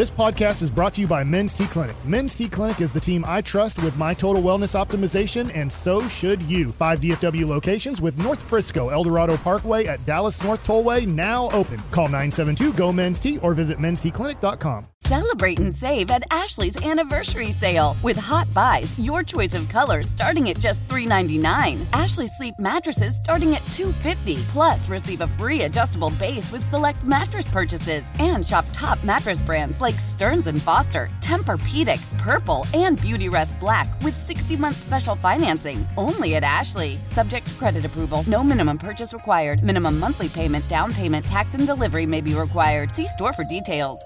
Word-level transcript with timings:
This 0.00 0.10
podcast 0.10 0.62
is 0.62 0.70
brought 0.70 0.94
to 0.94 1.02
you 1.02 1.06
by 1.06 1.22
Men's 1.24 1.52
T 1.52 1.66
Clinic. 1.66 1.94
Men's 2.06 2.34
T 2.34 2.48
Clinic 2.48 2.80
is 2.80 2.94
the 2.94 3.00
team 3.00 3.22
I 3.28 3.42
trust 3.42 3.82
with 3.82 3.98
my 3.98 4.14
total 4.14 4.42
wellness 4.42 4.74
optimization, 4.74 5.54
and 5.54 5.70
so 5.70 6.08
should 6.08 6.40
you. 6.44 6.72
Five 6.72 7.02
DFW 7.02 7.46
locations 7.46 8.00
with 8.00 8.16
North 8.16 8.40
Frisco, 8.40 8.88
Eldorado 8.88 9.36
Parkway 9.36 9.84
at 9.84 10.02
Dallas 10.06 10.42
North 10.42 10.66
Tollway 10.66 11.06
now 11.06 11.50
open. 11.50 11.76
Call 11.90 12.06
972 12.06 12.72
GO 12.72 12.90
Men's 12.94 13.20
T 13.20 13.36
or 13.40 13.52
visit 13.52 13.76
mensteclinic.com. 13.76 14.86
Celebrate 15.04 15.58
and 15.58 15.74
save 15.74 16.10
at 16.10 16.22
Ashley's 16.30 16.80
anniversary 16.84 17.52
sale 17.52 17.96
with 18.02 18.16
hot 18.16 18.52
buys, 18.54 18.96
your 18.98 19.22
choice 19.22 19.54
of 19.54 19.68
colors 19.68 20.08
starting 20.08 20.50
at 20.50 20.60
just 20.60 20.86
$3.99. 20.88 21.80
Ashley 21.98 22.28
Sleep 22.28 22.54
mattresses 22.58 23.16
starting 23.16 23.54
at 23.54 23.62
$2.50. 23.72 24.40
Plus, 24.48 24.88
receive 24.88 25.22
a 25.22 25.26
free 25.26 25.62
adjustable 25.62 26.10
base 26.10 26.52
with 26.52 26.68
select 26.68 27.02
mattress 27.02 27.48
purchases 27.48 28.04
and 28.18 28.46
shop 28.46 28.64
top 28.72 29.02
mattress 29.02 29.40
brands 29.40 29.80
like 29.80 29.89
Stearns 29.96 30.46
and 30.46 30.62
Foster, 30.62 31.08
Tempur-Pedic, 31.20 32.18
Purple, 32.18 32.66
and 32.74 32.98
Beautyrest 32.98 33.58
Black 33.58 33.88
with 34.02 34.14
60-month 34.26 34.76
special 34.76 35.16
financing. 35.16 35.86
Only 35.96 36.36
at 36.36 36.44
Ashley. 36.44 36.98
Subject 37.08 37.46
to 37.46 37.54
credit 37.54 37.84
approval. 37.84 38.22
No 38.26 38.44
minimum 38.44 38.78
purchase 38.78 39.12
required. 39.12 39.62
Minimum 39.62 39.98
monthly 39.98 40.28
payment, 40.28 40.66
down 40.68 40.92
payment, 40.92 41.24
tax, 41.24 41.54
and 41.54 41.66
delivery 41.66 42.06
may 42.06 42.20
be 42.20 42.34
required. 42.34 42.94
See 42.94 43.06
store 43.08 43.32
for 43.32 43.44
details. 43.44 44.00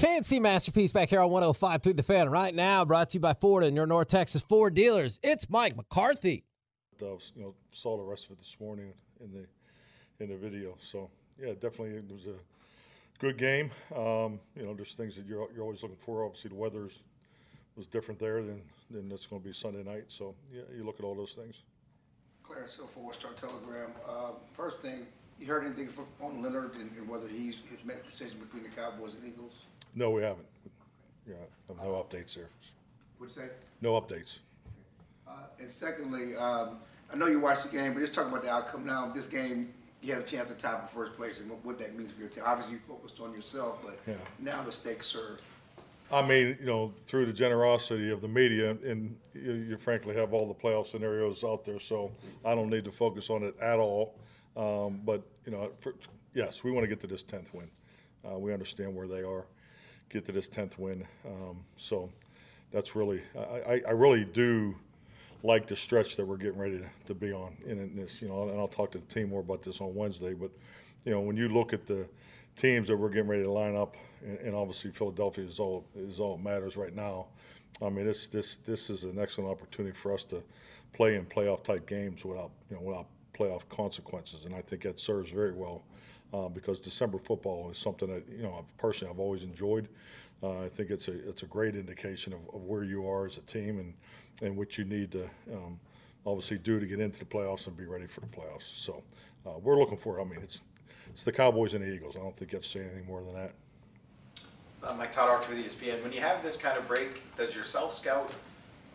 K&C 0.00 0.40
Masterpiece 0.40 0.92
back 0.92 1.10
here 1.10 1.20
on 1.20 1.30
105 1.30 1.82
through 1.82 1.92
the 1.92 2.02
fan 2.02 2.30
right 2.30 2.54
now, 2.54 2.86
brought 2.86 3.10
to 3.10 3.18
you 3.18 3.20
by 3.20 3.34
Ford 3.34 3.64
and 3.64 3.76
your 3.76 3.86
North 3.86 4.08
Texas 4.08 4.40
Ford 4.40 4.72
dealers. 4.72 5.20
It's 5.22 5.50
Mike 5.50 5.76
McCarthy. 5.76 6.44
Uh, 7.02 7.16
you 7.34 7.42
know, 7.42 7.54
saw 7.70 7.98
the 7.98 8.02
rest 8.02 8.24
of 8.24 8.32
it 8.32 8.38
this 8.38 8.56
morning 8.58 8.94
in 9.22 9.30
the 9.30 9.46
in 10.24 10.30
the 10.30 10.36
video. 10.36 10.76
So 10.80 11.10
yeah, 11.38 11.52
definitely 11.52 11.96
it 11.96 12.10
was 12.10 12.26
a 12.26 12.34
good 13.20 13.38
game. 13.38 13.70
Um, 13.94 14.40
you 14.56 14.64
know, 14.64 14.74
there's 14.74 14.94
things 14.94 15.14
that 15.16 15.26
you're 15.26 15.48
you're 15.54 15.62
always 15.62 15.82
looking 15.82 15.98
for. 15.98 16.24
Obviously, 16.24 16.48
the 16.48 16.56
weather 16.56 16.88
was 17.76 17.86
different 17.86 18.18
there 18.18 18.42
than 18.42 18.62
than 18.90 19.10
it's 19.12 19.26
going 19.26 19.40
to 19.40 19.46
be 19.46 19.54
Sunday 19.54 19.84
night. 19.84 20.04
So 20.08 20.34
yeah, 20.52 20.62
you 20.76 20.84
look 20.84 20.98
at 20.98 21.04
all 21.04 21.14
those 21.14 21.34
things. 21.34 21.62
Clarence 22.42 22.76
Hill 22.76 22.88
for 22.92 23.14
Star 23.14 23.32
Telegram. 23.32 23.90
Uh, 24.08 24.32
first 24.54 24.80
thing, 24.80 25.06
you 25.38 25.46
heard 25.46 25.64
anything 25.64 25.88
from 25.88 26.06
on 26.20 26.42
Leonard 26.42 26.74
and, 26.74 26.90
and 26.98 27.08
whether 27.08 27.28
he's, 27.28 27.56
he's 27.70 27.84
made 27.84 27.98
a 28.02 28.06
decision 28.06 28.38
between 28.40 28.64
the 28.64 28.68
Cowboys 28.70 29.14
and 29.14 29.32
Eagles? 29.32 29.52
No, 29.94 30.10
we 30.10 30.22
haven't. 30.22 30.46
Yeah, 31.28 31.34
no 31.68 31.92
updates 31.92 32.34
there. 32.34 32.48
What'd 33.18 33.36
you 33.36 33.42
say. 33.42 33.48
No 33.80 33.92
updates. 34.00 34.40
Uh, 35.28 35.32
and 35.60 35.70
secondly, 35.70 36.34
um, 36.36 36.78
I 37.12 37.16
know 37.16 37.26
you 37.26 37.38
watched 37.38 37.64
the 37.64 37.68
game, 37.68 37.94
but 37.94 38.00
just 38.00 38.14
talk 38.14 38.26
about 38.26 38.42
the 38.42 38.50
outcome 38.50 38.84
now. 38.84 39.12
This 39.14 39.26
game, 39.26 39.72
you 40.02 40.14
had 40.14 40.22
a 40.22 40.26
chance 40.26 40.48
to 40.48 40.54
top 40.54 40.82
in 40.82 40.88
first 40.88 41.16
place, 41.16 41.40
and 41.40 41.50
what, 41.50 41.64
what 41.64 41.78
that 41.78 41.96
means 41.96 42.12
for 42.12 42.20
your 42.20 42.28
team. 42.28 42.44
Obviously, 42.46 42.74
you 42.74 42.80
focused 42.88 43.20
on 43.20 43.32
yourself, 43.34 43.78
but 43.84 43.98
Yeah. 44.06 44.14
now 44.38 44.62
the 44.62 44.72
stakes 44.72 45.14
are. 45.14 45.36
I 46.12 46.26
mean, 46.26 46.56
you 46.58 46.66
know, 46.66 46.92
through 47.06 47.26
the 47.26 47.32
generosity 47.32 48.10
of 48.10 48.20
the 48.20 48.26
media, 48.28 48.70
and 48.84 49.16
you, 49.32 49.52
you 49.52 49.76
frankly 49.76 50.14
have 50.16 50.32
all 50.32 50.48
the 50.48 50.54
playoff 50.54 50.86
scenarios 50.86 51.44
out 51.44 51.64
there, 51.64 51.78
so 51.78 52.10
I 52.44 52.54
don't 52.54 52.68
need 52.68 52.84
to 52.84 52.92
focus 52.92 53.30
on 53.30 53.44
it 53.44 53.54
at 53.60 53.78
all. 53.78 54.14
Um, 54.56 55.00
but 55.04 55.22
you 55.44 55.52
know, 55.52 55.70
for, 55.78 55.94
yes, 56.34 56.64
we 56.64 56.72
want 56.72 56.82
to 56.84 56.88
get 56.88 57.00
to 57.00 57.06
this 57.06 57.22
tenth 57.22 57.54
win. 57.54 57.70
Uh, 58.24 58.38
we 58.38 58.52
understand 58.52 58.94
where 58.94 59.06
they 59.06 59.22
are. 59.22 59.46
Get 60.08 60.24
to 60.26 60.32
this 60.32 60.48
tenth 60.48 60.78
win. 60.78 61.06
Um, 61.24 61.58
so 61.76 62.10
that's 62.72 62.96
really, 62.96 63.22
I, 63.38 63.74
I, 63.74 63.82
I 63.88 63.90
really 63.92 64.24
do 64.24 64.74
like 65.42 65.66
the 65.66 65.76
stretch 65.76 66.16
that 66.16 66.24
we're 66.24 66.36
getting 66.36 66.58
ready 66.58 66.78
to, 66.78 66.86
to 67.06 67.14
be 67.14 67.32
on. 67.32 67.56
In 67.66 67.96
this, 67.96 68.20
you 68.20 68.28
know, 68.28 68.48
and 68.48 68.58
I'll 68.58 68.68
talk 68.68 68.90
to 68.92 68.98
the 68.98 69.06
team 69.06 69.30
more 69.30 69.40
about 69.40 69.62
this 69.62 69.80
on 69.80 69.94
Wednesday. 69.94 70.34
But 70.34 70.50
you 71.04 71.12
know, 71.12 71.20
when 71.20 71.36
you 71.36 71.48
look 71.48 71.72
at 71.72 71.86
the 71.86 72.06
teams 72.56 72.88
that 72.88 72.96
we're 72.96 73.08
getting 73.08 73.28
ready 73.28 73.42
to 73.42 73.50
line 73.50 73.76
up, 73.76 73.96
and, 74.24 74.38
and 74.38 74.54
obviously 74.54 74.90
Philadelphia 74.90 75.44
is 75.44 75.58
all 75.58 75.84
is 75.96 76.20
all 76.20 76.36
matters 76.38 76.76
right 76.76 76.94
now. 76.94 77.26
I 77.82 77.88
mean, 77.88 78.06
this 78.06 78.28
this 78.28 78.56
this 78.58 78.90
is 78.90 79.04
an 79.04 79.18
excellent 79.18 79.50
opportunity 79.50 79.96
for 79.96 80.12
us 80.12 80.24
to 80.26 80.42
play 80.92 81.16
in 81.16 81.24
playoff 81.24 81.64
type 81.64 81.86
games 81.88 82.24
without 82.24 82.50
you 82.68 82.76
know 82.76 82.82
without 82.82 83.06
playoff 83.32 83.68
consequences, 83.68 84.44
and 84.44 84.54
I 84.54 84.60
think 84.60 84.82
that 84.82 85.00
serves 85.00 85.30
very 85.30 85.52
well. 85.52 85.82
Uh, 86.32 86.48
because 86.48 86.78
December 86.78 87.18
football 87.18 87.70
is 87.72 87.78
something 87.78 88.08
that 88.08 88.22
you 88.30 88.44
know 88.44 88.64
personally 88.78 89.12
I've 89.12 89.18
always 89.18 89.42
enjoyed. 89.42 89.88
Uh, 90.42 90.64
I 90.64 90.68
think 90.68 90.90
it's 90.90 91.08
a 91.08 91.28
it's 91.28 91.42
a 91.42 91.46
great 91.46 91.76
indication 91.76 92.32
of, 92.32 92.40
of 92.54 92.62
where 92.62 92.82
you 92.82 93.06
are 93.08 93.26
as 93.26 93.36
a 93.36 93.42
team 93.42 93.78
and 93.78 93.94
and 94.42 94.56
what 94.56 94.78
you 94.78 94.84
need 94.84 95.12
to 95.12 95.24
um, 95.52 95.78
obviously 96.24 96.58
do 96.58 96.80
to 96.80 96.86
get 96.86 97.00
into 97.00 97.20
the 97.20 97.24
playoffs 97.26 97.66
and 97.66 97.76
be 97.76 97.84
ready 97.84 98.06
for 98.06 98.20
the 98.20 98.26
playoffs. 98.26 98.62
So 98.62 99.02
uh, 99.46 99.58
we're 99.62 99.78
looking 99.78 99.98
for. 99.98 100.18
it. 100.18 100.22
I 100.22 100.24
mean, 100.24 100.40
it's 100.42 100.62
it's 101.10 101.24
the 101.24 101.32
Cowboys 101.32 101.74
and 101.74 101.84
the 101.84 101.92
Eagles. 101.92 102.16
I 102.16 102.20
don't 102.20 102.36
think 102.36 102.52
you 102.52 102.56
have 102.56 102.64
to 102.64 102.70
say 102.70 102.80
anything 102.80 103.06
more 103.06 103.22
than 103.22 103.34
that. 103.34 103.52
Uh, 104.82 104.94
Mike 104.94 105.12
Todd 105.12 105.28
Archer 105.28 105.54
with 105.54 105.66
ESPN. 105.66 106.02
When 106.02 106.12
you 106.12 106.20
have 106.20 106.42
this 106.42 106.56
kind 106.56 106.78
of 106.78 106.88
break, 106.88 107.22
does 107.36 107.54
your 107.54 107.64
self 107.64 107.92
scout 107.92 108.32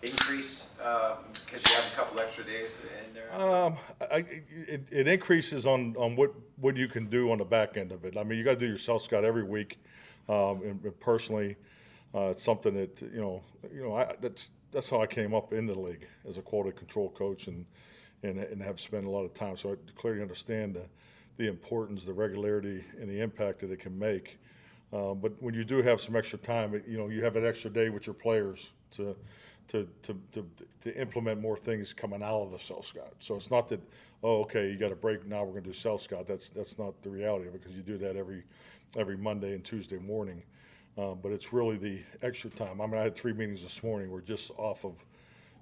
increase 0.01 0.67
because 0.77 1.63
you 1.69 1.75
have 1.75 1.91
a 1.91 1.95
couple 1.95 2.19
extra 2.19 2.43
days 2.43 2.79
in 3.07 3.13
there? 3.13 3.33
Um, 3.33 3.77
I, 3.99 4.25
it, 4.67 4.87
it 4.91 5.07
increases 5.07 5.65
on, 5.65 5.95
on 5.97 6.15
what, 6.15 6.33
what 6.57 6.75
you 6.75 6.87
can 6.87 7.07
do 7.07 7.31
on 7.31 7.37
the 7.37 7.45
back 7.45 7.77
end 7.77 7.91
of 7.91 8.05
it. 8.05 8.17
I 8.17 8.23
mean, 8.23 8.37
you 8.37 8.43
got 8.43 8.51
to 8.51 8.59
do 8.59 8.67
your 8.67 8.77
self 8.77 9.03
scout 9.03 9.23
every 9.23 9.43
week. 9.43 9.77
Um, 10.27 10.61
and, 10.63 10.99
personally, 10.99 11.55
uh, 12.13 12.29
it's 12.31 12.43
something 12.43 12.73
that 12.73 13.01
you 13.01 13.21
know, 13.21 13.43
you 13.73 13.83
know, 13.83 13.95
I, 13.95 14.15
that's 14.21 14.51
that's 14.71 14.89
how 14.89 15.01
I 15.01 15.07
came 15.07 15.33
up 15.33 15.53
in 15.53 15.67
the 15.67 15.77
league 15.77 16.07
as 16.27 16.37
a 16.37 16.41
quality 16.41 16.77
control 16.77 17.09
coach, 17.09 17.47
and 17.47 17.65
and, 18.23 18.39
and 18.39 18.61
have 18.61 18.79
spent 18.79 19.05
a 19.05 19.09
lot 19.09 19.23
of 19.23 19.33
time. 19.33 19.57
So 19.57 19.73
I 19.73 19.75
clearly 19.95 20.21
understand 20.21 20.75
the, 20.75 20.85
the 21.37 21.47
importance, 21.47 22.03
the 22.03 22.13
regularity, 22.13 22.83
and 22.99 23.09
the 23.09 23.21
impact 23.21 23.59
that 23.59 23.71
it 23.71 23.79
can 23.79 23.97
make. 23.97 24.39
Uh, 24.93 25.13
but 25.13 25.33
when 25.41 25.53
you 25.53 25.63
do 25.63 25.81
have 25.81 25.99
some 25.99 26.15
extra 26.15 26.39
time, 26.39 26.81
you 26.87 26.97
know, 26.97 27.09
you 27.09 27.23
have 27.23 27.35
an 27.35 27.45
extra 27.45 27.69
day 27.69 27.89
with 27.89 28.07
your 28.07 28.13
players 28.13 28.71
to, 28.91 29.15
to, 29.67 29.87
to, 30.03 30.15
to, 30.31 30.45
to 30.81 30.99
implement 30.99 31.41
more 31.41 31.57
things 31.57 31.93
coming 31.93 32.23
out 32.23 32.41
of 32.43 32.51
the 32.51 32.59
self 32.59 32.87
scout. 32.87 33.13
So 33.19 33.35
it's 33.35 33.51
not 33.51 33.67
that, 33.69 33.81
oh, 34.23 34.41
okay, 34.41 34.69
you 34.69 34.77
got 34.77 34.91
a 34.91 34.95
break 34.95 35.25
now. 35.25 35.43
We're 35.43 35.51
going 35.51 35.63
to 35.63 35.69
do 35.69 35.73
self 35.73 36.01
scout. 36.01 36.27
That's 36.27 36.49
that's 36.49 36.77
not 36.77 37.01
the 37.01 37.09
reality 37.09 37.49
because 37.51 37.75
you 37.75 37.81
do 37.81 37.97
that 37.97 38.15
every 38.15 38.43
every 38.97 39.17
Monday 39.17 39.53
and 39.53 39.63
Tuesday 39.63 39.97
morning. 39.97 40.43
Uh, 40.97 41.13
but 41.13 41.31
it's 41.31 41.51
really 41.51 41.77
the 41.77 41.99
extra 42.21 42.49
time. 42.49 42.79
I 42.79 42.85
mean, 42.85 42.97
I 42.97 43.03
had 43.03 43.15
three 43.15 43.33
meetings 43.33 43.63
this 43.63 43.83
morning. 43.83 44.09
We're 44.09 44.21
just 44.21 44.51
off 44.57 44.85
of, 44.85 44.95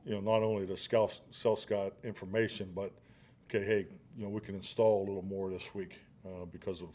you 0.06 0.14
know, 0.14 0.20
not 0.20 0.44
only 0.44 0.66
the 0.66 0.78
self 0.78 1.60
scout 1.60 1.94
information, 2.04 2.72
but 2.76 2.92
okay, 3.50 3.66
hey, 3.66 3.88
you 4.16 4.24
know, 4.24 4.30
we 4.30 4.42
can 4.42 4.56
install 4.56 5.00
a 5.00 5.06
little 5.06 5.24
more 5.24 5.50
this 5.50 5.74
week 5.74 6.00
uh, 6.26 6.46
because 6.52 6.82
of 6.82 6.90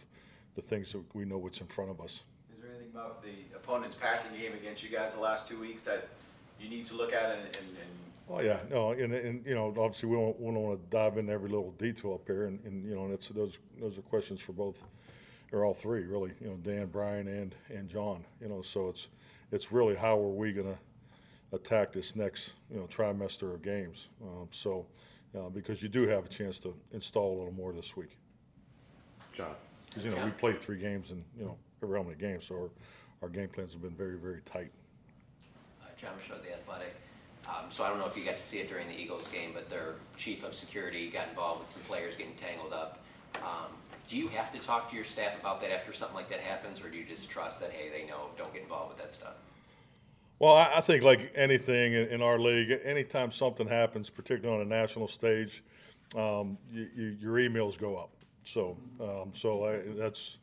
the 0.54 0.62
things 0.62 0.92
that 0.92 1.02
we 1.14 1.24
know 1.24 1.38
what's 1.38 1.60
in 1.60 1.66
front 1.66 1.90
of 1.90 2.00
us. 2.00 2.22
Is 2.54 2.62
there 2.62 2.70
anything 2.70 2.90
about 2.94 3.22
the 3.22 3.56
opponent's 3.56 3.96
passing 3.96 4.30
game 4.38 4.52
against 4.54 4.84
you 4.84 4.88
guys 4.88 5.14
the 5.14 5.20
last 5.20 5.48
two 5.48 5.58
weeks 5.58 5.82
that 5.84 6.08
you 6.60 6.68
need 6.68 6.84
to 6.86 6.94
look 6.94 7.12
at 7.12 7.30
and, 7.32 7.42
and, 7.42 7.56
and 7.56 7.98
Oh 8.30 8.40
yeah, 8.40 8.58
no, 8.70 8.92
and, 8.92 9.14
and 9.14 9.46
you 9.46 9.54
know, 9.54 9.68
obviously 9.78 10.08
we 10.08 10.16
don't, 10.16 10.38
we 10.38 10.52
don't 10.52 10.62
want 10.62 10.78
to 10.78 10.96
dive 10.96 11.16
into 11.16 11.32
every 11.32 11.48
little 11.48 11.72
detail 11.72 12.12
up 12.12 12.26
here, 12.26 12.44
and, 12.44 12.60
and 12.64 12.86
you 12.86 12.94
know, 12.94 13.04
and 13.04 13.14
it's 13.14 13.28
those 13.28 13.58
those 13.80 13.96
are 13.96 14.02
questions 14.02 14.40
for 14.40 14.52
both 14.52 14.84
or 15.52 15.64
all 15.64 15.74
three 15.74 16.04
really. 16.04 16.32
You 16.40 16.48
know, 16.48 16.56
Dan, 16.62 16.86
Brian, 16.86 17.28
and 17.28 17.54
and 17.68 17.88
John. 17.88 18.24
You 18.40 18.48
know, 18.48 18.62
so 18.62 18.88
it's 18.88 19.08
it's 19.52 19.72
really 19.72 19.94
how 19.94 20.18
are 20.18 20.28
we 20.28 20.52
going 20.52 20.72
to 20.72 20.78
attack 21.56 21.92
this 21.92 22.14
next 22.14 22.54
you 22.70 22.78
know 22.78 22.86
trimester 22.86 23.54
of 23.54 23.62
games. 23.62 24.08
Um, 24.22 24.48
so 24.50 24.86
uh, 25.36 25.48
because 25.48 25.82
you 25.82 25.88
do 25.88 26.06
have 26.06 26.24
a 26.24 26.28
chance 26.28 26.58
to 26.60 26.74
install 26.92 27.36
a 27.36 27.36
little 27.38 27.52
more 27.52 27.72
this 27.72 27.96
week. 27.96 28.16
John. 29.32 29.54
Because 29.86 30.04
you 30.04 30.10
know 30.10 30.24
we 30.24 30.30
played 30.32 30.60
three 30.60 30.78
games 30.78 31.10
and 31.10 31.24
you 31.38 31.44
know 31.44 31.56
every 31.82 31.96
how 31.96 32.02
many 32.02 32.16
games, 32.16 32.46
so 32.46 32.54
our, 32.54 32.70
our 33.22 33.28
game 33.28 33.48
plans 33.48 33.72
have 33.72 33.82
been 33.82 33.96
very 33.96 34.18
very 34.18 34.40
tight. 34.44 34.70
Uh, 35.82 35.86
John 35.96 36.12
Machota, 36.18 36.42
The 36.42 36.52
Athletic. 36.52 36.94
Um, 37.48 37.70
so 37.70 37.82
I 37.82 37.88
don't 37.88 37.98
know 37.98 38.06
if 38.06 38.16
you 38.16 38.24
got 38.24 38.36
to 38.36 38.42
see 38.42 38.58
it 38.58 38.68
during 38.68 38.88
the 38.88 38.98
Eagles 38.98 39.26
game, 39.28 39.52
but 39.54 39.70
their 39.70 39.94
chief 40.18 40.44
of 40.44 40.54
security 40.54 41.08
got 41.08 41.28
involved 41.30 41.64
with 41.64 41.70
some 41.70 41.82
players 41.82 42.14
getting 42.14 42.34
tangled 42.34 42.74
up. 42.74 43.02
Um, 43.36 43.72
do 44.08 44.16
you 44.16 44.28
have 44.28 44.52
to 44.52 44.58
talk 44.58 44.88
to 44.90 44.96
your 44.96 45.04
staff 45.04 45.38
about 45.38 45.60
that 45.60 45.70
after 45.70 45.92
something 45.92 46.16
like 46.16 46.30
that 46.30 46.40
happens, 46.40 46.80
or 46.80 46.88
do 46.88 46.96
you 46.96 47.04
just 47.04 47.28
trust 47.28 47.60
that, 47.60 47.70
hey, 47.70 47.90
they 47.90 48.08
know, 48.08 48.30
don't 48.38 48.52
get 48.52 48.62
involved 48.62 48.88
with 48.90 48.98
that 48.98 49.12
stuff? 49.12 49.34
Well, 50.38 50.54
I, 50.54 50.72
I 50.76 50.80
think 50.80 51.02
like 51.02 51.32
anything 51.34 51.92
in, 51.92 52.08
in 52.08 52.22
our 52.22 52.38
league, 52.38 52.80
anytime 52.84 53.30
something 53.30 53.68
happens, 53.68 54.08
particularly 54.08 54.60
on 54.60 54.66
a 54.66 54.68
national 54.68 55.08
stage, 55.08 55.62
um, 56.16 56.56
you, 56.72 56.88
you, 56.96 57.16
your 57.20 57.34
emails 57.34 57.78
go 57.78 57.96
up. 57.96 58.10
So, 58.44 58.78
um, 59.00 59.32
so 59.34 59.64
I, 59.64 59.80
that's 59.96 60.38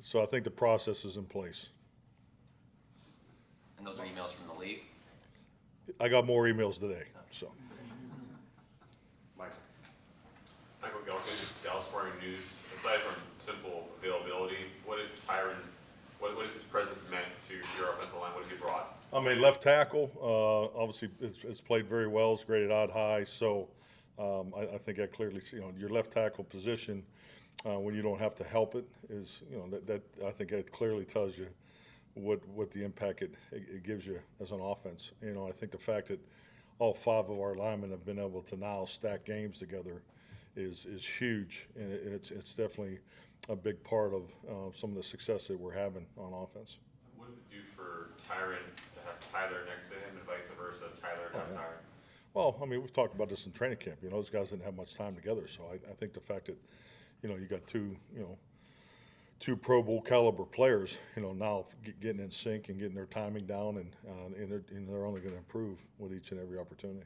so 0.00 0.22
I 0.22 0.26
think 0.26 0.44
the 0.44 0.50
process 0.50 1.04
is 1.04 1.16
in 1.16 1.24
place. 1.24 1.70
And 3.78 3.86
those 3.86 3.98
are 3.98 4.04
emails 4.04 4.32
from 4.32 4.54
the 4.54 4.60
league? 4.60 4.82
I 5.98 6.08
got 6.08 6.24
more 6.24 6.44
emails 6.44 6.78
today. 6.78 7.04
So, 7.32 7.50
Mike. 9.36 9.50
Michael 10.80 11.00
Gehlken, 11.00 11.64
Dallas 11.64 11.86
Morning 11.92 12.12
News. 12.20 12.51
Aside 12.82 13.00
from 13.02 13.14
simple 13.38 13.86
availability, 14.02 14.56
what 14.84 14.98
is 14.98 15.10
Tyron? 15.28 15.54
What, 16.18 16.32
his 16.42 16.64
presence 16.64 16.98
meant 17.12 17.26
to 17.48 17.54
your 17.78 17.90
offensive 17.90 18.18
line? 18.18 18.32
What 18.34 18.42
has 18.42 18.50
he 18.50 18.58
brought? 18.58 18.98
I 19.12 19.20
mean, 19.20 19.40
left 19.40 19.62
tackle, 19.62 20.10
uh, 20.20 20.76
obviously, 20.76 21.08
it's, 21.20 21.44
it's 21.44 21.60
played 21.60 21.86
very 21.86 22.08
well. 22.08 22.32
It's 22.32 22.42
graded 22.42 22.72
out 22.72 22.90
high. 22.90 23.22
So, 23.22 23.68
um, 24.18 24.52
I, 24.56 24.62
I 24.74 24.78
think 24.78 24.98
I 24.98 25.06
clearly 25.06 25.38
see, 25.38 25.58
you 25.58 25.62
know, 25.62 25.72
your 25.78 25.90
left 25.90 26.10
tackle 26.10 26.42
position, 26.42 27.04
uh, 27.64 27.78
when 27.78 27.94
you 27.94 28.02
don't 28.02 28.18
have 28.18 28.34
to 28.34 28.42
help 28.42 28.74
it, 28.74 28.84
is, 29.08 29.42
you 29.48 29.58
know, 29.58 29.68
that, 29.70 29.86
that 29.86 30.02
I 30.26 30.32
think 30.32 30.50
that 30.50 30.72
clearly 30.72 31.04
tells 31.04 31.38
you 31.38 31.46
what 32.14 32.44
what 32.48 32.72
the 32.72 32.84
impact 32.84 33.22
it, 33.22 33.32
it 33.52 33.84
gives 33.84 34.04
you 34.04 34.18
as 34.40 34.50
an 34.50 34.60
offense. 34.60 35.12
You 35.22 35.34
know, 35.34 35.46
I 35.46 35.52
think 35.52 35.70
the 35.70 35.78
fact 35.78 36.08
that 36.08 36.18
all 36.80 36.94
five 36.94 37.30
of 37.30 37.38
our 37.38 37.54
linemen 37.54 37.92
have 37.92 38.04
been 38.04 38.18
able 38.18 38.42
to 38.42 38.56
now 38.56 38.86
stack 38.86 39.24
games 39.24 39.60
together 39.60 40.02
is 40.56 40.86
is 40.86 41.06
huge, 41.06 41.68
and 41.76 41.92
it, 41.92 42.02
it's 42.04 42.30
it's 42.30 42.54
definitely 42.54 42.98
a 43.48 43.56
big 43.56 43.82
part 43.82 44.14
of 44.14 44.22
uh, 44.48 44.72
some 44.74 44.90
of 44.90 44.96
the 44.96 45.02
success 45.02 45.48
that 45.48 45.58
we're 45.58 45.72
having 45.72 46.06
on 46.16 46.32
offense. 46.32 46.78
What 47.16 47.28
does 47.28 47.38
it 47.38 47.50
do 47.50 47.58
for 47.74 48.10
Tyron 48.28 48.62
to 48.94 49.00
have 49.04 49.18
Tyler 49.32 49.64
next 49.66 49.88
to 49.88 49.94
him 49.94 50.16
and 50.16 50.26
vice 50.26 50.48
versa, 50.56 50.86
Tyler 51.00 51.28
to 51.32 51.38
have 51.38 51.48
Oh, 51.48 51.52
yeah. 51.52 51.58
Tyron? 51.58 51.82
Well, 52.34 52.56
I 52.62 52.66
mean, 52.66 52.80
we've 52.80 52.92
talked 52.92 53.14
about 53.14 53.28
this 53.28 53.46
in 53.46 53.52
training 53.52 53.78
camp. 53.78 53.98
You 54.02 54.10
know, 54.10 54.16
those 54.16 54.30
guys 54.30 54.50
didn't 54.50 54.64
have 54.64 54.76
much 54.76 54.94
time 54.94 55.14
together, 55.14 55.46
so 55.46 55.64
I, 55.70 55.74
I 55.90 55.94
think 55.94 56.14
the 56.14 56.20
fact 56.20 56.46
that, 56.46 56.56
you 57.22 57.28
know, 57.28 57.36
you 57.36 57.46
got 57.46 57.66
two, 57.66 57.96
you 58.14 58.20
know, 58.20 58.38
two 59.38 59.56
Pro 59.56 59.82
Bowl 59.82 60.00
caliber 60.00 60.44
players, 60.44 60.96
you 61.16 61.22
know, 61.22 61.32
now 61.32 61.64
getting 62.00 62.22
in 62.22 62.30
sync 62.30 62.68
and 62.68 62.78
getting 62.78 62.94
their 62.94 63.06
timing 63.06 63.44
down, 63.44 63.76
and 63.76 63.96
uh, 64.08 64.40
and, 64.40 64.50
they're, 64.50 64.62
and 64.70 64.88
they're 64.88 65.04
only 65.04 65.20
going 65.20 65.32
to 65.32 65.38
improve 65.38 65.84
with 65.98 66.14
each 66.14 66.30
and 66.30 66.40
every 66.40 66.58
opportunity. 66.58 67.04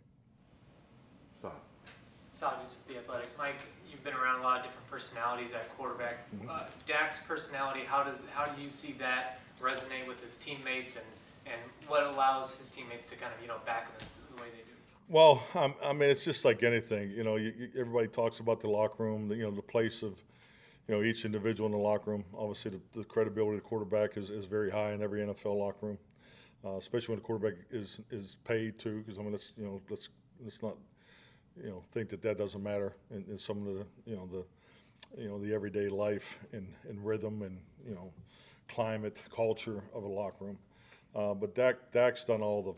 Saudis 2.37 2.77
the 2.87 2.99
Athletic. 2.99 3.29
Mike, 3.38 3.56
you've 3.91 4.05
been 4.05 4.12
around 4.12 4.41
a 4.41 4.43
lot 4.43 4.59
of 4.59 4.65
different 4.67 4.87
personalities 4.91 5.55
at 5.55 5.75
quarterback. 5.79 6.27
Uh, 6.49 6.67
Dak's 6.87 7.19
personality, 7.27 7.81
how 7.87 8.03
does 8.03 8.23
how 8.35 8.44
do 8.44 8.61
you 8.61 8.69
see 8.69 8.94
that 8.99 9.41
resonate 9.61 10.06
with 10.06 10.21
his 10.21 10.37
teammates, 10.37 10.97
and 10.97 11.06
and 11.47 11.61
what 11.88 12.03
allows 12.03 12.55
his 12.55 12.69
teammates 12.69 13.09
to 13.09 13.17
kind 13.17 13.33
of 13.35 13.41
you 13.41 13.49
know 13.49 13.56
back 13.65 13.87
him 13.87 14.09
the 14.35 14.43
way 14.43 14.49
they 14.50 14.59
do? 14.59 14.77
Well, 15.09 15.43
um, 15.55 15.75
I 15.83 15.94
mean, 15.94 16.11
it's 16.11 16.25
just 16.25 16.44
like 16.44 16.62
anything. 16.62 17.11
You 17.11 17.25
know, 17.25 17.37
you, 17.37 17.55
you, 17.56 17.69
everybody 17.79 18.09
talks 18.09 18.41
about 18.41 18.61
the 18.61 18.69
locker 18.69 19.05
room, 19.05 19.29
the, 19.29 19.37
you 19.37 19.44
know, 19.44 19.53
the 19.53 19.62
place 19.62 20.03
of, 20.03 20.19
you 20.88 20.94
know, 20.94 21.03
each 21.03 21.25
individual 21.25 21.67
in 21.67 21.73
the 21.73 21.79
locker 21.79 22.11
room. 22.11 22.25
Obviously, 22.37 22.73
the, 22.73 22.99
the 22.99 23.05
credibility 23.05 23.56
of 23.56 23.62
the 23.62 23.69
quarterback 23.69 24.17
is, 24.17 24.31
is 24.31 24.44
very 24.47 24.69
high 24.69 24.93
in 24.93 25.03
every 25.03 25.21
NFL 25.21 25.59
locker 25.59 25.87
room, 25.87 25.99
uh, 26.65 26.77
especially 26.77 27.15
when 27.15 27.21
the 27.21 27.25
quarterback 27.25 27.55
is 27.71 28.00
is 28.11 28.37
paid 28.44 28.79
too. 28.79 28.99
Because 28.99 29.19
I 29.19 29.23
mean, 29.23 29.33
let's 29.33 29.53
you 29.56 29.65
know, 29.65 29.81
let's 29.88 30.09
let's 30.43 30.61
not, 30.61 30.77
you 31.62 31.70
know, 31.70 31.82
think 31.93 32.08
that 32.11 32.23
that 32.23 32.38
doesn't 32.38 32.62
matter 32.62 32.94
in, 33.11 33.25
in 33.29 33.38
some 33.38 33.67
of 33.67 33.75
the 33.75 33.87
you 34.05 34.17
know 34.17 34.26
the, 34.26 35.23
you 35.23 35.29
know, 35.29 35.38
the 35.38 35.55
everyday 35.55 35.88
life 35.88 36.38
and, 36.53 36.67
and 36.88 37.05
rhythm 37.05 37.43
and 37.43 37.58
you 37.87 37.94
know, 37.94 38.12
climate, 38.69 39.23
culture 39.35 39.82
of 39.94 40.05
a 40.05 40.08
locker 40.08 40.44
room. 40.47 40.58
Uh, 41.14 41.35
but 41.35 41.55
Dak 41.55 41.93
Dak's 41.93 42.25
done 42.25 42.43
all 42.43 42.62
the 42.62 42.75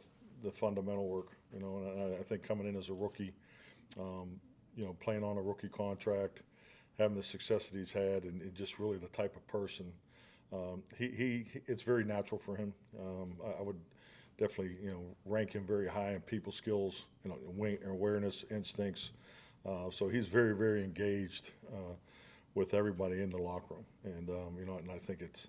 the 0.48 0.52
fundamental 0.52 1.08
work, 1.08 1.32
you 1.52 1.60
know, 1.60 1.78
and 1.78 2.14
I, 2.14 2.18
I 2.20 2.22
think 2.22 2.42
coming 2.42 2.68
in 2.68 2.76
as 2.76 2.90
a 2.90 2.94
rookie, 2.94 3.32
um, 3.98 4.40
you 4.76 4.84
know, 4.84 4.94
playing 5.00 5.24
on 5.24 5.36
a 5.36 5.42
rookie 5.42 5.68
contract, 5.68 6.42
having 6.98 7.16
the 7.16 7.22
success 7.22 7.68
that 7.68 7.76
he's 7.76 7.92
had, 7.92 8.22
and, 8.24 8.40
and 8.42 8.54
just 8.54 8.78
really 8.78 8.98
the 8.98 9.08
type 9.08 9.34
of 9.36 9.46
person. 9.48 9.92
Um, 10.52 10.82
he, 10.96 11.08
he, 11.08 11.46
it's 11.66 11.82
very 11.82 12.04
natural 12.04 12.38
for 12.38 12.56
him. 12.56 12.72
Um, 12.98 13.34
I, 13.44 13.60
I 13.60 13.62
would 13.62 13.76
definitely, 14.38 14.76
you 14.82 14.90
know, 14.90 15.02
rank 15.26 15.52
him 15.52 15.64
very 15.66 15.88
high 15.88 16.12
in 16.12 16.20
people 16.20 16.52
skills, 16.52 17.06
you 17.24 17.30
know, 17.30 17.36
awareness, 17.86 18.44
instincts. 18.50 19.10
Uh, 19.66 19.90
so 19.90 20.08
he's 20.08 20.28
very, 20.28 20.54
very 20.54 20.82
engaged 20.82 21.50
uh, 21.72 21.94
with 22.54 22.72
everybody 22.72 23.20
in 23.20 23.30
the 23.30 23.36
locker 23.36 23.74
room, 23.74 23.84
and 24.04 24.30
um, 24.30 24.56
you 24.58 24.64
know, 24.64 24.78
and 24.78 24.90
I 24.90 24.98
think 24.98 25.20
it's, 25.20 25.48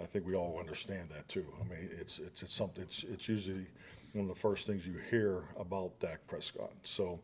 I 0.00 0.04
think 0.04 0.26
we 0.26 0.34
all 0.34 0.58
understand 0.60 1.08
that 1.10 1.26
too. 1.28 1.46
I 1.60 1.64
mean, 1.64 1.88
it's 1.98 2.18
it's, 2.18 2.42
it's 2.42 2.52
something. 2.52 2.84
It's 2.84 3.04
it's 3.04 3.28
usually 3.28 3.66
one 4.12 4.28
of 4.28 4.34
the 4.34 4.40
first 4.40 4.66
things 4.66 4.86
you 4.86 5.00
hear 5.10 5.42
about 5.58 5.98
Dak 5.98 6.24
Prescott. 6.26 6.72
So, 6.84 7.18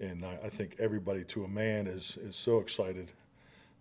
and 0.00 0.24
I, 0.24 0.38
I 0.44 0.48
think 0.48 0.76
everybody 0.78 1.24
to 1.24 1.44
a 1.44 1.48
man 1.48 1.86
is 1.86 2.16
is 2.16 2.34
so 2.34 2.58
excited 2.58 3.12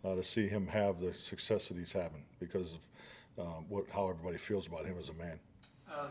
uh, 0.03 0.15
to 0.15 0.23
see 0.23 0.47
him 0.47 0.67
have 0.67 0.99
the 0.99 1.13
success 1.13 1.69
that 1.69 1.77
he's 1.77 1.93
having 1.93 2.23
because 2.39 2.77
of 3.37 3.45
um, 3.45 3.65
what 3.69 3.85
how 3.89 4.09
everybody 4.09 4.37
feels 4.37 4.67
about 4.67 4.85
him 4.85 4.95
as 4.99 5.09
a 5.09 5.13
man. 5.13 5.39
Um, 5.89 6.09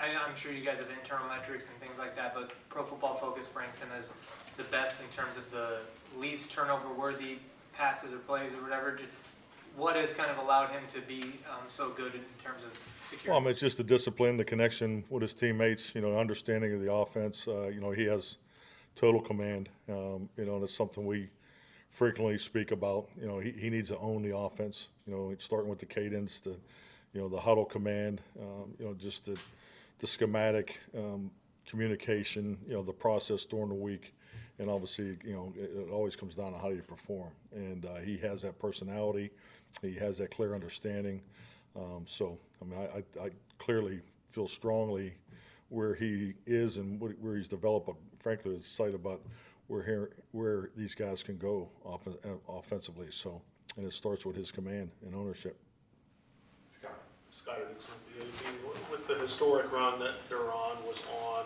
I, 0.00 0.14
I'm 0.16 0.36
sure 0.36 0.52
you 0.52 0.64
guys 0.64 0.78
have 0.78 0.90
internal 0.90 1.28
metrics 1.28 1.68
and 1.68 1.78
things 1.80 1.98
like 1.98 2.16
that, 2.16 2.34
but 2.34 2.52
Pro 2.68 2.82
Football 2.82 3.16
Focus 3.16 3.48
ranks 3.54 3.78
him 3.78 3.88
as 3.96 4.12
the 4.56 4.64
best 4.64 5.02
in 5.02 5.08
terms 5.08 5.36
of 5.36 5.50
the 5.50 5.78
least 6.18 6.50
turnover-worthy 6.50 7.38
passes 7.74 8.12
or 8.12 8.18
plays 8.18 8.52
or 8.54 8.62
whatever. 8.62 8.98
What 9.76 9.96
has 9.96 10.14
kind 10.14 10.30
of 10.30 10.38
allowed 10.38 10.70
him 10.70 10.82
to 10.88 11.00
be 11.02 11.22
um, 11.50 11.64
so 11.68 11.90
good 11.90 12.14
in 12.14 12.22
terms 12.42 12.62
of 12.64 12.72
security? 13.04 13.28
Well, 13.28 13.38
I 13.38 13.40
mean, 13.40 13.50
it's 13.50 13.60
just 13.60 13.76
the 13.76 13.84
discipline, 13.84 14.38
the 14.38 14.44
connection 14.44 15.04
with 15.10 15.22
his 15.22 15.34
teammates, 15.34 15.94
you 15.94 16.00
know, 16.00 16.18
understanding 16.18 16.72
of 16.72 16.80
the 16.80 16.90
offense. 16.90 17.46
Uh, 17.46 17.68
you 17.68 17.80
know, 17.80 17.90
he 17.90 18.04
has 18.04 18.38
total 18.94 19.20
command, 19.20 19.68
um, 19.90 20.30
you 20.38 20.46
know, 20.46 20.54
and 20.54 20.64
it's 20.64 20.74
something 20.74 21.04
we 21.04 21.28
frequently 21.90 22.38
speak 22.38 22.70
about. 22.70 23.08
You 23.20 23.26
know, 23.26 23.38
he, 23.38 23.50
he 23.50 23.68
needs 23.68 23.90
to 23.90 23.98
own 23.98 24.22
the 24.22 24.34
offense, 24.34 24.88
you 25.06 25.14
know, 25.14 25.34
starting 25.38 25.68
with 25.68 25.78
the 25.78 25.86
cadence, 25.86 26.40
the, 26.40 26.56
you 27.12 27.20
know, 27.20 27.28
the 27.28 27.40
huddle 27.40 27.66
command, 27.66 28.22
um, 28.40 28.72
you 28.78 28.86
know, 28.86 28.94
just 28.94 29.26
the, 29.26 29.38
the 29.98 30.06
schematic 30.06 30.80
um, 30.96 31.30
communication, 31.66 32.58
you 32.66 32.74
know, 32.74 32.82
the 32.82 32.92
process 32.92 33.44
during 33.44 33.68
the 33.68 33.74
week. 33.74 34.14
And 34.58 34.70
obviously, 34.70 35.18
you 35.24 35.34
know, 35.34 35.52
it, 35.56 35.70
it 35.88 35.90
always 35.90 36.16
comes 36.16 36.34
down 36.34 36.52
to 36.52 36.58
how 36.58 36.68
you 36.68 36.82
perform. 36.82 37.30
And 37.52 37.84
uh, 37.84 37.96
he 37.96 38.16
has 38.18 38.42
that 38.42 38.58
personality, 38.58 39.30
he 39.82 39.94
has 39.94 40.18
that 40.18 40.30
clear 40.30 40.54
understanding. 40.54 41.20
Um, 41.74 42.04
so, 42.06 42.38
I 42.62 42.64
mean, 42.64 42.78
I, 42.78 43.20
I, 43.20 43.26
I 43.26 43.30
clearly 43.58 44.00
feel 44.30 44.48
strongly 44.48 45.14
where 45.68 45.94
he 45.94 46.34
is 46.46 46.76
and 46.76 47.00
what, 47.00 47.12
where 47.20 47.36
he's 47.36 47.48
developed, 47.48 47.86
but 47.86 47.96
frankly, 48.18 48.56
excited 48.56 48.94
about 48.94 49.20
where 49.66 49.82
here, 49.82 50.10
where 50.32 50.70
these 50.76 50.94
guys 50.94 51.22
can 51.22 51.36
go 51.36 51.68
off, 51.84 52.06
uh, 52.06 52.12
offensively. 52.48 53.08
So, 53.10 53.42
and 53.76 53.84
it 53.84 53.92
starts 53.92 54.24
with 54.24 54.36
his 54.36 54.50
command 54.50 54.90
and 55.04 55.14
ownership. 55.14 55.58
Scott 57.30 57.58
the 59.08 59.14
historic 59.16 59.70
run 59.72 59.98
that 60.00 60.14
was 60.30 60.40
on, 60.40 60.84
was 60.86 61.02
on 61.22 61.44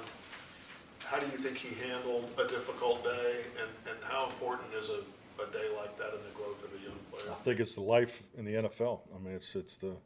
how 1.05 1.19
do 1.19 1.27
you 1.27 1.39
think 1.39 1.57
he 1.57 1.75
handled 1.89 2.29
a 2.39 2.47
difficult 2.47 3.03
day, 3.03 3.43
and, 3.61 3.71
and 3.89 3.99
how 4.05 4.27
important 4.27 4.73
is 4.75 4.91
a, 4.91 5.01
a 5.43 5.47
day 5.53 5.75
like 5.77 5.97
that 5.99 6.15
in 6.15 6.23
the 6.23 6.31
growth 6.35 6.63
of 6.63 6.71
a 6.79 6.83
young 6.83 6.99
player? 7.11 7.33
I 7.33 7.43
think 7.43 7.61
it's 7.61 7.75
the 7.75 7.81
life 7.81 8.23
in 8.37 8.45
the 8.45 8.55
NFL. 8.55 9.01
I 9.15 9.19
mean, 9.19 9.35
it's 9.35 9.55
it's 9.57 9.77
the 9.77 9.97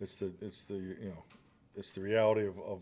it's 0.00 0.16
the 0.16 0.30
it's 0.40 0.62
the 0.62 0.74
you 0.74 1.12
know 1.14 1.24
it's 1.74 1.92
the 1.92 2.00
reality 2.00 2.46
of, 2.46 2.58
of 2.60 2.80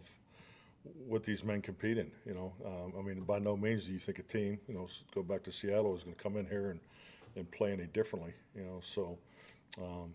what 1.06 1.24
these 1.24 1.44
men 1.44 1.62
compete 1.62 1.98
in. 1.98 2.10
You 2.24 2.34
know, 2.34 2.52
um, 2.64 2.92
I 2.98 3.02
mean, 3.02 3.20
by 3.20 3.38
no 3.38 3.56
means 3.56 3.86
do 3.86 3.92
you 3.92 3.98
think 3.98 4.18
a 4.18 4.22
team, 4.22 4.58
you 4.68 4.74
know, 4.74 4.88
go 5.14 5.22
back 5.22 5.42
to 5.44 5.52
Seattle 5.52 5.94
is 5.94 6.02
going 6.02 6.16
to 6.16 6.22
come 6.22 6.36
in 6.36 6.46
here 6.46 6.70
and, 6.70 6.80
and 7.36 7.50
play 7.50 7.72
any 7.72 7.84
differently. 7.86 8.32
You 8.54 8.62
know, 8.64 8.80
so, 8.82 9.18
um, 9.80 10.12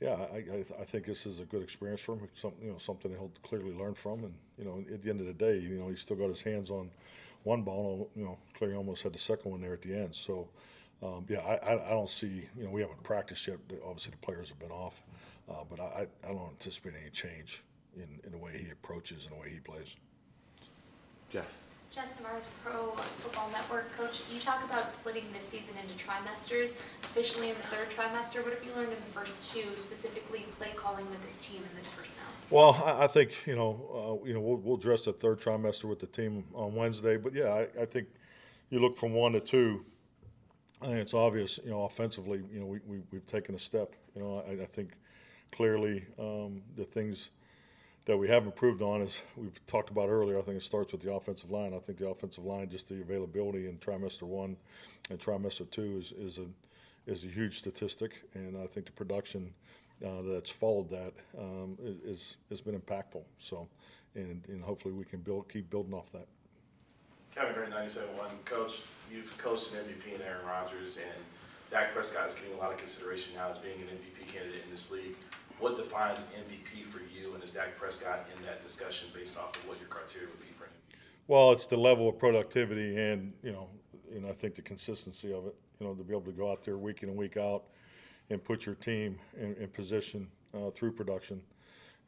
yeah, 0.00 0.26
I, 0.32 0.36
I, 0.36 0.64
I 0.80 0.84
think 0.84 1.06
this 1.06 1.26
is 1.26 1.40
a 1.40 1.44
good 1.44 1.62
experience 1.62 2.00
for 2.00 2.12
him. 2.12 2.28
Something 2.34 2.64
you 2.64 2.72
know, 2.72 2.78
something 2.78 3.10
he'll 3.10 3.32
clearly 3.42 3.72
learn 3.72 3.94
from. 3.94 4.24
And 4.24 4.34
you 4.58 4.64
know, 4.64 4.84
at 4.92 5.02
the 5.02 5.10
end 5.10 5.20
of 5.20 5.26
the 5.26 5.32
day, 5.32 5.58
you 5.58 5.78
know, 5.78 5.88
he's 5.88 6.00
still 6.00 6.16
got 6.16 6.28
his 6.28 6.42
hands 6.42 6.70
on 6.70 6.90
one 7.44 7.62
ball. 7.62 8.10
You 8.14 8.24
know, 8.24 8.38
clearly 8.54 8.76
almost 8.76 9.02
had 9.02 9.12
the 9.12 9.18
second 9.18 9.50
one 9.50 9.60
there 9.60 9.74
at 9.74 9.82
the 9.82 9.94
end. 9.94 10.14
So. 10.14 10.48
Um, 11.02 11.26
yeah, 11.28 11.40
I, 11.40 11.74
I, 11.74 11.90
don't 11.90 12.08
see, 12.08 12.48
you 12.56 12.64
know, 12.64 12.70
we 12.70 12.80
haven't 12.80 13.02
practiced 13.02 13.46
yet. 13.46 13.58
Obviously, 13.84 14.12
the 14.12 14.24
players 14.24 14.48
have 14.48 14.58
been 14.58 14.70
off, 14.70 15.02
uh, 15.50 15.64
but 15.68 15.78
I, 15.78 16.06
I 16.22 16.28
don't 16.28 16.48
anticipate 16.48 16.94
any 16.98 17.10
change 17.10 17.62
in, 17.96 18.08
in 18.24 18.32
the 18.32 18.38
way 18.38 18.56
he 18.56 18.70
approaches 18.70 19.26
and 19.26 19.36
the 19.36 19.40
way 19.40 19.50
he 19.50 19.60
plays. 19.60 19.96
Yes. 21.30 21.46
Justin 21.94 22.24
Mars, 22.24 22.48
Pro 22.64 22.90
Football 23.20 23.50
Network 23.52 23.96
coach. 23.96 24.22
You 24.32 24.40
talk 24.40 24.64
about 24.64 24.90
splitting 24.90 25.26
this 25.32 25.44
season 25.44 25.74
into 25.80 25.94
trimesters. 26.04 26.76
Officially 27.04 27.50
in 27.50 27.54
the 27.56 27.62
third 27.68 27.88
trimester, 27.88 28.42
what 28.42 28.52
have 28.52 28.64
you 28.64 28.72
learned 28.72 28.92
in 28.92 28.98
the 28.98 29.12
first 29.12 29.54
two, 29.54 29.76
specifically 29.76 30.44
play 30.58 30.70
calling 30.74 31.08
with 31.08 31.22
this 31.22 31.36
team 31.36 31.58
and 31.58 31.78
this 31.78 31.88
personnel? 31.88 32.26
Well, 32.50 32.82
I, 32.84 33.04
I 33.04 33.06
think 33.06 33.46
you 33.46 33.54
know, 33.54 34.20
uh, 34.24 34.26
you 34.26 34.34
know, 34.34 34.40
we'll, 34.40 34.56
we'll 34.56 34.76
address 34.76 35.04
the 35.04 35.12
third 35.12 35.40
trimester 35.40 35.84
with 35.84 36.00
the 36.00 36.08
team 36.08 36.42
on 36.52 36.74
Wednesday. 36.74 37.16
But 37.16 37.32
yeah, 37.32 37.50
I, 37.50 37.82
I 37.82 37.84
think 37.84 38.08
you 38.70 38.80
look 38.80 38.96
from 38.96 39.12
one 39.12 39.32
to 39.34 39.40
two. 39.40 39.84
I 40.82 40.86
think 40.86 40.98
it's 40.98 41.14
obvious, 41.14 41.60
you 41.62 41.70
know, 41.70 41.84
offensively, 41.84 42.42
you 42.52 42.58
know, 42.58 42.66
we, 42.66 42.80
we 42.88 43.02
we've 43.12 43.26
taken 43.26 43.54
a 43.54 43.58
step. 43.58 43.94
You 44.16 44.22
know, 44.22 44.44
I, 44.48 44.62
I 44.62 44.66
think 44.66 44.94
clearly 45.52 46.04
um, 46.18 46.60
the 46.76 46.84
things 46.84 47.30
that 48.06 48.16
we 48.16 48.28
have 48.28 48.44
improved 48.44 48.82
on 48.82 49.00
is 49.00 49.20
we've 49.36 49.64
talked 49.66 49.90
about 49.90 50.08
earlier. 50.08 50.38
I 50.38 50.42
think 50.42 50.58
it 50.58 50.62
starts 50.62 50.92
with 50.92 51.00
the 51.00 51.12
offensive 51.12 51.50
line. 51.50 51.72
I 51.74 51.78
think 51.78 51.98
the 51.98 52.08
offensive 52.08 52.44
line, 52.44 52.68
just 52.68 52.88
the 52.88 53.00
availability 53.00 53.66
in 53.66 53.78
trimester 53.78 54.22
one 54.22 54.56
and 55.10 55.18
trimester 55.18 55.70
two, 55.70 55.96
is 55.98 56.12
is 56.12 56.38
a 56.38 56.46
is 57.06 57.24
a 57.24 57.28
huge 57.28 57.58
statistic, 57.58 58.22
and 58.34 58.56
I 58.56 58.66
think 58.66 58.86
the 58.86 58.92
production 58.92 59.52
uh, 60.04 60.22
that's 60.22 60.50
followed 60.50 60.90
that 60.90 61.12
um, 61.38 61.78
is 62.04 62.36
has 62.50 62.60
been 62.60 62.78
impactful. 62.78 63.22
So, 63.38 63.68
and, 64.14 64.42
and 64.48 64.62
hopefully 64.62 64.94
we 64.94 65.04
can 65.04 65.20
build 65.20 65.48
keep 65.48 65.70
building 65.70 65.94
off 65.94 66.10
that. 66.12 66.26
Kevin 67.34 67.54
Green, 67.54 67.70
97.1. 67.70 68.44
Coach, 68.44 68.82
you've 69.12 69.36
coached 69.38 69.72
an 69.72 69.80
MVP 69.80 70.14
in 70.14 70.22
Aaron 70.22 70.46
Rodgers, 70.46 70.98
and 70.98 71.24
Dak 71.70 71.92
Prescott 71.92 72.28
is 72.28 72.34
getting 72.34 72.54
a 72.54 72.58
lot 72.58 72.70
of 72.70 72.78
consideration 72.78 73.34
now 73.34 73.50
as 73.50 73.58
being 73.58 73.74
an 73.80 73.88
MVP 73.88 74.32
candidate 74.32 74.62
in 74.64 74.70
this 74.70 74.90
league. 74.92 75.16
What 75.60 75.76
defines 75.76 76.18
MVP 76.36 76.84
for 76.84 77.00
you, 77.16 77.34
and 77.34 77.42
is 77.42 77.50
Dak 77.50 77.76
Prescott 77.78 78.26
in 78.36 78.42
that 78.44 78.62
discussion 78.62 79.08
based 79.14 79.38
off 79.38 79.56
of 79.56 79.68
what 79.68 79.78
your 79.78 79.88
criteria 79.88 80.28
would 80.28 80.40
be 80.40 80.52
for 80.58 80.64
him? 80.64 80.72
Well, 81.26 81.52
it's 81.52 81.66
the 81.66 81.76
level 81.76 82.08
of 82.08 82.18
productivity 82.18 82.96
and, 82.96 83.32
you 83.42 83.52
know, 83.52 83.68
and 84.14 84.26
I 84.26 84.32
think 84.32 84.54
the 84.54 84.62
consistency 84.62 85.32
of 85.32 85.46
it, 85.46 85.56
you 85.80 85.86
know, 85.86 85.94
to 85.94 86.02
be 86.02 86.12
able 86.12 86.30
to 86.30 86.32
go 86.32 86.50
out 86.50 86.62
there 86.62 86.76
week 86.76 87.02
in 87.02 87.08
and 87.08 87.18
week 87.18 87.36
out 87.36 87.64
and 88.30 88.42
put 88.42 88.66
your 88.66 88.74
team 88.74 89.18
in, 89.36 89.54
in 89.54 89.68
position 89.68 90.28
uh, 90.54 90.70
through 90.70 90.92
production 90.92 91.40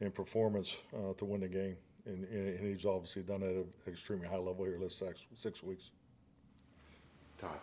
and 0.01 0.13
performance 0.13 0.77
uh, 0.95 1.13
to 1.13 1.25
win 1.25 1.41
the 1.41 1.47
game. 1.47 1.75
And, 2.05 2.25
and 2.25 2.59
he's 2.59 2.85
obviously 2.85 3.23
done 3.23 3.41
it 3.41 3.49
at 3.49 3.55
an 3.55 3.65
extremely 3.87 4.27
high 4.27 4.37
level 4.37 4.63
here 4.63 4.77
the 4.77 4.83
last 4.83 4.99
six, 4.99 5.21
six 5.35 5.63
weeks. 5.63 5.91
Todd. 7.37 7.59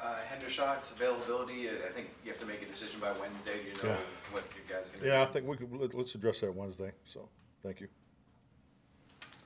Uh, 0.00 0.14
Hendershot's 0.30 0.92
availability, 0.92 1.68
I 1.68 1.88
think 1.90 2.08
you 2.24 2.30
have 2.30 2.38
to 2.40 2.46
make 2.46 2.62
a 2.62 2.66
decision 2.66 3.00
by 3.00 3.10
Wednesday. 3.18 3.56
You 3.66 3.82
know 3.82 3.90
Yeah. 3.90 3.96
what 4.30 4.44
you 4.54 4.62
guys 4.72 4.84
are 4.86 4.88
going 4.90 4.94
to 4.98 5.02
do? 5.02 5.08
Yeah, 5.08 5.22
I 5.22 5.26
think 5.26 5.46
we 5.46 5.56
could, 5.56 5.72
let- 5.72 5.94
let's 5.94 6.14
address 6.14 6.40
that 6.40 6.54
Wednesday. 6.54 6.92
So, 7.04 7.28
thank 7.64 7.80
you. 7.80 7.88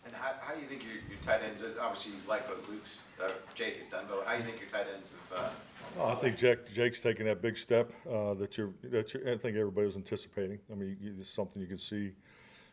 And 0.04 0.14
how, 0.14 0.34
how 0.40 0.54
do 0.54 0.60
you 0.60 0.66
think 0.66 0.82
your, 0.84 0.94
your 1.08 1.18
tight 1.22 1.40
ends, 1.42 1.62
uh, 1.62 1.72
obviously 1.80 2.12
you 2.12 2.18
like 2.28 2.46
what 2.48 2.68
Luke's, 2.68 2.98
uh, 3.22 3.30
Jake 3.54 3.78
has 3.78 3.88
done, 3.88 4.04
but 4.10 4.26
how 4.26 4.32
do 4.32 4.38
you 4.38 4.44
think 4.44 4.60
your 4.60 4.68
tight 4.68 4.86
ends 4.94 5.10
have, 5.30 5.38
uh, 5.46 5.50
Well, 5.96 6.08
I 6.08 6.14
think 6.16 6.36
Jake, 6.36 6.70
Jake's 6.74 7.00
taking 7.00 7.24
that 7.26 7.40
big 7.40 7.56
step 7.56 7.90
uh, 8.10 8.34
that 8.34 8.58
you're, 8.58 8.72
that 8.84 9.14
you're, 9.14 9.26
I 9.30 9.38
think 9.38 9.56
everybody 9.56 9.86
was 9.86 9.96
anticipating. 9.96 10.58
I 10.70 10.74
mean, 10.74 10.98
you, 11.00 11.14
it's 11.18 11.30
something 11.30 11.62
you 11.62 11.68
can 11.68 11.78
see, 11.78 11.96
you 11.96 12.12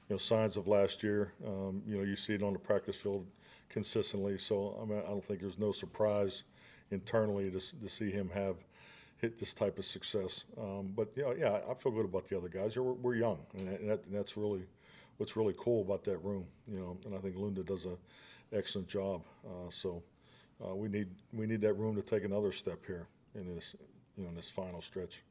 know, 0.09 0.17
signs 0.17 0.57
of 0.57 0.67
last 0.67 1.01
year. 1.01 1.31
Um, 1.47 1.81
you 1.87 1.95
know, 1.97 2.03
you 2.03 2.17
see 2.17 2.33
it 2.33 2.43
on 2.43 2.51
the 2.51 2.59
practice 2.59 2.97
field 2.99 3.25
consistently. 3.69 4.37
So, 4.37 4.77
I 4.81 4.85
mean, 4.85 4.99
I 4.99 5.07
don't 5.09 5.23
think 5.23 5.39
there's 5.39 5.59
no 5.59 5.71
surprise 5.71 6.43
internally 6.91 7.51
to, 7.51 7.59
to 7.59 7.89
see 7.89 8.11
him 8.11 8.29
have 8.33 8.55
hit 9.17 9.37
this 9.37 9.53
type 9.53 9.77
of 9.77 9.85
success. 9.85 10.45
Um, 10.57 10.93
but, 10.95 11.09
you 11.15 11.23
know, 11.23 11.33
yeah, 11.37 11.59
I 11.69 11.73
feel 11.73 11.91
good 11.91 12.05
about 12.05 12.27
the 12.27 12.37
other 12.37 12.47
guys. 12.47 12.77
We're, 12.77 12.93
we're 12.93 13.15
young, 13.15 13.39
and, 13.57 13.67
that, 13.67 13.79
and 13.81 13.89
that, 13.89 14.05
and 14.05 14.15
that's 14.15 14.37
really 14.37 14.61
what's 15.17 15.35
really 15.35 15.55
cool 15.57 15.81
about 15.81 16.03
that 16.05 16.17
room, 16.23 16.45
you 16.67 16.79
know, 16.79 16.97
and 17.05 17.15
I 17.15 17.19
think 17.19 17.35
Lunda 17.35 17.65
does 17.65 17.85
a 17.85 17.97
excellent 18.55 18.87
job. 18.87 19.21
Uh, 19.45 19.69
so, 19.69 20.01
uh, 20.65 20.75
we 20.75 20.89
need 20.89 21.07
we 21.33 21.45
need 21.45 21.61
that 21.61 21.73
room 21.73 21.95
to 21.95 22.01
take 22.01 22.23
another 22.23 22.51
step 22.51 22.79
here 22.85 23.07
in 23.35 23.55
this 23.55 23.75
you 24.17 24.23
know 24.23 24.29
in 24.29 24.35
this 24.35 24.49
final 24.49 24.81
stretch. 24.81 25.21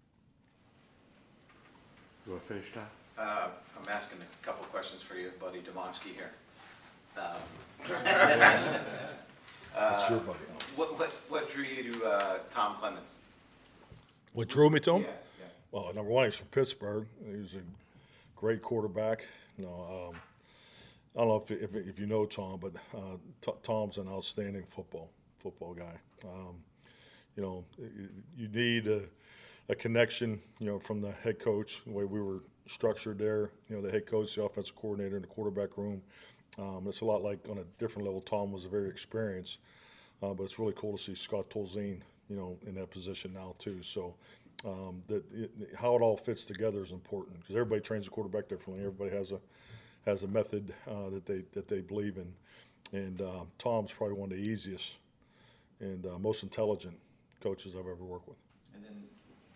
You 2.25 2.33
want 2.33 2.47
to 2.47 2.49
finish, 2.49 2.73
Todd? 2.73 2.85
uh, 3.19 3.49
I'm 3.81 3.89
asking 3.89 4.19
a 4.21 4.47
couple 4.47 4.65
questions 4.67 5.03
for 5.03 5.17
you, 5.17 5.31
buddy 5.41 5.61
Demonski 5.61 6.15
here. 6.15 6.31
Um, 7.17 7.43
That's 9.75 10.11
your 10.11 10.21
buddy. 10.21 10.39
What, 10.77 10.99
what, 10.99 11.13
what 11.29 11.51
drew 11.51 11.65
you 11.65 11.93
to, 11.95 12.05
uh, 12.07 12.39
Tom 12.51 12.77
Clements? 12.77 13.17
What 14.33 14.49
drew 14.49 14.71
me 14.71 14.81
to 14.81 14.95
him? 14.97 15.03
Yeah, 15.03 15.09
yeah. 15.41 15.47
Well, 15.73 15.93
number 15.95 16.11
one, 16.11 16.27
he's 16.27 16.37
from 16.37 16.49
Pittsburgh. 16.49 17.07
He 17.25 17.37
was 17.37 17.55
a 17.55 17.61
great 18.37 18.63
quarterback. 18.63 19.25
You 19.59 19.65
know, 19.65 20.11
um, 20.13 20.21
I 21.17 21.21
don't 21.21 21.29
know 21.29 21.37
if, 21.37 21.51
if, 21.51 21.75
if 21.75 21.99
you 21.99 22.07
know 22.07 22.25
Tom, 22.27 22.61
but 22.61 22.73
uh, 22.97 23.17
T- 23.41 23.53
Tom's 23.63 23.99
an 23.99 24.09
outstanding 24.09 24.63
football 24.65 25.11
football 25.43 25.75
guy. 25.75 25.97
Um, 26.25 26.57
you 27.37 27.43
know, 27.43 27.65
you- 27.79 28.09
you 28.37 28.49
need 28.49 28.87
a, 28.89 29.03
a 29.69 29.75
connection. 29.75 30.41
You 30.61 30.67
know, 30.67 30.79
from 30.79 31.01
the 31.01 31.11
head 31.13 31.39
coach, 31.41 31.83
the 31.85 31.93
way 31.93 32.05
we 32.05 32.21
were 32.21 32.43
structured 32.69 33.19
there. 33.19 33.51
You 33.69 33.77
know, 33.77 33.83
the 33.83 33.91
head 33.91 34.07
coach, 34.07 34.35
the 34.35 34.45
offensive 34.45 34.77
coordinator, 34.77 35.17
in 35.17 35.23
the 35.23 35.29
quarterback 35.29 35.77
room. 35.77 36.03
Um, 36.59 36.87
it's 36.89 37.01
a 37.03 37.05
lot 37.05 37.23
like 37.23 37.39
on 37.49 37.59
a 37.59 37.65
different 37.79 38.07
level. 38.07 38.21
Tom 38.21 38.53
was 38.53 38.65
a 38.65 38.69
very 38.69 38.89
experienced, 38.89 39.59
uh, 40.23 40.35
but 40.35 40.45
it's 40.45 40.59
really 40.59 40.75
cool 40.77 40.97
to 40.97 41.03
see 41.03 41.15
Scott 41.15 41.51
Tolzien, 41.51 42.01
you 42.29 42.37
know, 42.37 42.57
in 42.67 42.75
that 42.75 42.91
position 42.91 43.33
now 43.33 43.55
too. 43.59 43.83
So 43.83 44.15
um, 44.65 45.03
that 45.07 45.23
it, 45.33 45.51
how 45.77 45.95
it 45.95 46.03
all 46.03 46.17
fits 46.17 46.47
together 46.47 46.83
is 46.83 46.91
important 46.91 47.41
because 47.41 47.55
everybody 47.55 47.81
trains 47.81 48.07
a 48.07 48.11
quarterback 48.11 48.49
differently. 48.49 48.85
Everybody 48.85 49.17
has 49.17 49.33
a 49.33 49.41
has 50.05 50.23
a 50.23 50.29
method 50.29 50.73
uh, 50.89 51.11
that 51.11 51.27
they 51.27 51.45
that 51.53 51.69
they 51.69 51.81
believe 51.81 52.17
in, 52.17 52.33
and 52.99 53.21
uh, 53.21 53.45
Tom's 53.59 53.93
probably 53.93 54.17
one 54.17 54.33
of 54.33 54.37
the 54.37 54.43
easiest 54.43 54.97
and 55.81 56.07
uh, 56.07 56.19
most 56.19 56.43
intelligent 56.43 56.99
coaches 57.41 57.75
I've 57.75 57.87
ever 57.87 58.05
worked 58.05 58.29
with. 58.29 58.39
And 58.75 58.85
then 58.85 59.05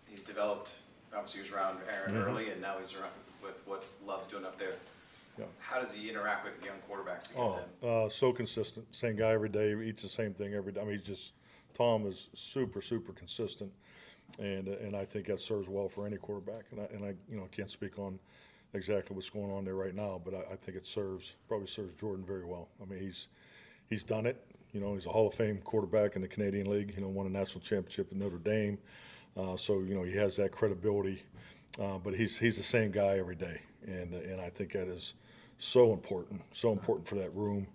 he's 0.05 0.23
developed, 0.23 0.71
obviously 1.15 1.41
he 1.41 1.43
was 1.49 1.51
around 1.53 1.77
Aaron 1.91 2.13
Mhm. 2.13 2.27
early, 2.27 2.49
and 2.51 2.61
now 2.61 2.77
he's 2.79 2.93
around 2.95 3.11
with 3.41 3.65
what 3.67 3.85
Love's 4.05 4.29
doing 4.29 4.45
up 4.45 4.57
there. 4.57 4.75
Yeah. 5.37 5.45
How 5.59 5.79
does 5.79 5.91
he 5.93 6.09
interact 6.09 6.45
with 6.45 6.63
young 6.63 6.77
quarterbacks 6.87 7.29
Oh, 7.35 7.59
uh, 8.05 8.09
so 8.09 8.31
consistent. 8.31 8.93
Same 8.95 9.15
guy 9.15 9.31
every 9.31 9.49
day. 9.49 9.73
Eats 9.83 10.03
the 10.03 10.09
same 10.09 10.33
thing 10.33 10.53
every 10.53 10.71
day. 10.71 10.81
I 10.81 10.83
mean, 10.83 10.97
he's 10.97 11.05
just 11.07 11.33
Tom 11.73 12.05
is 12.05 12.29
super, 12.35 12.81
super 12.81 13.13
consistent, 13.13 13.73
and 14.39 14.67
and 14.67 14.95
I 14.95 15.05
think 15.05 15.25
that 15.27 15.39
serves 15.39 15.67
well 15.67 15.89
for 15.89 16.05
any 16.05 16.17
quarterback. 16.17 16.65
And 16.71 16.81
I 16.81 16.83
and 16.85 17.03
I 17.03 17.15
you 17.29 17.37
know 17.37 17.47
can't 17.51 17.71
speak 17.71 17.97
on 17.97 18.19
exactly 18.75 19.15
what's 19.15 19.29
going 19.31 19.51
on 19.51 19.65
there 19.65 19.75
right 19.75 19.95
now, 19.95 20.21
but 20.23 20.33
I, 20.35 20.53
I 20.53 20.55
think 20.55 20.77
it 20.77 20.85
serves 20.85 21.35
probably 21.47 21.67
serves 21.67 21.93
Jordan 21.95 22.23
very 22.25 22.45
well. 22.45 22.69
I 22.81 22.85
mean, 22.85 22.99
he's 22.99 23.27
he's 23.89 24.03
done 24.03 24.27
it. 24.27 24.43
You 24.71 24.81
know, 24.81 24.93
he's 24.93 25.05
a 25.07 25.09
Hall 25.09 25.27
of 25.27 25.33
Fame 25.33 25.59
quarterback 25.63 26.15
in 26.15 26.21
the 26.21 26.27
Canadian 26.27 26.69
League. 26.69 26.93
You 26.95 27.01
know, 27.01 27.07
won 27.07 27.25
a 27.25 27.29
national 27.29 27.61
championship 27.61 28.11
at 28.11 28.17
Notre 28.17 28.37
Dame. 28.37 28.77
Uh, 29.37 29.55
so 29.57 29.79
you 29.79 29.95
know 29.95 30.03
he 30.03 30.15
has 30.15 30.35
that 30.37 30.51
credibility. 30.51 31.23
Uh, 31.81 31.97
but 31.97 32.13
he's 32.13 32.37
he's 32.37 32.57
the 32.57 32.63
same 32.63 32.91
guy 32.91 33.17
every 33.17 33.35
day, 33.35 33.59
and 33.87 34.13
and 34.13 34.39
I 34.39 34.49
think 34.49 34.73
that 34.73 34.87
is 34.87 35.15
so 35.57 35.91
important, 35.93 36.41
so 36.51 36.71
important 36.71 37.07
for 37.07 37.15
that 37.15 37.33
room. 37.35 37.65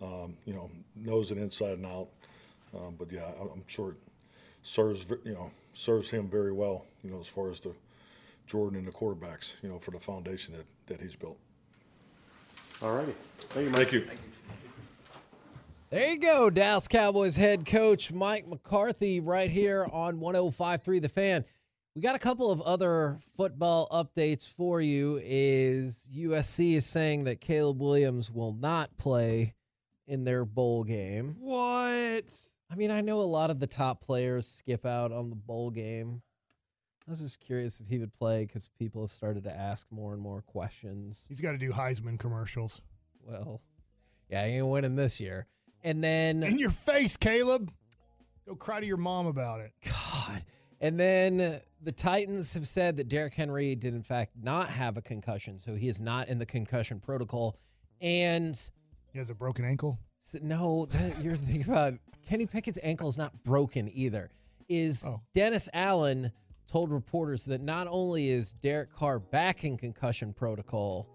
Um, 0.00 0.36
you 0.46 0.54
know, 0.54 0.70
knows 0.96 1.30
it 1.30 1.38
inside 1.38 1.72
and 1.78 1.86
out. 1.86 2.08
Um, 2.74 2.94
but 2.98 3.10
yeah, 3.12 3.24
I- 3.24 3.52
I'm 3.52 3.64
sure 3.66 3.90
it 3.90 3.96
serves 4.62 5.04
you 5.24 5.32
know 5.34 5.50
serves 5.74 6.10
him 6.10 6.28
very 6.28 6.52
well. 6.52 6.84
You 7.02 7.10
know, 7.10 7.18
as 7.20 7.26
far 7.26 7.50
as 7.50 7.58
the 7.60 7.72
Jordan 8.46 8.78
and 8.78 8.86
the 8.86 8.92
quarterbacks. 8.92 9.54
You 9.62 9.68
know, 9.68 9.78
for 9.78 9.90
the 9.90 10.00
foundation 10.00 10.54
that 10.56 10.66
that 10.86 11.00
he's 11.00 11.16
built. 11.16 11.38
All 12.82 12.94
righty. 12.96 13.14
Thank 13.40 13.64
you, 13.64 13.70
Mike. 13.70 13.90
Thank 13.90 13.92
you. 13.92 14.29
There 15.92 16.12
you 16.12 16.20
go, 16.20 16.50
Dallas 16.50 16.86
Cowboys 16.86 17.36
head 17.36 17.66
coach 17.66 18.12
Mike 18.12 18.46
McCarthy 18.46 19.18
right 19.18 19.50
here 19.50 19.88
on 19.92 20.20
105.3 20.20 21.02
The 21.02 21.08
Fan. 21.08 21.44
We 21.96 22.00
got 22.00 22.14
a 22.14 22.20
couple 22.20 22.52
of 22.52 22.60
other 22.60 23.16
football 23.20 23.88
updates 23.90 24.48
for 24.48 24.80
you. 24.80 25.18
Is 25.20 26.08
USC 26.16 26.74
is 26.74 26.86
saying 26.86 27.24
that 27.24 27.40
Caleb 27.40 27.80
Williams 27.80 28.30
will 28.30 28.52
not 28.52 28.96
play 28.98 29.56
in 30.06 30.22
their 30.22 30.44
bowl 30.44 30.84
game. 30.84 31.34
What? 31.40 32.24
I 32.70 32.76
mean, 32.76 32.92
I 32.92 33.00
know 33.00 33.18
a 33.18 33.22
lot 33.22 33.50
of 33.50 33.58
the 33.58 33.66
top 33.66 34.00
players 34.00 34.46
skip 34.46 34.86
out 34.86 35.10
on 35.10 35.28
the 35.28 35.34
bowl 35.34 35.70
game. 35.70 36.22
I 37.04 37.10
was 37.10 37.20
just 37.20 37.40
curious 37.40 37.80
if 37.80 37.88
he 37.88 37.98
would 37.98 38.12
play 38.12 38.44
because 38.44 38.70
people 38.78 39.02
have 39.02 39.10
started 39.10 39.42
to 39.42 39.52
ask 39.52 39.90
more 39.90 40.12
and 40.12 40.22
more 40.22 40.42
questions. 40.42 41.26
He's 41.28 41.40
got 41.40 41.50
to 41.50 41.58
do 41.58 41.72
Heisman 41.72 42.16
commercials. 42.16 42.80
Well, 43.26 43.60
yeah, 44.28 44.46
he 44.46 44.58
ain't 44.58 44.68
winning 44.68 44.94
this 44.94 45.20
year. 45.20 45.48
And 45.84 46.02
then 46.02 46.42
In 46.42 46.58
your 46.58 46.70
face, 46.70 47.16
Caleb. 47.16 47.72
Go 48.46 48.54
cry 48.56 48.80
to 48.80 48.86
your 48.86 48.96
mom 48.96 49.26
about 49.26 49.60
it. 49.60 49.72
God. 49.84 50.42
And 50.80 50.98
then 50.98 51.60
the 51.82 51.92
Titans 51.92 52.54
have 52.54 52.66
said 52.66 52.96
that 52.96 53.08
Derrick 53.08 53.34
Henry 53.34 53.74
did, 53.74 53.94
in 53.94 54.02
fact, 54.02 54.32
not 54.42 54.68
have 54.68 54.96
a 54.96 55.02
concussion. 55.02 55.58
So 55.58 55.74
he 55.74 55.88
is 55.88 56.00
not 56.00 56.28
in 56.28 56.38
the 56.38 56.46
concussion 56.46 57.00
protocol. 57.00 57.56
And 58.00 58.58
He 59.12 59.18
has 59.18 59.30
a 59.30 59.34
broken 59.34 59.64
ankle. 59.64 59.98
so, 60.20 60.38
no, 60.42 60.86
that, 60.86 61.22
you're 61.22 61.36
thinking 61.36 61.70
about 61.70 61.94
Kenny 62.26 62.46
Pickett's 62.46 62.78
ankle 62.82 63.08
is 63.08 63.18
not 63.18 63.42
broken 63.44 63.90
either. 63.92 64.30
Is 64.68 65.04
Oh. 65.06 65.20
Dennis 65.34 65.68
Allen 65.74 66.30
told 66.70 66.90
reporters 66.92 67.44
that 67.46 67.60
not 67.60 67.86
only 67.90 68.28
is 68.30 68.52
Derek 68.52 68.92
Carr 68.92 69.18
back 69.18 69.64
in 69.64 69.76
concussion 69.76 70.32
protocol, 70.32 71.08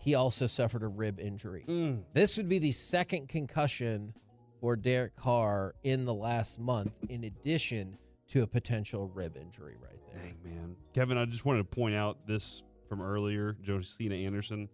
he 0.00 0.14
also 0.14 0.46
suffered 0.46 0.82
a 0.82 0.88
rib 0.88 1.20
injury. 1.20 1.64
Mm. 1.68 2.02
This 2.14 2.38
would 2.38 2.48
be 2.48 2.58
the 2.58 2.72
second 2.72 3.28
concussion 3.28 4.14
for 4.60 4.74
Derek 4.74 5.14
Carr 5.14 5.74
in 5.84 6.06
the 6.06 6.14
last 6.14 6.58
month, 6.58 6.92
in 7.10 7.24
addition 7.24 7.98
to 8.28 8.42
a 8.42 8.46
potential 8.46 9.10
rib 9.14 9.36
injury 9.36 9.76
right 9.80 10.00
there. 10.10 10.22
Dang, 10.22 10.36
man. 10.42 10.76
Kevin, 10.94 11.18
I 11.18 11.26
just 11.26 11.44
wanted 11.44 11.58
to 11.58 11.76
point 11.76 11.94
out 11.94 12.26
this 12.26 12.62
from 12.88 13.02
earlier. 13.02 13.56
Josina 13.64 14.14
Anderson 14.14 14.68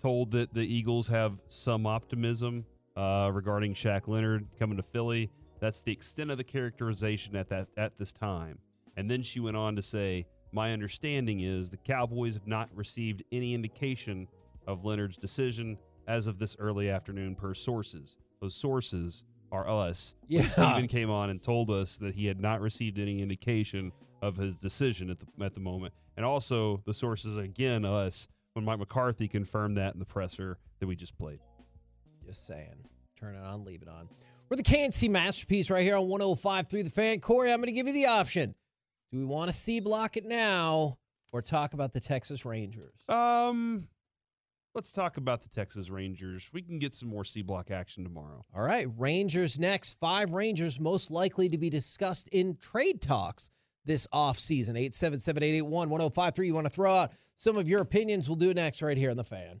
told 0.00 0.30
that 0.32 0.52
the 0.52 0.62
Eagles 0.62 1.08
have 1.08 1.38
some 1.48 1.86
optimism 1.86 2.66
uh, 2.96 3.30
regarding 3.32 3.72
Shaq 3.72 4.06
Leonard 4.06 4.46
coming 4.58 4.76
to 4.76 4.82
Philly. 4.82 5.30
That's 5.60 5.80
the 5.80 5.92
extent 5.92 6.30
of 6.30 6.36
the 6.36 6.44
characterization 6.44 7.36
at 7.36 7.48
that 7.48 7.68
at 7.76 7.96
this 7.96 8.12
time. 8.12 8.58
And 8.96 9.10
then 9.10 9.22
she 9.22 9.40
went 9.40 9.56
on 9.56 9.76
to 9.76 9.82
say, 9.82 10.26
"My 10.50 10.72
understanding 10.72 11.40
is 11.40 11.70
the 11.70 11.78
Cowboys 11.78 12.34
have 12.34 12.46
not 12.46 12.68
received 12.74 13.22
any 13.32 13.54
indication 13.54 14.28
of 14.66 14.84
Leonard's 14.84 15.16
decision 15.16 15.78
as 16.06 16.26
of 16.26 16.38
this 16.38 16.56
early 16.58 16.90
afternoon, 16.90 17.34
per 17.34 17.54
sources. 17.54 18.16
Those 18.40 18.54
sources 18.54 19.24
are 19.50 19.68
us. 19.68 20.14
Yeah. 20.28 20.42
Steven 20.42 20.88
came 20.88 21.10
on 21.10 21.30
and 21.30 21.42
told 21.42 21.70
us 21.70 21.98
that 21.98 22.14
he 22.14 22.26
had 22.26 22.40
not 22.40 22.60
received 22.60 22.98
any 22.98 23.20
indication 23.20 23.92
of 24.22 24.36
his 24.36 24.58
decision 24.58 25.10
at 25.10 25.18
the 25.18 25.26
at 25.44 25.54
the 25.54 25.60
moment, 25.60 25.92
and 26.16 26.24
also 26.24 26.82
the 26.86 26.94
sources 26.94 27.36
again 27.36 27.84
us 27.84 28.28
when 28.54 28.64
Mike 28.64 28.78
McCarthy 28.78 29.28
confirmed 29.28 29.76
that 29.76 29.94
in 29.94 29.98
the 29.98 30.06
presser 30.06 30.58
that 30.80 30.86
we 30.86 30.96
just 30.96 31.16
played. 31.16 31.40
Just 32.24 32.46
saying. 32.46 32.88
Turn 33.18 33.34
it 33.34 33.44
on, 33.44 33.64
leave 33.64 33.82
it 33.82 33.88
on. 33.88 34.08
We're 34.48 34.56
the 34.56 34.62
K&C 34.62 35.08
Masterpiece 35.08 35.70
right 35.70 35.82
here 35.82 35.96
on 35.96 36.06
105.3 36.08 36.68
The 36.68 36.90
Fan. 36.90 37.20
Corey, 37.20 37.50
I'm 37.50 37.58
going 37.58 37.68
to 37.68 37.72
give 37.72 37.86
you 37.86 37.92
the 37.94 38.06
option. 38.06 38.54
Do 39.10 39.18
we 39.18 39.24
want 39.24 39.50
to 39.50 39.56
C 39.56 39.80
block 39.80 40.16
it 40.16 40.26
now 40.26 40.98
or 41.32 41.40
talk 41.40 41.72
about 41.72 41.92
the 41.92 42.00
Texas 42.00 42.44
Rangers? 42.44 42.92
Um, 43.08 43.88
let's 44.74 44.92
talk 44.92 45.16
about 45.16 45.42
the 45.42 45.48
Texas 45.48 45.90
Rangers. 45.90 46.50
We 46.52 46.62
can 46.62 46.78
get 46.78 46.94
some 46.94 47.08
more 47.08 47.24
C 47.24 47.42
block 47.42 47.70
action 47.70 48.04
tomorrow. 48.04 48.42
All 48.54 48.62
right, 48.62 48.86
Rangers 48.96 49.58
next. 49.58 49.98
Five 49.98 50.32
Rangers 50.32 50.80
most 50.80 51.10
likely 51.10 51.48
to 51.48 51.58
be 51.58 51.70
discussed 51.70 52.28
in 52.28 52.56
trade 52.56 53.00
talks. 53.00 53.50
this 53.84 54.06
off 54.12 54.38
season. 54.38 54.76
877 54.76 55.42
881 55.42 55.88
1053. 55.90 56.46
You 56.46 56.54
want 56.54 56.66
to 56.66 56.72
throw 56.72 56.94
out 56.94 57.10
some 57.34 57.56
of 57.56 57.68
your 57.68 57.80
opinions? 57.80 58.28
We'll 58.28 58.36
do 58.36 58.50
it 58.50 58.56
next 58.56 58.80
right 58.80 58.96
here 58.96 59.10
on 59.10 59.16
the 59.16 59.24
fan. 59.24 59.60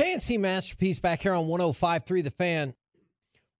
K&C 0.00 0.38
Masterpiece 0.38 0.98
back 0.98 1.20
here 1.20 1.34
on 1.34 1.44
105.3 1.44 2.24
The 2.24 2.30
Fan. 2.30 2.68
I'm 2.68 2.74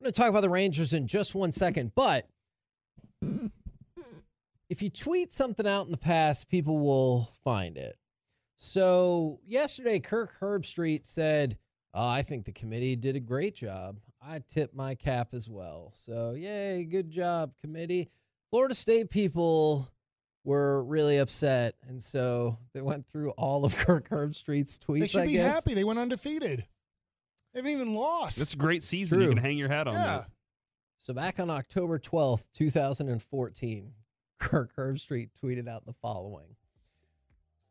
going 0.02 0.10
to 0.10 0.18
talk 0.18 0.30
about 0.30 0.40
the 0.40 0.48
Rangers 0.48 0.94
in 0.94 1.06
just 1.06 1.34
one 1.34 1.52
second, 1.52 1.92
but 1.94 2.26
if 4.70 4.80
you 4.80 4.88
tweet 4.88 5.34
something 5.34 5.66
out 5.66 5.84
in 5.84 5.90
the 5.90 5.98
past, 5.98 6.48
people 6.48 6.78
will 6.78 7.28
find 7.44 7.76
it. 7.76 7.94
So 8.56 9.40
yesterday, 9.46 9.98
Kirk 9.98 10.32
Herbstreit 10.40 11.04
said, 11.04 11.58
oh, 11.92 12.08
I 12.08 12.22
think 12.22 12.46
the 12.46 12.52
committee 12.52 12.96
did 12.96 13.16
a 13.16 13.20
great 13.20 13.54
job. 13.54 13.98
I 14.22 14.40
tip 14.48 14.72
my 14.72 14.94
cap 14.94 15.34
as 15.34 15.46
well. 15.46 15.90
So, 15.92 16.32
yay, 16.32 16.86
good 16.86 17.10
job, 17.10 17.52
committee. 17.60 18.08
Florida 18.48 18.74
State 18.74 19.10
people 19.10 19.90
were 20.44 20.84
really 20.84 21.18
upset. 21.18 21.74
And 21.88 22.02
so 22.02 22.58
they 22.72 22.80
went 22.80 23.06
through 23.06 23.30
all 23.32 23.64
of 23.64 23.76
Kirk 23.78 24.08
Herbstreit's 24.08 24.78
tweets. 24.78 25.00
They 25.00 25.06
should 25.08 25.20
I 25.22 25.26
be 25.26 25.32
guess. 25.34 25.54
happy. 25.54 25.74
They 25.74 25.84
went 25.84 25.98
undefeated. 25.98 26.66
They 27.52 27.58
haven't 27.60 27.72
even 27.72 27.94
lost. 27.94 28.38
That's 28.38 28.54
a 28.54 28.58
great 28.58 28.84
season. 28.84 29.20
You 29.20 29.28
can 29.28 29.36
hang 29.38 29.58
your 29.58 29.68
hat 29.68 29.86
on 29.88 29.94
Yeah. 29.94 30.06
that. 30.18 30.26
So 30.98 31.14
back 31.14 31.40
on 31.40 31.50
October 31.50 31.98
12th, 31.98 32.48
2014, 32.52 33.92
Kirk 34.38 34.74
Herbstreit 34.76 35.30
tweeted 35.42 35.66
out 35.68 35.84
the 35.86 35.92
following. 35.94 36.56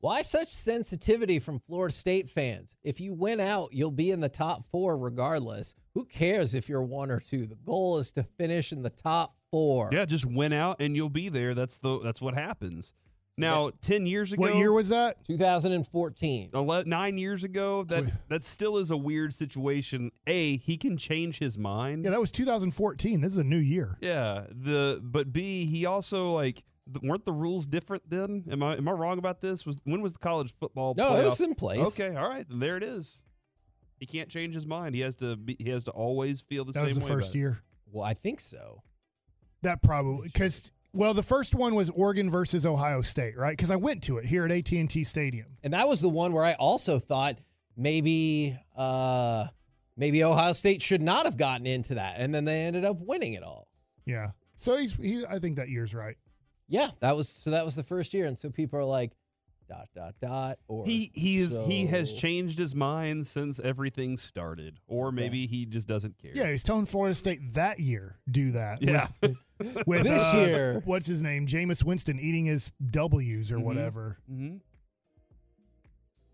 Why 0.02 0.22
such 0.22 0.48
sensitivity 0.48 1.40
from 1.40 1.60
Florida 1.60 1.94
State 1.94 2.30
fans? 2.30 2.76
If 2.84 3.02
you 3.02 3.14
win 3.14 3.40
out, 3.42 3.70
you'll 3.74 3.92
be 3.92 4.12
in 4.12 4.22
the 4.22 4.30
top 4.30 4.64
four 4.64 4.98
regardless. 4.98 5.76
Who 5.94 6.06
cares 6.06 6.56
if 6.56 6.70
you're 6.70 6.84
one 6.84 7.12
or 7.12 7.20
two? 7.20 7.46
The 7.46 7.58
goal 7.58 7.98
is 7.98 8.12
to 8.14 8.24
finish 8.24 8.72
in 8.72 8.82
the 8.82 8.90
top 8.90 9.36
four. 9.52 9.90
Yeah, 9.92 10.06
just 10.06 10.26
win 10.26 10.54
out 10.54 10.78
and 10.82 10.96
you'll 10.96 11.10
be 11.10 11.30
there. 11.30 11.54
That's 11.54 11.78
the 11.80 12.00
that's 12.00 12.22
what 12.22 12.34
happens. 12.36 12.94
Now, 13.38 13.72
ten 13.82 14.06
years 14.06 14.34
ago, 14.34 14.42
What 14.42 14.56
year 14.56 14.74
was 14.74 14.90
that? 14.90 15.24
2014. 15.26 16.50
ele- 16.54 16.84
nine 16.86 17.18
years 17.18 17.46
ago? 17.46 17.84
That 17.86 18.12
that 18.28 18.44
still 18.44 18.78
is 18.78 18.92
a 18.92 18.98
weird 18.98 19.34
situation. 19.34 20.12
A, 20.28 20.58
he 20.58 20.76
can 20.78 20.98
change 20.98 21.40
his 21.40 21.58
mind. 21.58 22.04
Yeah, 22.04 22.12
that 22.12 22.20
was 22.20 22.32
2014. 22.34 23.22
This 23.22 23.32
is 23.32 23.38
a 23.38 23.44
new 23.46 23.58
year. 23.58 23.98
Yeah, 24.02 24.46
the 24.50 25.00
but 25.02 25.32
B, 25.32 25.66
he 25.66 25.86
also 25.86 26.32
like 26.32 26.64
weren't 27.02 27.24
the 27.24 27.32
rules 27.32 27.66
different 27.66 28.10
then? 28.10 28.44
Am 28.52 28.62
I 28.62 28.76
am 28.76 28.90
I 28.90 28.92
wrong 28.92 29.20
about 29.20 29.40
this? 29.40 29.66
Was 29.66 29.80
when 29.86 30.02
was 30.02 30.12
the 30.14 30.20
college 30.20 30.54
football? 30.60 30.94
No, 30.98 31.16
it 31.18 31.24
was 31.24 31.40
in 31.40 31.56
place. 31.56 31.98
Okay, 32.00 32.16
all 32.18 32.28
right, 32.28 32.46
there 32.50 32.76
it 32.76 32.84
is. 32.84 33.24
He 34.02 34.06
can't 34.06 34.28
change 34.30 34.54
his 34.54 34.66
mind. 34.66 34.96
He 34.96 35.02
has 35.02 35.16
to 35.18 35.36
be, 35.38 35.56
he 35.60 35.70
has 35.70 35.84
to 35.86 35.92
always 35.92 36.42
feel 36.42 36.66
the 36.66 36.72
That 36.74 36.80
same 36.80 36.88
That 36.90 36.96
was 36.96 36.98
the 36.98 37.04
way 37.14 37.16
first 37.18 37.30
about 37.32 37.36
it. 37.36 37.40
year. 37.40 37.62
Well, 37.92 38.06
I 38.06 38.14
think 38.14 38.40
so. 38.42 38.82
That 39.62 39.82
probably 39.84 40.28
because 40.28 40.72
well, 40.94 41.14
the 41.14 41.24
first 41.24 41.54
one 41.54 41.76
was 41.76 41.90
Oregon 41.92 42.30
versus 42.30 42.66
Ohio 42.66 43.02
State, 43.02 43.38
right? 43.38 43.56
Because 43.56 43.72
I 43.72 43.76
went 43.76 44.04
to 44.04 44.18
it 44.18 44.26
here 44.26 44.46
at 44.46 44.52
AT 44.52 44.72
and 44.72 44.90
T 44.90 45.04
Stadium. 45.04 45.58
And 45.64 45.74
that 45.74 45.88
was 45.88 46.02
the 46.02 46.10
one 46.10 46.34
where 46.34 46.44
I 46.44 46.54
also 46.54 47.00
thought 47.00 47.38
maybe 47.78 48.58
uh 48.76 49.46
maybe 49.96 50.24
Ohio 50.24 50.54
State 50.54 50.82
should 50.82 51.02
not 51.02 51.26
have 51.26 51.38
gotten 51.38 51.68
into 51.68 51.96
that. 51.96 52.16
And 52.20 52.34
then 52.34 52.46
they 52.46 52.62
ended 52.62 52.86
up 52.86 52.98
winning 53.00 53.34
it 53.34 53.44
all. 53.44 53.68
Yeah. 54.06 54.30
So 54.56 54.78
he's 54.78 54.94
he. 54.96 55.24
I 55.30 55.40
think 55.40 55.58
that 55.58 55.70
year's 55.70 55.94
right. 55.94 56.18
Yeah, 56.68 56.90
that 57.02 57.16
was 57.16 57.30
so 57.30 57.52
that 57.52 57.66
was 57.66 57.76
the 57.76 57.84
first 57.84 58.14
year. 58.14 58.26
And 58.26 58.38
so 58.38 58.50
people 58.50 58.80
are 58.80 58.86
like 58.86 59.12
dot 59.70 59.88
dot 59.96 60.16
dot 60.22 60.58
or 60.68 60.86
He 60.86 61.10
he 61.14 61.38
is 61.38 61.58
he 61.68 61.86
has 61.86 62.12
changed 62.12 62.58
his 62.60 62.76
mind 62.76 63.26
since 63.28 63.60
everything 63.60 64.18
started, 64.18 64.80
or 64.88 65.12
maybe 65.14 65.46
he 65.48 65.66
just 65.66 65.88
doesn't 65.88 66.18
care. 66.18 66.32
Yeah, 66.36 66.50
he's 66.50 66.64
telling 66.64 66.86
Florida 66.86 67.14
State 67.16 67.40
that 67.54 67.80
year 67.80 68.18
do 68.30 68.52
that. 68.52 68.82
Yeah. 68.82 69.08
With, 69.22 69.38
with, 69.88 70.04
This 70.04 70.34
uh, 70.34 70.38
year- 70.38 70.82
what's 70.86 71.08
his 71.08 71.22
name? 71.24 71.46
Jameis 71.46 71.84
Winston 71.86 72.20
eating 72.20 72.46
his 72.46 72.74
W's 72.92 73.52
or 73.52 73.58
Mhm. 73.58 73.64
whatever. 73.64 74.18
Mm-hmm. 74.30 74.58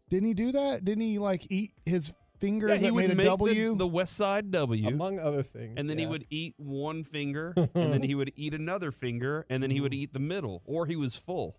Didn't 0.09 0.27
he 0.27 0.33
do 0.33 0.51
that? 0.53 0.85
Didn't 0.85 1.03
he 1.03 1.19
like 1.19 1.45
eat 1.51 1.71
his 1.85 2.15
fingers 2.39 2.69
Yeah, 2.69 2.77
he 2.77 2.83
that 2.87 2.93
would 2.93 3.01
made 3.01 3.11
a 3.11 3.15
make 3.15 3.23
the- 3.25 3.29
W? 3.31 3.75
The, 3.75 3.87
West 3.87 4.15
Side 4.15 4.51
W. 4.51 4.87
Among 4.87 5.19
other 5.19 5.41
things. 5.43 5.73
and 5.77 5.89
then 5.89 5.97
he 5.97 6.05
would 6.05 6.25
eat 6.29 6.53
one 6.57 7.03
finger, 7.03 7.53
and 7.57 7.91
then 7.93 8.03
he 8.03 8.13
would 8.15 8.31
eat 8.35 8.53
another 8.53 8.91
finger, 8.91 9.45
and 9.49 9.61
then 9.63 9.71
he 9.71 9.81
would 9.81 9.91
Mm-hmm. 9.91 10.01
eat 10.01 10.13
the 10.13 10.19
middle, 10.19 10.61
or 10.65 10.85
he 10.85 10.95
was 10.95 11.15
full. 11.17 11.57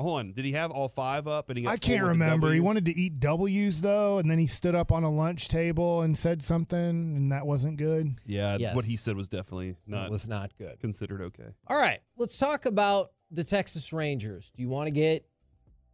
Hold 0.00 0.18
on, 0.18 0.32
did 0.32 0.44
he 0.44 0.52
have 0.52 0.70
all 0.70 0.88
five 0.88 1.26
up? 1.28 1.48
And 1.50 1.58
he 1.58 1.64
got 1.64 1.72
I 1.74 1.76
can't 1.76 2.04
remember. 2.04 2.52
He 2.52 2.60
wanted 2.60 2.84
to 2.86 2.92
eat 2.92 3.20
W's 3.20 3.80
though, 3.82 4.18
and 4.18 4.30
then 4.30 4.38
he 4.38 4.46
stood 4.46 4.74
up 4.74 4.90
on 4.92 5.04
a 5.04 5.10
lunch 5.10 5.48
table 5.48 6.02
and 6.02 6.16
said 6.16 6.42
something, 6.42 6.78
and 6.78 7.32
that 7.32 7.46
wasn't 7.46 7.76
good. 7.76 8.14
Yeah, 8.26 8.56
Yes. 8.58 8.74
what 8.74 8.84
he 8.84 8.96
said 8.96 9.16
was 9.16 9.28
definitely 9.28 9.76
not 9.86 10.02
That 10.04 10.10
was 10.10 10.28
not 10.28 10.50
good. 10.58 10.78
considered 10.80 11.20
okay. 11.22 11.48
All 11.66 11.76
right, 11.78 12.00
let's 12.16 12.38
talk 12.38 12.66
about 12.66 13.08
the 13.30 13.44
Texas 13.44 13.92
Rangers. 13.92 14.50
Do 14.50 14.62
you 14.62 14.68
want 14.68 14.88
to 14.88 14.92
get 14.92 15.24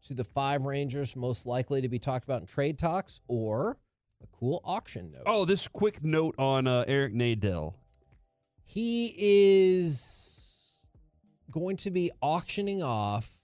to 0.07 0.15
the 0.15 0.25
five 0.25 0.63
Rangers 0.63 1.17
most 1.17 1.47
likely 1.47 1.81
to 1.83 1.89
be 1.89 1.99
talked 1.99 2.25
about 2.25 2.41
in 2.41 2.47
trade 2.47 2.79
talks 2.79 3.21
or 3.29 3.77
a 4.23 4.27
cool 4.33 4.61
auction 4.65 5.11
note? 5.13 5.23
Oh, 5.27 5.45
this 5.45 5.69
quick 5.69 6.03
note 6.05 6.35
on 6.39 6.67
uh, 6.67 6.85
Eric 6.87 7.13
Nadel. 7.13 7.75
He 8.63 9.15
is 9.19 10.81
going 11.51 11.77
to 11.79 11.91
be 11.91 12.11
auctioning 12.21 12.83
off 12.83 13.41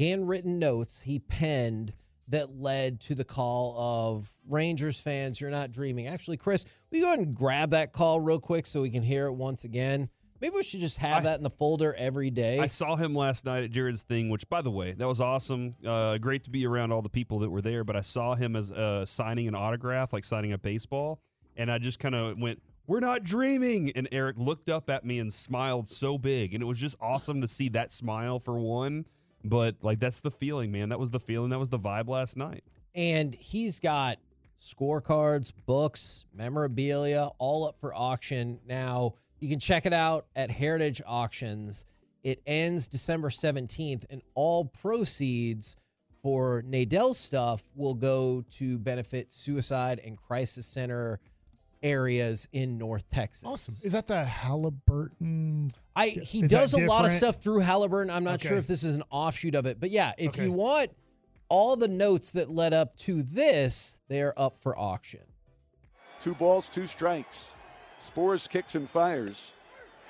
handwritten 0.00 0.58
notes 0.58 1.02
he 1.02 1.18
penned 1.18 1.92
that 2.28 2.58
led 2.58 3.00
to 3.00 3.14
the 3.14 3.24
call 3.24 3.76
of 3.78 4.32
Rangers 4.48 5.00
fans, 5.00 5.40
you're 5.40 5.50
not 5.50 5.72
dreaming. 5.72 6.06
Actually, 6.06 6.38
Chris, 6.38 6.64
we 6.90 7.00
go 7.00 7.08
ahead 7.08 7.18
and 7.18 7.34
grab 7.34 7.70
that 7.70 7.92
call 7.92 8.20
real 8.20 8.40
quick 8.40 8.66
so 8.66 8.80
we 8.80 8.90
can 8.90 9.02
hear 9.02 9.26
it 9.26 9.32
once 9.32 9.64
again? 9.64 10.08
Maybe 10.40 10.54
we 10.54 10.62
should 10.62 10.80
just 10.80 10.96
have 10.98 11.24
that 11.24 11.36
in 11.36 11.42
the 11.42 11.50
folder 11.50 11.94
every 11.98 12.30
day. 12.30 12.60
I 12.60 12.66
saw 12.66 12.96
him 12.96 13.14
last 13.14 13.44
night 13.44 13.64
at 13.64 13.70
Jared's 13.70 14.04
thing, 14.04 14.30
which, 14.30 14.48
by 14.48 14.62
the 14.62 14.70
way, 14.70 14.92
that 14.92 15.06
was 15.06 15.20
awesome. 15.20 15.74
Uh, 15.86 16.16
great 16.16 16.44
to 16.44 16.50
be 16.50 16.66
around 16.66 16.92
all 16.92 17.02
the 17.02 17.10
people 17.10 17.40
that 17.40 17.50
were 17.50 17.60
there. 17.60 17.84
But 17.84 17.96
I 17.96 18.00
saw 18.00 18.34
him 18.34 18.56
as 18.56 18.70
uh, 18.72 19.04
signing 19.04 19.48
an 19.48 19.54
autograph, 19.54 20.14
like 20.14 20.24
signing 20.24 20.54
a 20.54 20.58
baseball, 20.58 21.20
and 21.56 21.70
I 21.70 21.76
just 21.76 21.98
kind 21.98 22.14
of 22.14 22.38
went, 22.38 22.62
"We're 22.86 23.00
not 23.00 23.22
dreaming." 23.22 23.90
And 23.90 24.08
Eric 24.12 24.36
looked 24.38 24.70
up 24.70 24.88
at 24.88 25.04
me 25.04 25.18
and 25.18 25.30
smiled 25.30 25.90
so 25.90 26.16
big, 26.16 26.54
and 26.54 26.62
it 26.62 26.66
was 26.66 26.78
just 26.78 26.96
awesome 27.02 27.42
to 27.42 27.46
see 27.46 27.68
that 27.70 27.92
smile 27.92 28.40
for 28.40 28.58
one. 28.58 29.04
But 29.44 29.76
like, 29.82 30.00
that's 30.00 30.20
the 30.20 30.30
feeling, 30.30 30.70
man. 30.72 30.88
That 30.90 30.98
was 30.98 31.10
the 31.10 31.20
feeling. 31.20 31.50
That 31.50 31.58
was 31.58 31.68
the 31.68 31.78
vibe 31.78 32.08
last 32.08 32.36
night. 32.36 32.62
and 32.94 33.34
he's 33.34 33.80
got 33.80 34.18
scorecards, 34.58 35.52
books, 35.66 36.26
memorabilia, 36.34 37.28
all 37.38 37.66
up 37.66 37.78
for 37.78 37.94
auction. 37.94 38.58
Now, 38.66 39.14
you 39.38 39.48
can 39.48 39.58
check 39.58 39.86
it 39.86 39.92
out 39.94 40.26
at 40.36 40.50
Heritage 40.50 41.00
Auctions. 41.06 41.86
It 42.22 42.42
ends 42.46 42.86
December 42.88 43.30
17th, 43.30 44.04
and 44.10 44.20
all 44.34 44.66
proceeds 44.66 45.76
for 46.22 46.62
Nadel's 46.62 47.16
stuff 47.18 47.70
will 47.74 47.94
go 47.94 48.44
to 48.50 48.78
benefit 48.78 49.30
suicide 49.32 50.00
and 50.04 50.18
crisis 50.18 50.66
center 50.66 51.18
areas 51.82 52.48
in 52.52 52.78
North 52.78 53.08
Texas. 53.08 53.44
Awesome. 53.44 53.74
Is 53.84 53.92
that 53.92 54.06
the 54.06 54.24
Halliburton? 54.24 55.70
I 55.96 56.08
he 56.08 56.42
Is 56.42 56.50
does 56.50 56.74
a 56.74 56.86
lot 56.86 57.04
of 57.04 57.10
stuff 57.10 57.36
through 57.36 57.60
Halliburton. 57.60 58.10
I'm 58.10 58.24
not 58.24 58.34
Okay. 58.34 58.48
sure 58.48 58.58
if 58.58 58.66
this 58.66 58.84
is 58.84 58.94
an 58.94 59.02
offshoot 59.10 59.54
of 59.54 59.66
it, 59.66 59.80
but 59.80 59.90
yeah, 59.90 60.12
if 60.18 60.34
Okay. 60.34 60.44
you 60.44 60.52
want 60.52 60.90
all 61.48 61.76
the 61.76 61.88
notes 61.88 62.30
that 62.30 62.50
led 62.50 62.72
up 62.72 62.96
to 62.98 63.22
this, 63.22 64.00
they're 64.08 64.38
up 64.38 64.54
for 64.62 64.78
auction. 64.78 65.20
Two 66.22 66.34
balls, 66.34 66.68
two 66.68 66.86
strikes. 66.86 67.52
Sborz 68.00 68.48
kicks 68.48 68.74
and 68.74 68.88
fires. 68.88 69.52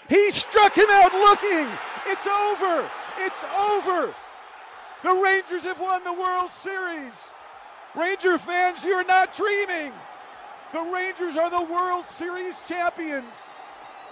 He 0.09 0.31
struck 0.33 0.75
him 0.77 0.89
out 0.91 1.13
looking. 1.13 1.69
It's 2.07 2.27
over. 2.27 2.89
It's 3.19 3.45
over. 3.57 4.15
The 5.03 5.15
Rangers 5.15 5.65
have 5.65 5.81
won 5.81 6.05
the 6.05 6.13
World 6.13 6.51
Series. 6.61 7.13
Ranger 7.97 8.39
fans, 8.39 8.85
you're 8.85 9.05
not 9.05 9.35
dreaming. 9.35 9.93
The 10.73 10.81
Rangers 10.81 11.37
are 11.37 11.51
the 11.51 11.63
World 11.73 12.05
Series 12.07 12.55
champions. 12.69 13.35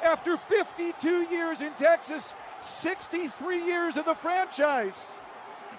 After 0.02 0.36
52 0.36 1.22
years 1.24 1.60
in 1.60 1.72
Texas, 1.72 2.34
63 2.60 3.64
years 3.64 3.96
of 3.96 4.04
the 4.04 4.14
franchise. 4.14 5.06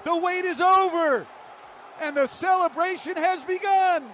The 0.04 0.16
wait 0.16 0.46
is 0.46 0.60
over, 0.62 1.26
and 2.02 2.16
the 2.16 2.28
celebration 2.28 3.16
has 3.18 3.44
begun. 3.44 4.06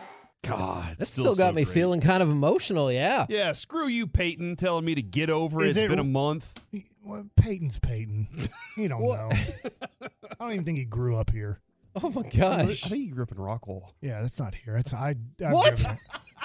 God, 0.44 0.98
That 0.98 1.06
still, 1.08 1.36
got 1.36 1.56
me 1.56 1.64
feeling 1.64 2.02
kind 2.02 2.22
of 2.22 2.30
emotional. 2.30 2.92
Yeah. 2.92 3.26
Yeah, 3.30 3.54
screw 3.54 3.88
you, 3.88 4.06
Peyton, 4.06 4.56
telling 4.58 4.86
me 4.86 4.94
to 4.96 5.02
get 5.02 5.32
over 5.32 5.62
it. 5.64 5.68
Is 5.70 5.78
It's 5.78 5.86
it- 5.86 5.90
been 5.90 6.00
a 6.00 6.04
month. 6.04 6.54
Well, 7.04 7.28
Peyton's 7.36 7.78
Peyton. 7.80 8.28
He 8.76 8.88
don't 8.90 9.02
know. 9.04 9.30
I 9.32 10.36
don't 10.40 10.52
even 10.52 10.66
think 10.66 10.78
he 10.80 10.84
grew 10.86 11.16
up 11.16 11.30
here. 11.32 11.62
Oh 12.04 12.10
my 12.10 12.22
I 12.26 12.30
gosh. 12.38 12.82
think 12.82 12.94
he 12.96 13.08
grew 13.08 13.24
up 13.24 13.32
in 13.32 13.38
Rockwall. 13.38 13.92
Yeah, 14.02 14.22
that's 14.22 14.40
not 14.40 14.54
here. 14.54 14.76
It's 14.76 14.94
I. 14.94 15.16
I've 15.44 15.54
What? 15.54 15.86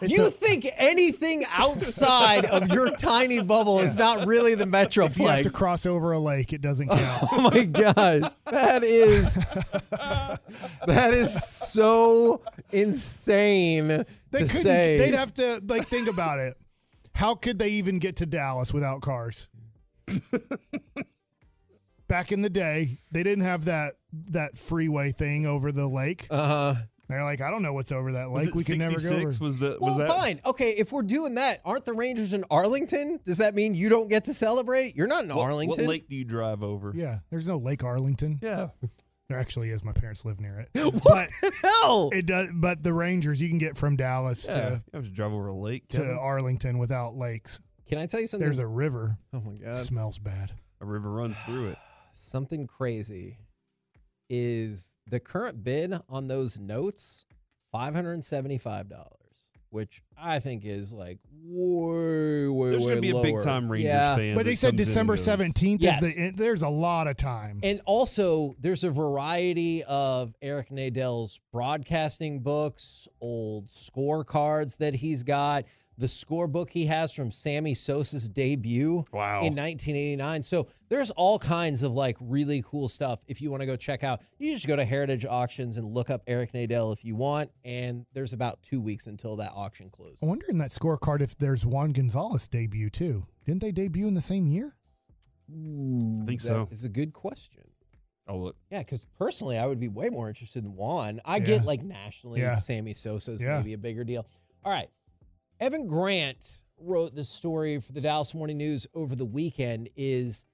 It's 0.03 0.17
you 0.17 0.27
a- 0.27 0.31
think 0.31 0.67
anything 0.79 1.43
outside 1.51 2.47
of 2.47 2.69
your 2.69 2.91
tiny 2.97 3.43
bubble 3.43 3.81
is 3.81 3.97
not 3.99 4.27
really 4.27 4.55
the 4.55 4.65
if 5.05 5.19
you 5.19 5.27
have 5.27 5.43
to 5.43 5.51
cross 5.51 5.85
over 5.87 6.13
a 6.13 6.19
lake, 6.21 6.53
it 6.53 6.61
doesn't 6.61 6.89
oh 6.91 6.97
count. 6.97 7.29
Oh 7.33 7.51
my 7.51 7.65
gosh. 7.65 8.33
That 8.47 8.85
is 8.85 9.35
that 10.87 11.13
is 11.13 11.43
so 11.45 12.41
insane 12.73 13.89
They 13.89 13.97
to 13.97 14.05
couldn't. 14.33 14.47
say. 14.49 14.99
They'd 14.99 15.15
have 15.15 15.35
to 15.35 15.61
like 15.67 15.87
think 15.87 16.09
about 16.09 16.39
it. 16.39 16.57
How 17.15 17.35
could 17.35 17.59
they 17.59 17.71
even 17.71 17.99
get 17.99 18.17
to 18.17 18.27
Dallas 18.27 18.73
without 18.73 19.01
cars? 19.03 19.49
Back 22.09 22.33
in 22.33 22.43
the 22.43 22.51
day, 22.51 22.97
they 23.13 23.23
didn't 23.23 23.45
have 23.45 23.67
that 23.67 23.95
that 24.31 24.57
freeway 24.57 25.11
thing 25.13 25.47
over 25.47 25.73
the 25.73 25.87
lake. 25.87 26.27
uh-huh. 26.31 26.75
They're 27.09 27.25
like, 27.25 27.41
I 27.41 27.51
don't 27.51 27.63
know 27.63 27.73
what's 27.73 27.91
over 27.91 28.13
that 28.13 28.31
lake. 28.31 28.55
We 28.55 28.63
can 28.63 28.79
never 28.79 29.01
go 29.01 29.17
over. 29.17 29.27
Was 29.41 29.59
the 29.59 29.71
was 29.71 29.79
Well, 29.81 29.99
that 29.99 30.09
fine. 30.09 30.41
Okay, 30.47 30.71
if 30.79 30.93
we're 30.93 31.03
doing 31.03 31.35
that, 31.35 31.59
aren't 31.65 31.85
the 31.85 31.93
Rangers 31.93 32.35
in 32.35 32.45
Arlington? 32.53 33.19
Does 33.25 33.39
that 33.39 33.57
mean 33.57 33.75
you 33.75 33.89
don't 33.89 34.09
get 34.09 34.27
to 34.27 34.35
celebrate? 34.35 34.95
You're 34.95 35.09
not 35.09 35.25
in 35.25 35.31
what, 35.31 35.43
Arlington. 35.43 35.87
What 35.87 35.91
lake 35.91 36.09
do 36.09 36.15
you 36.15 36.25
drive 36.25 36.63
over? 36.63 36.93
Yeah, 36.95 37.19
there's 37.31 37.49
no 37.49 37.57
Lake 37.57 37.83
Arlington. 37.83 38.39
Yeah. 38.41 38.69
There 39.29 39.39
actually 39.41 39.71
is. 39.71 39.83
My 39.85 39.93
parents 39.93 40.25
live 40.25 40.41
near 40.41 40.61
it. 40.61 40.69
But 41.05 41.31
Hell. 41.63 42.11
it 42.13 42.27
does. 42.27 42.51
But 42.55 42.85
the 42.85 42.93
Rangers, 42.93 43.43
you 43.43 43.49
can 43.49 43.59
get 43.59 43.77
from 43.77 43.97
Dallas 43.97 44.47
Yeah. 44.49 44.55
to 44.55 44.71
You 44.75 44.81
have 44.95 45.05
to 45.05 45.11
drive 45.11 45.33
over 45.33 45.49
a 45.49 45.55
lake. 45.55 45.89
to 45.89 45.99
Kevin. 45.99 46.17
Arlington 46.17 46.79
without 46.79 47.17
lakes. 47.17 47.59
Can 47.87 47.99
I 47.99 48.07
tell 48.07 48.21
you 48.21 48.29
something? 48.29 48.45
There's 48.47 48.61
a 48.61 48.67
river. 48.69 49.19
oh 49.33 49.41
my 49.41 49.55
god. 49.57 49.75
Smells 49.75 50.21
bad. 50.21 50.53
a 50.81 50.87
river 50.87 51.11
runs 51.11 51.41
through 51.41 51.71
it. 51.71 51.79
Something 52.13 52.69
crazy 52.69 53.37
is 54.31 54.95
the 55.07 55.21
current 55.21 55.63
bid 55.63 55.93
on 56.09 56.29
those 56.29 56.59
notes 56.59 57.27
$575, 57.75 58.87
which 59.71 60.03
I 60.19 60.39
think 60.39 60.65
is 60.65 60.93
like 60.93 61.19
way, 61.43 62.49
way, 62.49 62.71
There's 62.71 62.85
way 62.85 62.91
gonna 62.93 63.01
be 63.01 63.11
a 63.11 63.23
big 63.23 63.43
time 63.43 63.71
Rangers 63.71 63.89
yeah. 63.89 64.17
fan. 64.17 64.35
But 64.35 64.45
they 64.45 64.55
said 64.55 64.77
December 64.77 65.17
seventeenth 65.17 65.83
Yes. 65.83 66.03
is 66.03 66.15
the. 66.15 66.31
There's 66.31 66.63
a 66.63 66.69
lot 66.69 67.07
of 67.07 67.17
time. 67.17 67.61
And 67.63 67.81
also, 67.87 68.55
there's 68.61 68.85
a 68.85 68.91
variety 68.91 69.83
of 69.85 70.35
Eric 70.43 70.71
Nadel's 70.71 71.41
broadcasting 71.53 72.41
books, 72.41 73.09
old 73.21 73.69
scorecards 73.69 74.79
that 74.79 74.95
he's 74.95 75.23
got, 75.23 75.65
the 76.01 76.07
scorebook 76.07 76.71
he 76.71 76.87
has 76.87 77.13
from 77.13 77.31
Sammy 77.31 77.75
Sosa's 77.75 78.29
debut 78.29 79.05
Wow. 79.13 79.41
in 79.43 79.55
1989. 79.55 80.43
So 80.43 80.67
there's 80.89 81.11
all 81.13 81.39
kinds 81.39 81.83
of 81.83 81.93
like 81.93 82.17
really 82.21 82.63
cool 82.67 82.89
stuff. 82.89 83.23
If 83.29 83.43
you 83.43 83.51
want 83.51 83.61
to 83.61 83.67
go 83.67 83.77
check 83.77 84.03
out, 84.03 84.23
you 84.39 84.53
just 84.55 84.67
go 84.67 84.77
to 84.77 84.85
Heritage 84.85 85.27
Auctions 85.27 85.77
and 85.77 85.87
look 85.87 86.09
up 86.09 86.23
Eric 86.27 86.53
Nadel 86.53 86.93
if 86.95 87.05
you 87.05 87.17
want. 87.17 87.51
And 87.65 88.07
there's 88.15 88.33
about 88.33 88.63
two 88.63 88.81
weeks 88.81 89.07
until 89.09 89.37
that 89.37 89.53
auction 89.55 89.91
closes. 89.91 90.23
I 90.23 90.27
wonder 90.27 90.47
in 90.49 90.57
that 90.59 90.71
scorecard 90.71 91.21
if 91.21 91.37
there's 91.37 91.67
Juan 91.67 91.93
Gonzalez 91.93 92.49
debut 92.49 92.89
too. 92.89 93.27
Didn't 93.45 93.61
they 93.61 93.71
debut 93.71 94.09
in 94.09 94.15
the 94.15 94.21
same 94.23 94.47
year? 94.47 94.75
I 95.53 96.25
think 96.27 96.41
so. 96.41 96.69
It's 96.71 96.85
a 96.85 96.89
good 96.89 97.13
question. 97.13 97.65
Oh 98.29 98.39
look. 98.39 98.57
Yeah, 98.71 98.79
because 98.79 99.07
personally, 99.19 99.59
I 99.59 99.67
would 99.67 99.81
be 99.81 99.89
way 99.89 100.09
more 100.09 100.29
interested 100.29 100.65
in 100.65 100.75
Juan. 100.77 101.21
I 101.25 101.37
Yeah. 101.39 101.45
get 101.47 101.65
like 101.65 101.83
nationally, 101.83 102.41
Yeah. 102.41 102.57
Sammy 102.57 102.95
Sosa 102.95 103.33
is 103.33 103.43
Yeah. 103.43 103.59
maybe 103.59 103.73
a 103.73 103.79
bigger 103.79 104.05
deal. 104.05 104.25
All 104.65 104.71
right. 104.73 104.89
Evan 105.61 105.87
Grant 105.87 106.65
wrote 106.79 107.15
this 107.15 107.29
story 107.29 107.79
for 107.81 107.93
the 107.93 108.01
Dallas 108.01 108.35
Morning 108.35 108.57
News 108.57 108.87
over 108.95 109.15
the 109.15 109.27
weekend 109.27 109.91
is 109.95 110.47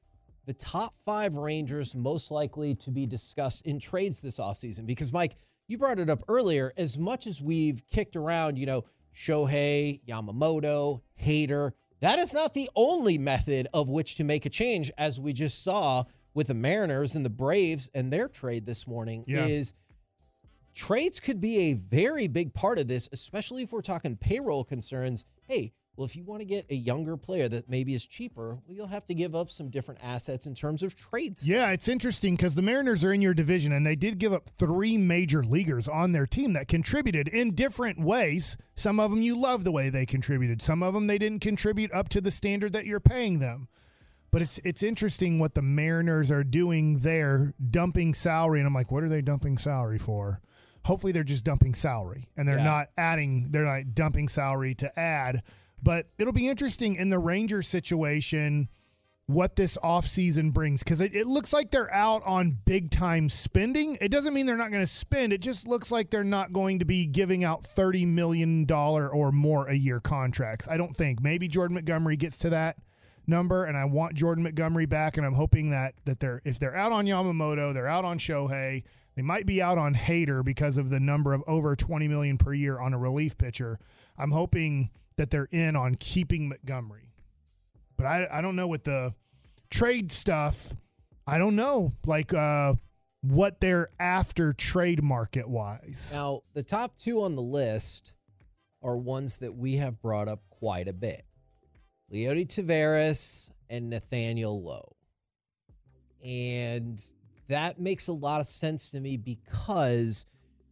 the 0.46 0.52
top 0.52 0.94
five 0.98 1.36
Rangers 1.36 1.94
most 1.94 2.32
likely 2.32 2.74
to 2.74 2.90
be 2.90 3.06
discussed 3.06 3.64
in 3.66 3.78
trades 3.78 4.20
this 4.20 4.40
offseason. 4.40 4.84
Because, 4.84 5.12
Mike, 5.12 5.36
you 5.68 5.78
brought 5.78 6.00
it 6.00 6.10
up 6.10 6.24
earlier. 6.28 6.72
As 6.76 6.98
much 6.98 7.28
as 7.28 7.40
we've 7.40 7.86
kicked 7.86 8.16
around, 8.16 8.58
you 8.58 8.66
know, 8.66 8.84
Shohei, 9.14 10.00
Yamamoto, 10.06 11.02
Hader, 11.22 11.70
that 12.00 12.18
is 12.18 12.34
not 12.34 12.52
the 12.52 12.68
only 12.74 13.16
method 13.16 13.68
of 13.72 13.88
which 13.88 14.16
to 14.16 14.24
make 14.24 14.44
a 14.44 14.50
change, 14.50 14.90
as 14.98 15.20
we 15.20 15.32
just 15.32 15.62
saw 15.62 16.02
with 16.34 16.48
the 16.48 16.54
Mariners 16.54 17.14
and 17.14 17.24
the 17.24 17.30
Braves 17.30 17.90
and 17.94 18.12
their 18.12 18.26
trade 18.26 18.66
this 18.66 18.88
morning, 18.88 19.24
Yeah. 19.28 19.46
is 19.46 19.72
trades 20.76 21.18
could 21.18 21.40
be 21.40 21.58
a 21.58 21.74
very 21.74 22.28
big 22.28 22.54
part 22.54 22.78
of 22.78 22.86
this, 22.86 23.08
especially 23.12 23.62
if 23.62 23.72
we're 23.72 23.80
talking 23.80 24.16
payroll 24.16 24.62
concerns. 24.62 25.24
Hey, 25.48 25.72
Well, 25.96 26.04
if 26.04 26.14
you 26.14 26.24
want 26.24 26.40
to 26.42 26.46
get 26.46 26.66
a 26.68 26.74
younger 26.74 27.16
player 27.16 27.48
that 27.48 27.70
maybe 27.70 27.94
is 27.94 28.04
cheaper, 28.04 28.58
well, 28.66 28.76
you'll 28.76 28.86
have 28.86 29.06
to 29.06 29.14
give 29.14 29.34
up 29.34 29.48
some 29.48 29.70
different 29.70 29.98
assets 30.02 30.44
in 30.46 30.54
terms 30.54 30.82
of 30.82 30.94
trades. 30.94 31.48
Yeah, 31.48 31.70
it's 31.72 31.88
interesting 31.88 32.36
because 32.36 32.54
the 32.54 32.60
Mariners 32.60 33.02
are 33.02 33.14
in 33.14 33.22
your 33.22 33.32
division 33.32 33.72
and 33.72 33.86
they 33.86 33.96
did 33.96 34.18
give 34.18 34.34
up 34.34 34.46
three 34.46 34.98
major 34.98 35.42
leaguers 35.42 35.88
on 35.88 36.12
their 36.12 36.26
team 36.26 36.52
that 36.52 36.68
contributed 36.68 37.28
in 37.28 37.54
different 37.54 37.98
ways. 37.98 38.58
Some 38.74 39.00
of 39.00 39.10
them 39.10 39.22
you 39.22 39.40
love 39.40 39.64
the 39.64 39.72
way 39.72 39.88
they 39.88 40.04
contributed, 40.04 40.60
some 40.60 40.82
of 40.82 40.92
them 40.92 41.06
they 41.06 41.16
didn't 41.16 41.40
contribute 41.40 41.90
up 41.94 42.10
to 42.10 42.20
the 42.20 42.30
standard 42.30 42.74
that 42.74 42.84
you're 42.84 43.00
paying 43.00 43.38
them. 43.38 43.68
But 44.30 44.42
it's 44.42 44.58
it's 44.58 44.82
interesting 44.82 45.38
what 45.38 45.54
the 45.54 45.62
Mariners 45.62 46.30
are 46.30 46.44
doing 46.44 46.98
there, 46.98 47.54
dumping 47.66 48.12
salary, 48.12 48.58
and 48.58 48.66
I'm 48.66 48.74
like, 48.74 48.92
what 48.92 49.02
are 49.02 49.08
they 49.08 49.22
dumping 49.22 49.56
salary 49.56 49.96
for? 49.96 50.42
Hopefully, 50.87 51.12
they're 51.12 51.22
just 51.25 51.44
dumping 51.44 51.75
salary, 51.75 52.29
and 52.37 52.49
they're 52.49 52.59
Yeah. 52.59 52.64
not 52.64 52.88
adding. 52.96 53.49
They're 53.51 53.64
not 53.64 53.94
dumping 53.94 54.29
salary 54.29 54.75
to 54.77 54.99
add. 54.99 55.42
But 55.83 56.09
it'll 56.18 56.33
be 56.33 56.49
interesting 56.49 56.96
in 56.96 57.11
the 57.11 57.18
Rangers 57.18 57.68
situation 57.68 58.68
what 59.27 59.57
this 59.57 59.77
offseason 59.83 60.53
brings 60.53 60.85
because 60.85 61.01
it, 61.01 61.14
it 61.14 61.27
looks 61.27 61.53
like 61.53 61.72
they're 61.72 61.92
out 61.92 62.22
on 62.27 62.57
big 62.64 62.90
time 62.90 63.29
spending. 63.29 63.99
It 64.01 64.12
doesn't 64.12 64.33
mean 64.33 64.46
they're 64.46 64.57
not 64.57 64.70
going 64.70 64.83
to 64.83 64.87
spend. 64.87 65.33
It 65.33 65.42
just 65.42 65.66
looks 65.66 65.90
like 65.90 66.11
they're 66.11 66.22
not 66.22 66.53
going 66.53 66.79
to 66.79 66.85
be 66.85 67.07
giving 67.07 67.42
out 67.42 67.62
$30 67.62 68.07
million 68.07 68.70
or 68.70 69.33
more 69.33 69.66
a 69.68 69.75
year 69.75 69.99
contracts. 69.99 70.68
I 70.68 70.77
don't 70.77 70.94
think. 70.94 71.20
Maybe 71.20 71.49
Jordan 71.49 71.75
Montgomery 71.75 72.16
gets 72.16 72.38
to 72.38 72.51
that 72.51 72.77
number 73.27 73.64
and 73.64 73.77
I 73.77 73.85
want 73.87 74.14
Jordan 74.14 74.44
Montgomery 74.44 74.87
back 74.87 75.16
and 75.16 75.27
I'm 75.27 75.35
hoping 75.35 75.70
that 75.70 75.94
that 76.05 76.20
they're 76.20 76.40
if 76.44 76.61
they're 76.61 76.77
out 76.77 76.92
on 76.92 77.05
Yamamoto, 77.07 77.75
they're 77.75 77.88
out 77.88 78.05
on 78.05 78.18
Shohei, 78.20 78.85
they 79.16 79.22
might 79.22 79.46
be 79.46 79.62
out 79.62 79.79
on 79.79 79.94
Hader 79.94 80.44
because 80.44 80.76
of 80.79 80.90
the 80.90 81.00
number 81.00 81.33
of 81.33 81.42
over 81.46 81.74
20 81.74 82.07
million 82.07 82.37
per 82.37 82.52
year 82.52 82.79
on 82.79 82.92
a 82.92 82.98
relief 82.98 83.38
pitcher. 83.38 83.79
I'm 84.18 84.31
hoping 84.31 84.90
that 85.16 85.31
they're 85.31 85.48
in 85.50 85.74
on 85.74 85.94
keeping 85.94 86.48
Montgomery. 86.48 87.11
But 87.96 88.07
I 88.07 88.29
I 88.31 88.40
don't 88.42 88.57
know 88.57 88.68
with 88.68 88.85
the 88.85 89.14
trade 89.70 90.12
stuff. 90.12 90.72
I 91.26 91.38
don't 91.38 91.57
know 91.57 91.92
like 92.07 92.35
uh 92.35 92.74
what 93.22 93.61
they're 93.61 93.88
after 93.98 94.52
trade 94.52 95.02
market 95.02 95.48
wise. 95.48 96.12
Now, 96.14 96.42
the 96.52 96.62
top 96.62 96.96
two 96.98 97.22
on 97.22 97.35
the 97.35 97.42
list 97.42 98.14
are 98.83 98.96
ones 98.96 99.38
that 99.38 99.57
we 99.57 99.76
have 99.76 100.00
brought 100.00 100.29
up 100.29 100.42
quite 100.50 100.88
a 100.88 100.92
bit 100.92 101.24
Leody 102.12 102.46
Taveras 102.46 103.50
and 103.68 103.88
Nathaniel 103.90 104.62
Lowe. 104.62 104.94
And 106.24 107.02
that 107.48 107.80
makes 107.80 108.09
a 108.09 108.12
lot 108.12 108.40
of 108.40 108.46
sense 108.46 108.90
to 108.90 109.00
me 109.00 109.16
because 109.16 110.26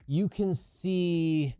you 0.07 0.29
can 0.29 0.55
see 0.55 1.55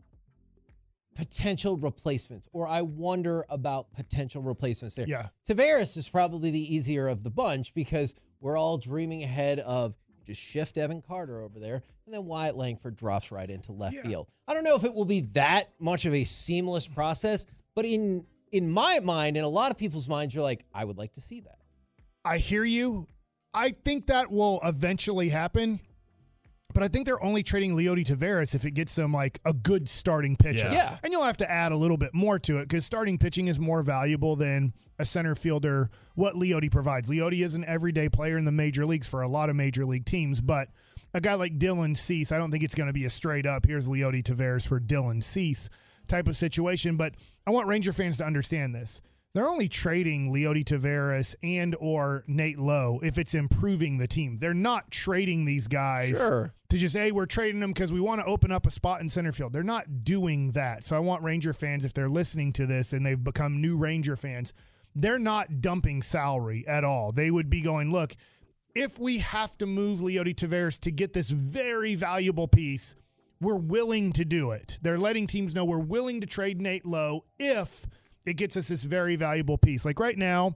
potential 1.15 1.77
replacements, 1.77 2.47
or 2.51 2.67
I 2.67 2.81
wonder 2.81 3.45
about 3.49 3.93
potential 3.93 4.41
replacements 4.41 4.95
there. 4.95 5.07
Yeah. 5.07 5.27
Taveras 5.47 5.97
is 5.97 6.09
probably 6.09 6.51
the 6.51 6.75
easier 6.75 7.07
of 7.07 7.23
the 7.23 7.29
bunch 7.31 7.73
because 7.73 8.15
we're 8.41 8.57
all 8.57 8.77
dreaming 8.77 9.23
ahead 9.23 9.59
of 9.59 9.95
just 10.25 10.41
shift 10.41 10.77
Evan 10.77 11.01
Carter 11.01 11.41
over 11.41 11.59
there, 11.59 11.83
and 12.05 12.13
then 12.13 12.25
Wyatt 12.25 12.57
Langford 12.57 12.95
drops 12.95 13.31
right 13.31 13.49
into 13.49 13.71
left 13.71 13.95
field. 13.97 14.27
I 14.47 14.53
don't 14.53 14.63
know 14.63 14.75
if 14.75 14.83
it 14.83 14.93
will 14.93 15.05
be 15.05 15.21
that 15.21 15.69
much 15.79 16.05
of 16.05 16.13
a 16.13 16.23
seamless 16.23 16.87
process, 16.87 17.45
but 17.75 17.85
in 17.85 18.25
in 18.51 18.71
my 18.71 18.99
mind, 19.01 19.37
in 19.37 19.43
a 19.43 19.49
lot 19.49 19.71
of 19.71 19.77
people's 19.77 20.07
minds, 20.07 20.33
you're 20.33 20.43
like, 20.43 20.65
I 20.73 20.85
would 20.85 20.97
like 20.97 21.13
to 21.13 21.21
see 21.21 21.41
that. 21.41 21.59
I 22.23 22.37
hear 22.37 22.63
you. 22.63 23.07
I 23.55 23.69
think 23.69 24.07
that 24.07 24.31
will 24.31 24.59
eventually 24.63 25.29
happen. 25.29 25.79
But 26.73 26.83
I 26.83 26.89
think 26.89 27.05
they're 27.05 27.23
only 27.23 27.41
trading 27.41 27.71
Leody 27.71 28.03
Taveras 28.03 28.53
if 28.53 28.65
it 28.65 28.71
gets 28.71 28.95
them 28.95 29.13
like 29.13 29.39
a 29.45 29.53
good 29.53 29.87
starting 29.87 30.35
pitcher. 30.35 30.67
Yeah. 30.67 30.73
Yeah. 30.73 30.97
And 31.05 31.13
you'll 31.13 31.23
have 31.23 31.37
to 31.37 31.49
add 31.49 31.71
a 31.71 31.77
little 31.77 31.95
bit 31.95 32.13
more 32.13 32.37
to 32.39 32.57
it 32.59 32.63
because 32.63 32.85
starting 32.85 33.17
pitching 33.17 33.47
is 33.47 33.61
more 33.61 33.81
valuable 33.81 34.35
than 34.35 34.73
a 34.99 35.05
center 35.05 35.35
fielder, 35.35 35.89
what 36.15 36.33
Leody 36.35 36.69
provides. 36.69 37.09
Leody 37.09 37.45
is 37.45 37.55
an 37.55 37.63
everyday 37.63 38.09
player 38.09 38.37
in 38.37 38.43
the 38.43 38.51
major 38.51 38.85
leagues 38.85 39.07
for 39.07 39.21
a 39.21 39.27
lot 39.27 39.49
of 39.49 39.55
major 39.55 39.85
league 39.85 40.05
teams, 40.05 40.41
but 40.41 40.67
a 41.13 41.21
guy 41.21 41.35
like 41.35 41.57
Dylan 41.57 41.95
Cease, 41.95 42.33
I 42.33 42.37
don't 42.37 42.51
think 42.51 42.63
it's 42.63 42.75
going 42.75 42.87
to 42.87 42.93
be 42.93 43.05
a 43.05 43.09
straight 43.09 43.45
up, 43.45 43.65
here's 43.65 43.89
Leody 43.89 44.21
Taveras 44.21 44.67
for 44.67 44.81
Dylan 44.81 45.23
Cease 45.23 45.69
type 46.09 46.27
of 46.27 46.35
situation. 46.35 46.97
But 46.97 47.13
I 47.47 47.51
want 47.51 47.69
Ranger 47.69 47.93
fans 47.93 48.17
to 48.17 48.25
understand 48.25 48.75
this. 48.75 49.01
They're 49.35 49.49
only 49.49 49.67
trading 49.67 50.33
Leody 50.33 50.63
Taveras 50.63 51.35
and 51.43 51.75
or 51.81 52.23
Nate 52.25 52.57
Lowe 52.57 53.01
if 53.03 53.17
it's 53.17 53.35
improving 53.35 53.97
the 53.97 54.07
team. 54.07 54.37
They're 54.39 54.53
not 54.53 54.89
trading 54.91 55.43
these 55.43 55.67
guys 55.67 56.17
Sure. 56.17 56.53
to 56.69 56.77
just 56.77 56.95
hey, 56.95 57.11
we're 57.11 57.25
trading 57.25 57.59
them 57.59 57.73
because 57.73 57.91
we 57.91 57.99
want 57.99 58.21
to 58.21 58.25
open 58.25 58.49
up 58.49 58.65
a 58.65 58.71
spot 58.71 59.01
in 59.01 59.09
center 59.09 59.33
field. 59.33 59.51
They're 59.51 59.61
not 59.61 60.05
doing 60.05 60.51
that. 60.51 60.85
So 60.85 60.95
I 60.95 60.99
want 60.99 61.21
Ranger 61.21 61.51
fans, 61.51 61.83
if 61.83 61.93
they're 61.93 62.07
listening 62.07 62.53
to 62.53 62.65
this 62.65 62.93
and 62.93 63.05
they've 63.05 63.21
become 63.21 63.59
new 63.59 63.75
Ranger 63.77 64.15
fans, 64.15 64.53
they're 64.95 65.19
not 65.19 65.59
dumping 65.59 66.01
salary 66.01 66.63
at 66.65 66.85
all. 66.85 67.11
They 67.11 67.29
would 67.29 67.49
be 67.49 67.59
going, 67.59 67.91
look, 67.91 68.13
if 68.73 68.97
we 68.99 69.17
have 69.17 69.57
to 69.57 69.65
move 69.65 69.99
Leody 69.99 70.33
Taveras 70.33 70.79
to 70.79 70.91
get 70.91 71.11
this 71.11 71.29
very 71.29 71.95
valuable 71.95 72.47
piece, 72.47 72.95
we're 73.41 73.57
willing 73.57 74.13
to 74.13 74.23
do 74.23 74.51
it. 74.51 74.79
They're 74.81 74.97
letting 74.97 75.27
teams 75.27 75.53
know 75.53 75.65
we're 75.65 75.79
willing 75.79 76.21
to 76.21 76.27
trade 76.27 76.61
Nate 76.61 76.85
Lowe 76.85 77.25
if 77.37 77.85
it 78.25 78.37
gets 78.37 78.57
us 78.57 78.67
this 78.67 78.83
very 78.83 79.15
valuable 79.15 79.57
piece. 79.57 79.85
Like 79.85 79.99
right 79.99 80.17
now, 80.17 80.55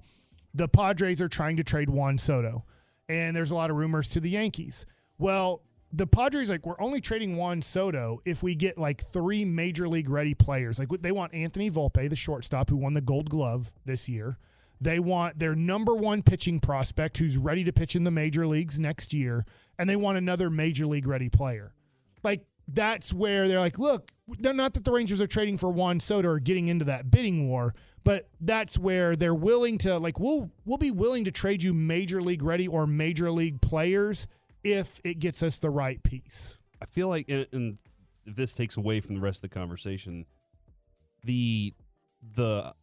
the 0.53 0.67
Padres 0.67 1.21
are 1.21 1.27
trying 1.27 1.57
to 1.57 1.63
trade 1.63 1.89
Juan 1.89 2.17
Soto, 2.17 2.65
and 3.07 3.35
there's 3.35 3.51
a 3.51 3.55
lot 3.55 3.69
of 3.69 3.77
rumors 3.77 4.09
to 4.09 4.19
the 4.19 4.29
Yankees. 4.29 4.85
Well, 5.17 5.61
the 5.91 6.07
Padres 6.07 6.49
like 6.49 6.65
we're 6.65 6.79
only 6.79 7.01
trading 7.01 7.35
Juan 7.35 7.61
Soto 7.61 8.21
if 8.25 8.43
we 8.43 8.55
get 8.55 8.77
like 8.77 9.01
three 9.01 9.43
major 9.45 9.87
league 9.87 10.09
ready 10.09 10.33
players. 10.33 10.79
Like 10.79 10.89
they 11.01 11.11
want 11.11 11.33
Anthony 11.33 11.69
Volpe, 11.71 12.09
the 12.09 12.15
shortstop 12.15 12.69
who 12.69 12.77
won 12.77 12.93
the 12.93 13.01
Gold 13.01 13.29
Glove 13.29 13.73
this 13.85 14.07
year. 14.07 14.37
They 14.81 14.99
want 14.99 15.37
their 15.37 15.55
number 15.55 15.93
one 15.93 16.21
pitching 16.23 16.59
prospect 16.59 17.17
who's 17.17 17.37
ready 17.37 17.65
to 17.65 17.73
pitch 17.73 17.95
in 17.95 18.05
the 18.05 18.11
major 18.11 18.47
leagues 18.47 18.79
next 18.79 19.13
year, 19.13 19.45
and 19.77 19.89
they 19.89 19.97
want 19.97 20.17
another 20.17 20.49
major 20.49 20.85
league 20.85 21.07
ready 21.07 21.27
player. 21.27 21.73
Like 22.23 22.45
that's 22.73 23.13
where 23.13 23.47
they're 23.47 23.59
like, 23.59 23.79
look, 23.79 24.11
they're 24.39 24.53
not 24.53 24.73
that 24.73 24.85
the 24.85 24.91
Rangers 24.91 25.21
are 25.21 25.27
trading 25.27 25.57
for 25.57 25.71
Juan 25.71 25.99
Soto 25.99 26.29
or 26.29 26.39
getting 26.39 26.67
into 26.67 26.85
that 26.85 27.09
bidding 27.09 27.47
war, 27.47 27.73
but 28.03 28.29
that's 28.41 28.77
where 28.77 29.15
they're 29.15 29.35
willing 29.35 29.77
to 29.79 29.97
like 29.97 30.19
we'll 30.19 30.49
we'll 30.65 30.77
be 30.77 30.91
willing 30.91 31.25
to 31.25 31.31
trade 31.31 31.63
you 31.63 31.73
major 31.73 32.21
league 32.21 32.43
ready 32.43 32.67
or 32.67 32.87
major 32.87 33.31
league 33.31 33.61
players 33.61 34.27
if 34.63 35.01
it 35.03 35.19
gets 35.19 35.43
us 35.43 35.59
the 35.59 35.69
right 35.69 36.01
piece. 36.03 36.57
I 36.81 36.85
feel 36.85 37.09
like, 37.09 37.29
and, 37.29 37.77
if 38.25 38.35
this 38.35 38.53
takes 38.53 38.77
away 38.77 39.01
from 39.01 39.15
the 39.15 39.21
rest 39.21 39.37
of 39.43 39.49
the 39.49 39.53
conversation, 39.59 40.25
the 41.23 41.73
the 42.35 42.73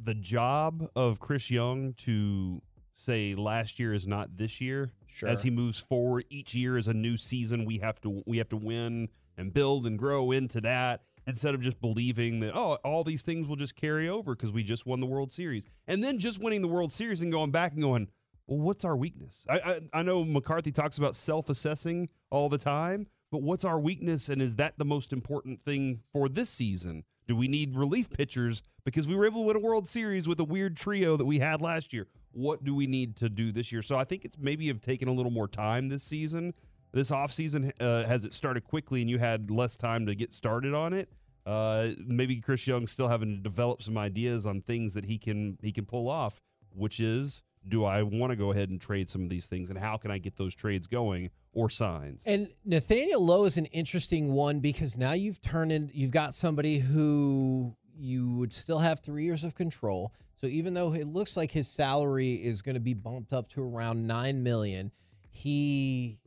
the 0.00 0.14
job 0.14 0.88
of 0.94 1.18
Chris 1.18 1.50
Young 1.50 1.94
to 1.94 2.62
say 2.98 3.34
last 3.34 3.78
year 3.78 3.94
is 3.94 4.06
not 4.06 4.36
this 4.36 4.60
year. 4.60 4.92
Sure. 5.06 5.28
As 5.28 5.42
he 5.42 5.50
moves 5.50 5.78
forward, 5.78 6.24
each 6.30 6.54
year 6.54 6.76
is 6.76 6.88
a 6.88 6.94
new 6.94 7.16
season. 7.16 7.64
We 7.64 7.78
have 7.78 8.00
to 8.02 8.22
we 8.26 8.38
have 8.38 8.48
to 8.50 8.56
win 8.56 9.08
and 9.36 9.54
build 9.54 9.86
and 9.86 9.98
grow 9.98 10.32
into 10.32 10.60
that 10.62 11.02
instead 11.26 11.54
of 11.54 11.60
just 11.60 11.80
believing 11.80 12.40
that 12.40 12.56
oh 12.56 12.74
all 12.84 13.04
these 13.04 13.22
things 13.22 13.46
will 13.46 13.56
just 13.56 13.76
carry 13.76 14.08
over 14.08 14.34
because 14.34 14.50
we 14.50 14.62
just 14.62 14.86
won 14.86 15.00
the 15.00 15.06
World 15.06 15.30
Series 15.30 15.64
and 15.86 16.02
then 16.02 16.18
just 16.18 16.40
winning 16.40 16.62
the 16.62 16.68
World 16.68 16.92
Series 16.92 17.22
and 17.22 17.30
going 17.30 17.50
back 17.50 17.72
and 17.72 17.82
going 17.82 18.08
well 18.46 18.58
what's 18.58 18.84
our 18.84 18.96
weakness 18.96 19.46
I 19.48 19.58
I, 19.58 20.00
I 20.00 20.02
know 20.02 20.24
McCarthy 20.24 20.72
talks 20.72 20.98
about 20.98 21.14
self 21.14 21.50
assessing 21.50 22.08
all 22.30 22.48
the 22.48 22.58
time 22.58 23.06
but 23.30 23.42
what's 23.42 23.64
our 23.64 23.78
weakness 23.78 24.28
and 24.28 24.42
is 24.42 24.56
that 24.56 24.78
the 24.78 24.84
most 24.84 25.12
important 25.12 25.60
thing 25.60 26.00
for 26.12 26.28
this 26.28 26.50
season 26.50 27.04
do 27.26 27.36
we 27.36 27.46
need 27.46 27.76
relief 27.76 28.10
pitchers 28.10 28.62
because 28.84 29.06
we 29.06 29.14
were 29.14 29.26
able 29.26 29.42
to 29.42 29.46
win 29.46 29.56
a 29.56 29.60
World 29.60 29.86
Series 29.86 30.26
with 30.26 30.40
a 30.40 30.44
weird 30.44 30.78
trio 30.78 31.16
that 31.16 31.26
we 31.26 31.38
had 31.38 31.60
last 31.60 31.92
year 31.92 32.06
what 32.38 32.62
do 32.62 32.74
we 32.74 32.86
need 32.86 33.16
to 33.16 33.28
do 33.28 33.50
this 33.50 33.72
year? 33.72 33.82
So 33.82 33.96
I 33.96 34.04
think 34.04 34.24
it's 34.24 34.38
maybe 34.38 34.68
have 34.68 34.80
taken 34.80 35.08
a 35.08 35.12
little 35.12 35.32
more 35.32 35.48
time 35.48 35.88
this 35.88 36.04
season. 36.04 36.54
This 36.92 37.10
offseason 37.10 37.72
uh, 37.80 38.06
has 38.06 38.24
it 38.24 38.32
started 38.32 38.64
quickly 38.64 39.00
and 39.00 39.10
you 39.10 39.18
had 39.18 39.50
less 39.50 39.76
time 39.76 40.06
to 40.06 40.14
get 40.14 40.32
started 40.32 40.72
on 40.72 40.92
it? 40.92 41.10
Uh, 41.44 41.90
maybe 42.06 42.40
Chris 42.40 42.66
Young 42.66 42.86
still 42.86 43.08
having 43.08 43.36
to 43.36 43.42
develop 43.42 43.82
some 43.82 43.98
ideas 43.98 44.46
on 44.46 44.60
things 44.60 44.94
that 44.94 45.04
he 45.04 45.18
can 45.18 45.58
he 45.62 45.72
can 45.72 45.84
pull 45.84 46.08
off 46.08 46.40
which 46.74 47.00
is 47.00 47.42
do 47.66 47.84
I 47.84 48.02
want 48.02 48.30
to 48.30 48.36
go 48.36 48.52
ahead 48.52 48.70
and 48.70 48.80
trade 48.80 49.10
some 49.10 49.22
of 49.22 49.28
these 49.28 49.46
things 49.46 49.68
and 49.68 49.78
how 49.78 49.96
can 49.96 50.10
I 50.10 50.18
get 50.18 50.36
those 50.36 50.54
trades 50.54 50.86
going 50.86 51.30
or 51.52 51.68
signs? 51.68 52.22
And 52.24 52.48
Nathaniel 52.64 53.24
Lowe 53.24 53.44
is 53.44 53.58
an 53.58 53.66
interesting 53.66 54.32
one 54.32 54.60
because 54.60 54.96
now 54.96 55.12
you've 55.12 55.40
turned 55.40 55.72
in, 55.72 55.90
you've 55.92 56.12
got 56.12 56.34
somebody 56.34 56.78
who 56.78 57.74
you 57.98 58.36
would 58.36 58.52
still 58.52 58.78
have 58.78 59.00
three 59.00 59.24
years 59.24 59.44
of 59.44 59.54
control. 59.54 60.12
So 60.36 60.46
even 60.46 60.74
though 60.74 60.94
it 60.94 61.08
looks 61.08 61.36
like 61.36 61.50
his 61.50 61.68
salary 61.68 62.34
is 62.34 62.62
going 62.62 62.76
to 62.76 62.80
be 62.80 62.94
bumped 62.94 63.32
up 63.32 63.48
to 63.48 63.62
around 63.62 64.06
nine 64.06 64.42
million, 64.42 64.92
he, 65.30 66.18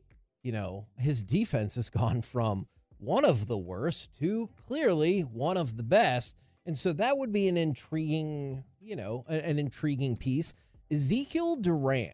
you 0.42 0.52
know, 0.52 0.86
his 0.98 1.24
defense 1.24 1.74
has 1.76 1.90
gone 1.90 2.22
from 2.22 2.66
one 2.98 3.24
of 3.24 3.48
the 3.48 3.58
worst 3.58 4.18
to 4.20 4.48
clearly 4.66 5.22
one 5.22 5.56
of 5.56 5.76
the 5.76 5.82
best. 5.82 6.36
And 6.66 6.76
so 6.76 6.92
that 6.92 7.16
would 7.16 7.32
be 7.32 7.48
an 7.48 7.56
intriguing, 7.56 8.64
you 8.80 8.94
know, 8.94 9.24
an 9.28 9.58
intriguing 9.58 10.16
piece. 10.16 10.54
Ezekiel 10.90 11.56
Duran. 11.56 12.12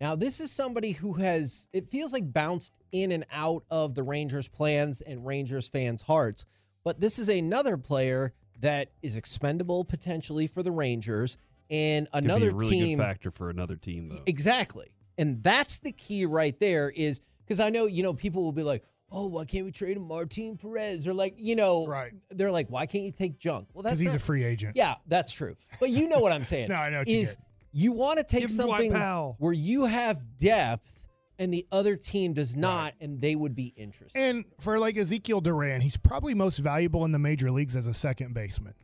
Now, 0.00 0.14
this 0.14 0.40
is 0.40 0.52
somebody 0.52 0.92
who 0.92 1.14
has, 1.14 1.68
it 1.72 1.88
feels 1.88 2.12
like 2.12 2.32
bounced 2.32 2.78
in 2.92 3.12
and 3.12 3.24
out 3.32 3.64
of 3.70 3.94
the 3.94 4.02
Rangers' 4.02 4.48
plans 4.48 5.00
and 5.00 5.26
Rangers 5.26 5.68
fans' 5.68 6.02
hearts. 6.02 6.44
But 6.84 7.00
this 7.00 7.18
is 7.18 7.28
another 7.28 7.76
player 7.76 8.32
that 8.60 8.88
is 9.02 9.16
expendable 9.16 9.84
potentially 9.84 10.46
for 10.46 10.62
the 10.62 10.72
Rangers, 10.72 11.38
and 11.70 12.10
Could 12.12 12.24
be 12.24 12.30
another 12.30 12.50
a 12.50 12.54
really 12.54 12.70
team 12.70 12.98
good 12.98 13.04
factor 13.04 13.30
for 13.30 13.50
another 13.50 13.76
team, 13.76 14.08
though. 14.08 14.18
Exactly. 14.26 14.86
And 15.18 15.42
that's 15.42 15.78
the 15.78 15.92
key 15.92 16.26
right 16.26 16.58
there 16.60 16.92
is 16.94 17.20
because 17.44 17.60
I 17.60 17.70
know, 17.70 17.86
you 17.86 18.02
know, 18.02 18.12
people 18.12 18.42
will 18.42 18.52
be 18.52 18.62
like, 18.62 18.84
oh, 19.12 19.28
why 19.28 19.44
can't 19.44 19.64
we 19.64 19.70
trade 19.72 19.96
him 19.96 20.06
Martin 20.08 20.56
Perez? 20.56 21.06
Or 21.06 21.14
like, 21.14 21.34
you 21.38 21.54
know, 21.56 21.86
Right. 21.86 22.12
they're 22.30 22.50
like, 22.50 22.68
why 22.68 22.86
can't 22.86 23.04
you 23.04 23.12
take 23.12 23.38
junk? 23.38 23.68
Well, 23.72 23.82
that's 23.82 23.98
Because 23.98 24.14
he's 24.14 24.22
a 24.22 24.24
free 24.24 24.44
agent. 24.44 24.76
Yeah, 24.76 24.96
that's 25.06 25.32
true. 25.32 25.56
But 25.80 25.90
you 25.90 26.08
know 26.08 26.18
what 26.18 26.32
I'm 26.32 26.44
saying. 26.52 26.68
No, 26.68 26.74
I 26.74 26.90
know 26.90 26.98
what 26.98 27.08
you 27.08 27.18
is 27.20 27.38
you 27.72 27.92
want 27.92 28.18
to 28.18 28.24
take 28.24 28.40
Give 28.42 28.50
something 28.50 28.92
where 29.38 29.52
you 29.52 29.84
have 29.84 30.18
depth 30.38 30.95
and 31.38 31.52
the 31.52 31.66
other 31.70 31.96
team 31.96 32.32
does 32.32 32.56
not, 32.56 32.94
and 33.00 33.20
they 33.20 33.34
would 33.34 33.54
be 33.54 33.72
interested. 33.76 34.18
And 34.18 34.44
for 34.60 34.78
like 34.78 34.96
Ezekiel 34.96 35.40
Duran, 35.40 35.80
he's 35.80 35.96
probably 35.96 36.34
most 36.34 36.58
valuable 36.58 37.04
in 37.04 37.10
the 37.10 37.18
major 37.18 37.50
leagues 37.50 37.76
as 37.76 37.86
a 37.86 37.94
second 37.94 38.34
baseman. 38.34 38.74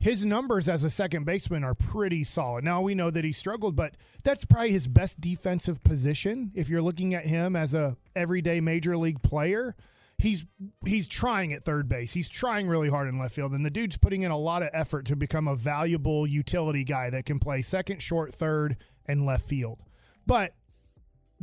His 0.00 0.26
numbers 0.26 0.68
as 0.68 0.84
a 0.84 0.90
second 0.90 1.24
baseman 1.24 1.64
are 1.64 1.74
pretty 1.74 2.24
solid. 2.24 2.62
Now 2.62 2.82
we 2.82 2.94
know 2.94 3.10
that 3.10 3.24
he 3.24 3.32
struggled, 3.32 3.74
but 3.74 3.96
that's 4.22 4.44
probably 4.44 4.70
his 4.70 4.86
best 4.86 5.18
defensive 5.18 5.82
position. 5.82 6.50
If 6.54 6.68
you're 6.68 6.82
looking 6.82 7.14
at 7.14 7.24
him 7.24 7.56
as 7.56 7.74
a 7.74 7.96
everyday 8.14 8.60
major 8.60 8.98
league 8.98 9.22
player, 9.22 9.74
he's 10.18 10.44
he's 10.86 11.08
trying 11.08 11.54
at 11.54 11.62
third 11.62 11.88
base. 11.88 12.12
He's 12.12 12.28
trying 12.28 12.68
really 12.68 12.90
hard 12.90 13.08
in 13.08 13.18
left 13.18 13.34
field, 13.34 13.52
and 13.52 13.64
the 13.64 13.70
dude's 13.70 13.96
putting 13.96 14.22
in 14.22 14.30
a 14.30 14.36
lot 14.36 14.62
of 14.62 14.68
effort 14.74 15.06
to 15.06 15.16
become 15.16 15.48
a 15.48 15.56
valuable 15.56 16.26
utility 16.26 16.84
guy 16.84 17.08
that 17.08 17.24
can 17.24 17.38
play 17.38 17.62
second, 17.62 18.02
short, 18.02 18.30
third, 18.30 18.76
and 19.06 19.24
left 19.24 19.48
field. 19.48 19.82
But 20.26 20.54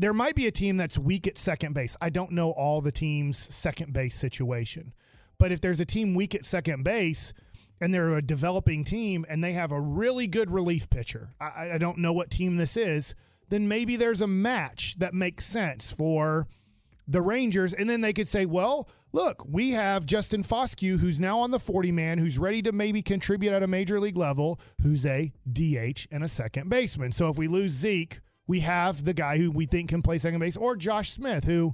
there 0.01 0.13
might 0.13 0.33
be 0.33 0.47
a 0.47 0.51
team 0.51 0.77
that's 0.77 0.97
weak 0.97 1.27
at 1.27 1.37
second 1.37 1.73
base. 1.73 1.95
I 2.01 2.09
don't 2.09 2.31
know 2.31 2.51
all 2.51 2.81
the 2.81 2.91
team's 2.91 3.37
second 3.37 3.93
base 3.93 4.15
situation. 4.15 4.93
But 5.37 5.51
if 5.51 5.61
there's 5.61 5.79
a 5.79 5.85
team 5.85 6.15
weak 6.15 6.33
at 6.33 6.45
second 6.45 6.83
base 6.83 7.33
and 7.79 7.93
they're 7.93 8.17
a 8.17 8.21
developing 8.21 8.83
team 8.83 9.25
and 9.29 9.43
they 9.43 9.53
have 9.53 9.71
a 9.71 9.79
really 9.79 10.27
good 10.27 10.49
relief 10.49 10.89
pitcher, 10.89 11.33
I, 11.39 11.71
I 11.73 11.77
don't 11.77 11.99
know 11.99 12.13
what 12.13 12.31
team 12.31 12.55
this 12.55 12.77
is, 12.77 13.13
then 13.49 13.67
maybe 13.67 13.95
there's 13.95 14.21
a 14.21 14.27
match 14.27 14.97
that 14.97 15.13
makes 15.13 15.45
sense 15.45 15.91
for 15.91 16.47
the 17.07 17.21
Rangers. 17.21 17.75
And 17.75 17.87
then 17.87 18.01
they 18.01 18.13
could 18.13 18.27
say, 18.27 18.47
well, 18.47 18.89
look, 19.11 19.45
we 19.47 19.71
have 19.71 20.07
Justin 20.07 20.41
Foscue, 20.41 20.99
who's 20.99 21.19
now 21.19 21.39
on 21.39 21.51
the 21.51 21.59
40 21.59 21.91
man, 21.91 22.17
who's 22.17 22.39
ready 22.39 22.63
to 22.63 22.71
maybe 22.71 23.03
contribute 23.03 23.51
at 23.51 23.61
a 23.61 23.67
major 23.67 23.99
league 23.99 24.17
level, 24.17 24.59
who's 24.81 25.05
a 25.05 25.31
DH 25.51 26.07
and 26.11 26.23
a 26.23 26.27
second 26.27 26.69
baseman. 26.69 27.11
So 27.11 27.29
if 27.29 27.37
we 27.37 27.47
lose 27.47 27.71
Zeke, 27.71 28.19
we 28.47 28.61
have 28.61 29.03
the 29.03 29.13
guy 29.13 29.37
who 29.37 29.51
we 29.51 29.65
think 29.65 29.89
can 29.89 30.01
play 30.01 30.17
second 30.17 30.39
base, 30.39 30.57
or 30.57 30.75
Josh 30.75 31.11
Smith, 31.11 31.45
who 31.45 31.73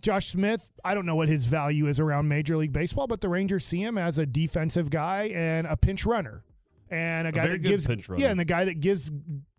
Josh 0.00 0.26
Smith, 0.26 0.70
I 0.84 0.94
don't 0.94 1.06
know 1.06 1.16
what 1.16 1.28
his 1.28 1.44
value 1.44 1.86
is 1.86 2.00
around 2.00 2.28
Major 2.28 2.56
League 2.56 2.72
Baseball, 2.72 3.06
but 3.06 3.20
the 3.20 3.28
Rangers 3.28 3.64
see 3.64 3.82
him 3.82 3.98
as 3.98 4.18
a 4.18 4.26
defensive 4.26 4.90
guy 4.90 5.30
and 5.34 5.66
a 5.66 5.76
pinch 5.76 6.06
runner. 6.06 6.42
And 6.90 7.28
a 7.28 7.32
guy 7.32 7.42
very 7.42 7.58
that 7.58 7.62
gives 7.62 7.88
yeah, 8.16 8.30
and 8.30 8.40
the 8.40 8.44
guy 8.44 8.64
that 8.64 8.80
gives 8.80 9.12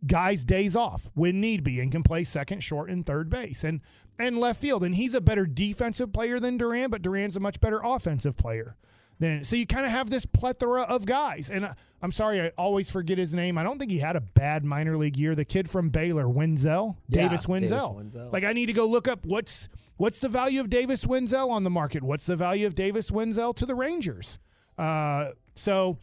guys 0.05 0.43
days 0.43 0.75
off 0.75 1.09
when 1.13 1.39
need 1.39 1.63
be 1.63 1.79
and 1.79 1.89
can 1.89 2.03
play 2.03 2.25
second, 2.25 2.61
short, 2.61 2.89
and 2.89 3.05
third 3.05 3.29
base 3.29 3.63
and 3.63 3.79
and 4.19 4.37
left 4.37 4.59
field. 4.59 4.83
And 4.83 4.93
he's 4.93 5.15
a 5.15 5.21
better 5.21 5.45
defensive 5.45 6.11
player 6.11 6.41
than 6.41 6.57
Duran, 6.57 6.89
but 6.89 7.01
Duran's 7.01 7.37
a 7.37 7.39
much 7.39 7.61
better 7.61 7.79
offensive 7.81 8.35
player. 8.35 8.75
Then 9.21 9.43
so 9.43 9.55
you 9.55 9.67
kind 9.67 9.86
of 9.86 9.91
have 9.91 10.10
this 10.10 10.25
plethora 10.25 10.81
of 10.81 11.05
guys. 11.05 11.51
And 11.51 11.65
I, 11.67 11.73
I'm 12.01 12.12
sorry, 12.12 12.41
I 12.41 12.51
always 12.57 12.89
forget 12.89 13.19
his 13.19 13.36
name. 13.36 13.55
I 13.55 13.63
don't 13.63 13.77
think 13.77 13.91
he 13.91 13.99
had 13.99 14.15
a 14.15 14.21
bad 14.21 14.65
minor 14.65 14.97
league 14.97 15.15
year. 15.15 15.36
The 15.36 15.45
kid 15.45 15.69
from 15.69 15.89
Baylor, 15.89 16.25
Wendzel, 16.25 16.97
Yeah, 17.07 17.21
Davis 17.21 17.45
Wendzel. 17.45 18.01
Davis 18.01 18.15
Wendzel. 18.15 18.34
Like 18.34 18.43
I 18.43 18.51
need 18.53 18.65
to 18.65 18.73
go 18.73 18.88
look 18.88 19.07
up 19.07 19.19
what's 19.27 19.69
what's 19.97 20.19
the 20.19 20.27
value 20.27 20.60
of 20.60 20.71
Davis 20.71 21.05
Wendzel 21.05 21.51
on 21.51 21.63
the 21.63 21.69
market. 21.69 22.01
What's 22.01 22.25
the 22.25 22.36
value 22.36 22.65
of 22.65 22.73
Davis 22.73 23.12
Wendzel 23.12 23.55
to 23.57 23.65
the 23.67 23.75
Rangers? 23.75 24.39
Uh, 24.75 25.29
so 25.53 25.99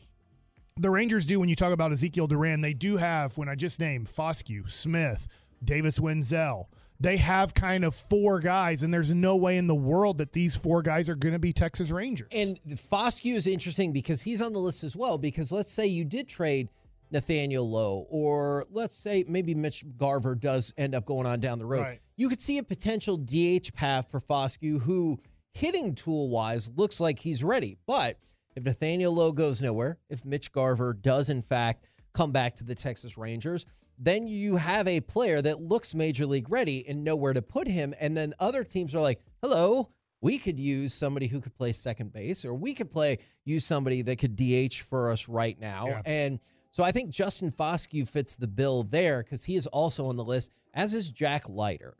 the 0.77 0.89
Rangers 0.91 1.27
do 1.27 1.41
when 1.41 1.49
you 1.49 1.57
talk 1.57 1.73
about 1.73 1.91
Ezekiel 1.91 2.29
Duran, 2.29 2.61
they 2.61 2.73
do 2.73 2.99
have 2.99 3.37
when 3.37 3.49
I 3.49 3.57
just 3.57 3.81
named 3.81 4.07
Foscue, 4.07 4.71
Smith, 4.71 5.27
Davis 5.65 5.99
Wendzel. 5.99 6.67
They 7.01 7.17
have 7.19 7.55
kind 7.55 7.85
of 7.85 7.95
four 7.95 8.41
guys, 8.41 8.83
and 8.83 8.93
there's 8.93 9.13
no 9.13 9.37
way 9.37 9.57
in 9.57 9.69
the 9.69 9.75
world 9.75 10.19
that 10.19 10.33
these 10.33 10.57
four 10.57 10.83
guys 10.83 11.09
are 11.09 11.15
going 11.15 11.33
to 11.33 11.39
be 11.39 11.53
Texas 11.53 11.93
Rangers. 11.93 12.29
And 12.33 12.59
Foscue 12.71 13.37
is 13.37 13.47
interesting 13.47 13.93
because 13.93 14.21
he's 14.21 14.43
on 14.43 14.53
the 14.53 14.59
list 14.59 14.83
as 14.83 14.97
well. 14.97 15.17
Because 15.17 15.53
let's 15.53 15.71
say 15.71 15.87
you 15.87 16.05
did 16.05 16.29
trade 16.29 16.69
Nathaniel 17.11 17.71
Lowe, 17.71 18.07
or 18.11 18.67
let's 18.71 18.97
say 18.97 19.25
maybe 19.29 19.55
Mitch 19.55 19.85
Garver 19.97 20.35
does 20.35 20.75
end 20.77 20.95
up 20.95 21.07
going 21.07 21.27
on 21.27 21.41
down 21.41 21.59
the 21.59 21.67
road. 21.67 21.83
Right. 21.83 22.01
You 22.17 22.29
could 22.29 22.43
see 22.43 22.59
a 22.59 22.65
potential 22.65 23.17
DH 23.17 23.73
path 23.75 24.11
for 24.11 24.21
Foscue, 24.21 24.81
who 24.81 25.19
hitting 25.53 25.95
tool 25.95 26.29
wise 26.31 26.71
looks 26.77 27.01
like 27.01 27.19
he's 27.19 27.45
ready. 27.45 27.79
But 27.87 28.19
if 28.57 28.65
Nathaniel 28.65 29.15
Lowe 29.15 29.33
goes 29.33 29.63
nowhere, 29.63 29.99
if 30.11 30.25
Mitch 30.25 30.51
Garver 30.53 30.95
does 30.95 31.31
in 31.31 31.43
fact 31.43 31.87
come 32.13 32.33
back 32.33 32.57
to 32.57 32.65
the 32.65 32.75
Texas 32.75 33.17
Rangers, 33.17 33.67
then 33.99 34.27
you 34.29 34.57
have 34.57 34.87
a 34.87 35.01
player 35.01 35.43
that 35.43 35.61
looks 35.61 35.95
major 35.95 36.25
league 36.25 36.51
ready 36.51 36.87
and 36.89 37.03
know 37.03 37.17
where 37.17 37.33
to 37.33 37.43
put 37.43 37.67
him. 37.67 37.95
And 38.01 38.17
then 38.17 38.33
other 38.39 38.63
teams 38.65 38.95
are 38.95 39.01
like, 39.01 39.21
hello, 39.43 39.91
we 40.21 40.39
could 40.39 40.59
use 40.59 40.95
somebody 40.95 41.27
who 41.27 41.41
could 41.41 41.55
play 41.57 41.73
second 41.73 42.13
base, 42.13 42.45
or 42.45 42.55
we 42.55 42.75
could 42.75 42.91
play 42.91 43.19
use 43.45 43.65
somebody 43.65 44.03
that 44.03 44.17
could 44.17 44.37
DH 44.37 44.75
for 44.89 45.11
us 45.11 45.29
right 45.29 45.59
now. 45.61 45.87
Yeah. 45.89 46.03
And 46.05 46.41
so 46.71 46.85
I 46.85 46.93
think 46.93 47.11
Justin 47.11 47.51
Foscue 47.51 48.09
fits 48.09 48.37
the 48.37 48.47
bill 48.49 48.85
there 48.85 49.23
because 49.23 49.45
he 49.45 49.57
is 49.57 49.67
also 49.67 50.07
on 50.09 50.17
the 50.17 50.25
list, 50.25 50.53
as 50.75 50.95
is 50.95 51.11
Jack 51.11 51.49
Leiter. 51.49 51.97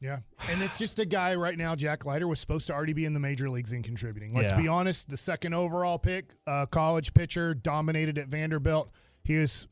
Yeah. 0.00 0.18
And 0.50 0.62
it's 0.62 0.78
just 0.78 0.98
a 0.98 1.06
guy 1.06 1.34
right 1.34 1.56
now, 1.56 1.74
Jack 1.74 2.04
Leiter, 2.04 2.28
was 2.28 2.38
supposed 2.38 2.66
to 2.66 2.74
already 2.74 2.92
be 2.92 3.06
in 3.06 3.14
the 3.14 3.20
major 3.20 3.48
leagues 3.48 3.72
and 3.72 3.82
contributing. 3.82 4.34
Let's 4.34 4.50
Yeah. 4.50 4.60
be 4.60 4.68
honest, 4.68 5.08
the 5.08 5.16
second 5.16 5.54
overall 5.54 5.98
pick, 5.98 6.34
uh, 6.46 6.66
college 6.66 7.14
pitcher, 7.14 7.54
dominated 7.54 8.18
at 8.18 8.28
Vanderbilt. 8.28 8.90
He 9.24 9.36
was 9.38 9.66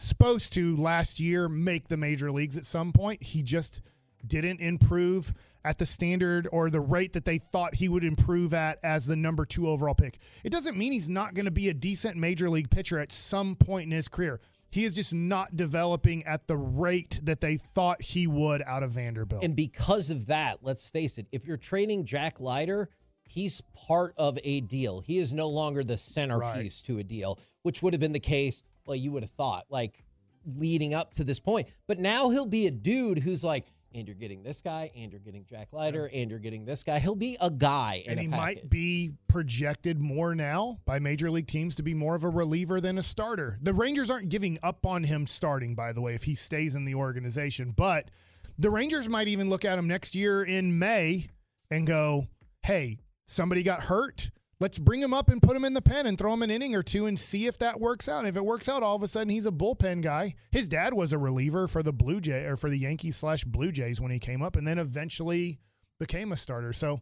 supposed 0.00 0.52
to 0.54 0.76
last 0.76 1.20
year 1.20 1.48
make 1.48 1.88
the 1.88 1.96
major 1.96 2.30
leagues 2.30 2.56
at 2.56 2.64
some 2.64 2.92
point. 2.92 3.22
He 3.22 3.42
just 3.42 3.82
didn't 4.26 4.60
improve 4.60 5.32
at 5.64 5.78
the 5.78 5.84
standard 5.84 6.48
or 6.52 6.70
the 6.70 6.80
rate 6.80 7.12
that 7.12 7.24
they 7.24 7.38
thought 7.38 7.74
he 7.74 7.88
would 7.88 8.04
improve 8.04 8.54
at 8.54 8.78
as 8.82 9.06
the 9.06 9.16
number 9.16 9.44
two 9.44 9.68
overall 9.68 9.94
pick. 9.94 10.18
It 10.42 10.52
doesn't 10.52 10.76
mean 10.76 10.92
he's 10.92 11.10
not 11.10 11.34
going 11.34 11.44
to 11.44 11.50
be 11.50 11.68
a 11.68 11.74
decent 11.74 12.16
major 12.16 12.48
league 12.48 12.70
pitcher 12.70 12.98
at 12.98 13.12
some 13.12 13.56
point 13.56 13.84
in 13.84 13.90
his 13.90 14.08
career. 14.08 14.40
He 14.70 14.84
is 14.84 14.94
just 14.94 15.12
not 15.12 15.56
developing 15.56 16.24
at 16.24 16.46
the 16.46 16.56
rate 16.56 17.20
that 17.24 17.40
they 17.40 17.56
thought 17.56 18.00
he 18.00 18.26
would 18.26 18.62
out 18.62 18.82
of 18.82 18.92
Vanderbilt. 18.92 19.42
And 19.44 19.56
because 19.56 20.10
of 20.10 20.26
that, 20.26 20.58
let's 20.62 20.88
face 20.88 21.18
it, 21.18 21.26
if 21.32 21.44
you're 21.44 21.56
trading 21.56 22.04
Jack 22.04 22.40
Leiter, 22.40 22.88
he's 23.24 23.60
part 23.86 24.14
of 24.16 24.38
a 24.44 24.60
deal. 24.60 25.00
He 25.00 25.18
is 25.18 25.32
no 25.32 25.48
longer 25.48 25.82
the 25.82 25.96
centerpiece 25.96 26.82
to 26.82 26.98
a 26.98 27.04
deal, 27.04 27.38
which 27.62 27.82
would 27.82 27.92
have 27.92 28.00
been 28.00 28.12
the 28.12 28.20
case, 28.20 28.62
well, 28.86 28.96
you 28.96 29.12
would 29.12 29.22
have 29.22 29.30
thought, 29.30 29.66
like 29.68 30.04
leading 30.44 30.94
up 30.94 31.12
to 31.12 31.24
this 31.24 31.40
point. 31.40 31.68
But 31.86 31.98
now 31.98 32.30
he'll 32.30 32.46
be 32.46 32.66
a 32.66 32.70
dude 32.70 33.18
who's 33.18 33.44
like, 33.44 33.66
and 33.92 34.06
you're 34.06 34.14
getting 34.14 34.42
this 34.44 34.62
guy, 34.62 34.90
and 34.96 35.10
you're 35.10 35.20
getting 35.20 35.44
Jack 35.44 35.72
Leiter, 35.72 36.08
and 36.14 36.30
you're 36.30 36.38
getting 36.38 36.64
this 36.64 36.84
guy. 36.84 37.00
He'll 37.00 37.16
be 37.16 37.36
a 37.40 37.50
guy. 37.50 38.04
and 38.06 38.18
a 38.18 38.22
he 38.22 38.28
package. 38.28 38.56
might 38.56 38.70
be 38.70 39.10
projected 39.26 39.98
more 39.98 40.34
now 40.36 40.78
by 40.86 41.00
major 41.00 41.28
league 41.28 41.48
teams 41.48 41.74
to 41.76 41.82
be 41.82 41.92
more 41.92 42.14
of 42.14 42.22
a 42.22 42.28
reliever 42.28 42.80
than 42.80 42.98
a 42.98 43.02
starter. 43.02 43.58
The 43.62 43.74
Rangers 43.74 44.08
aren't 44.08 44.28
giving 44.28 44.58
up 44.62 44.86
on 44.86 45.02
him 45.02 45.26
starting, 45.26 45.74
by 45.74 45.92
the 45.92 46.00
way, 46.00 46.14
if 46.14 46.22
he 46.22 46.36
stays 46.36 46.76
in 46.76 46.84
the 46.84 46.94
organization. 46.94 47.72
But 47.76 48.10
the 48.58 48.70
Rangers 48.70 49.08
might 49.08 49.26
even 49.26 49.48
look 49.50 49.64
at 49.64 49.76
him 49.76 49.88
next 49.88 50.14
year 50.14 50.44
in 50.44 50.78
May 50.78 51.26
and 51.70 51.84
go, 51.84 52.28
hey, 52.62 52.98
somebody 53.26 53.64
got 53.64 53.80
hurt. 53.80 54.30
Let's 54.60 54.78
bring 54.78 55.02
him 55.02 55.14
up 55.14 55.30
and 55.30 55.40
put 55.40 55.56
him 55.56 55.64
in 55.64 55.72
the 55.72 55.80
pen 55.80 56.06
and 56.06 56.18
throw 56.18 56.34
him 56.34 56.42
an 56.42 56.50
inning 56.50 56.74
or 56.74 56.82
two 56.82 57.06
and 57.06 57.18
see 57.18 57.46
if 57.46 57.56
that 57.58 57.80
works 57.80 58.10
out. 58.10 58.20
And 58.20 58.28
if 58.28 58.36
it 58.36 58.44
works 58.44 58.68
out, 58.68 58.82
all 58.82 58.94
of 58.94 59.02
a 59.02 59.08
sudden 59.08 59.30
he's 59.30 59.46
a 59.46 59.50
bullpen 59.50 60.02
guy. 60.02 60.34
His 60.52 60.68
dad 60.68 60.92
was 60.92 61.14
a 61.14 61.18
reliever 61.18 61.66
for 61.66 61.82
the 61.82 61.94
Blue 61.94 62.20
Jay 62.20 62.44
or 62.44 62.56
for 62.56 62.68
the 62.68 62.78
Yankees 62.78 63.16
slash 63.16 63.42
Blue 63.44 63.72
Jays 63.72 64.02
when 64.02 64.10
he 64.10 64.18
came 64.18 64.42
up, 64.42 64.56
and 64.56 64.68
then 64.68 64.78
eventually 64.78 65.58
became 65.98 66.30
a 66.32 66.36
starter. 66.36 66.74
So 66.74 67.00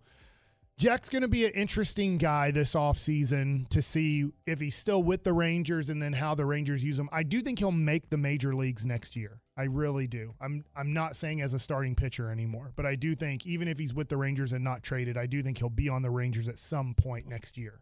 Jack's 0.79 1.09
going 1.09 1.23
to 1.23 1.29
be 1.29 1.45
an 1.45 1.53
interesting 1.57 2.19
guy 2.19 2.53
this 2.53 2.77
offseason 2.77 3.69
to 3.71 3.83
see 3.83 4.31
if 4.47 4.61
he's 4.61 4.77
still 4.77 5.03
with 5.03 5.25
the 5.25 5.33
Rangers 5.33 5.91
and 5.91 6.01
then 6.01 6.13
how 6.13 6.37
the 6.37 6.47
Rangers 6.47 6.85
use 6.85 6.97
him. 6.97 7.09
I 7.11 7.25
do 7.25 7.41
think 7.41 7.59
he'll 7.59 7.73
make 7.73 8.11
the 8.11 8.19
major 8.19 8.55
leagues 8.55 8.87
next 8.87 9.17
year. 9.17 9.41
I 9.59 9.65
really 9.65 10.07
do. 10.07 10.35
I'm 10.41 10.65
I'm 10.77 10.93
not 10.93 11.17
saying 11.17 11.41
as 11.41 11.53
a 11.53 11.59
starting 11.59 11.97
pitcher 11.97 12.31
anymore, 12.31 12.71
but 12.77 12.87
I 12.87 12.95
do 12.95 13.17
think 13.17 13.45
even 13.45 13.67
if 13.67 13.77
he's 13.77 13.93
with 13.93 14.09
the 14.09 14.17
Rangers 14.17 14.53
and 14.53 14.63
not 14.63 14.85
traded, 14.85 15.19
I 15.19 15.27
do 15.27 15.43
think 15.43 15.59
he'll 15.59 15.69
be 15.69 15.89
on 15.89 16.01
the 16.01 16.11
Rangers 16.11 16.49
at 16.49 16.59
some 16.59 16.95
point 16.95 17.27
next 17.27 17.59
year. 17.59 17.81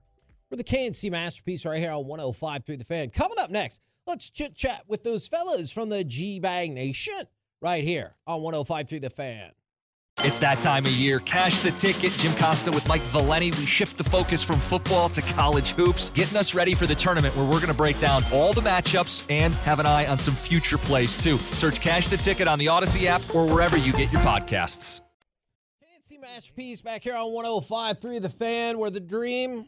We're 0.51 0.57
the 0.57 0.64
K&C 0.64 1.11
Masterpiece 1.11 1.66
right 1.66 1.79
here 1.79 1.91
on 1.91 2.07
105 2.07 2.64
through 2.64 2.79
the 2.79 2.85
fan. 2.85 3.11
Coming 3.11 3.37
up 3.41 3.51
next, 3.51 3.83
let's 4.07 4.31
chit 4.31 4.55
chat 4.55 4.85
with 4.89 5.03
those 5.03 5.29
fellas 5.29 5.70
from 5.70 5.91
the 5.91 6.03
G 6.03 6.41
Bag 6.41 6.70
Nation 6.70 7.12
right 7.61 7.85
here 7.85 8.16
on 8.27 8.41
105 8.41 8.89
through 8.89 9.01
the 9.01 9.11
fan. 9.11 9.51
It's 10.21 10.39
that 10.39 10.61
time 10.61 10.87
of 10.87 10.93
year. 10.93 11.21
Cash 11.21 11.61
the 11.61 11.71
ticket. 11.71 12.11
Jim 12.12 12.35
Costa 12.37 12.73
with 12.73 12.89
Mike 12.89 13.03
Valeni. 13.03 13.57
We 13.59 13.67
shift 13.67 13.99
the 13.99 14.05
focus 14.05 14.43
from 14.43 14.59
football 14.59 15.11
to 15.11 15.21
college 15.21 15.73
hoops, 15.73 16.09
getting 16.11 16.39
us 16.39 16.55
ready 16.55 16.75
for 16.75 16.87
the 16.87 16.95
tournament 16.95 17.37
where 17.37 17.45
we're 17.45 17.59
going 17.59 17.69
to 17.69 17.75
break 17.75 18.01
down 18.01 18.25
all 18.33 18.55
the 18.55 18.62
matchups 18.62 19.31
and 19.31 19.55
have 19.57 19.79
an 19.79 19.85
eye 19.85 20.07
on 20.07 20.19
some 20.19 20.35
future 20.35 20.79
plays 20.79 21.17
too. 21.17 21.37
Search 21.53 21.81
Cash 21.81 22.09
the 22.09 22.17
Ticket 22.17 22.49
on 22.49 22.59
the 22.59 22.67
Audacy 22.67 23.05
app 23.05 23.23
or 23.35 23.47
wherever 23.47 23.77
you 23.77 23.93
get 23.93 24.11
your 24.11 24.23
podcasts. 24.23 25.03
K&C 25.83 26.17
Masterpiece 26.17 26.81
back 26.81 27.03
here 27.03 27.14
on 27.14 27.33
105 27.33 27.99
through 28.01 28.21
the 28.21 28.31
fan 28.31 28.79
where 28.79 28.91
the 28.91 29.01
dream 29.01 29.67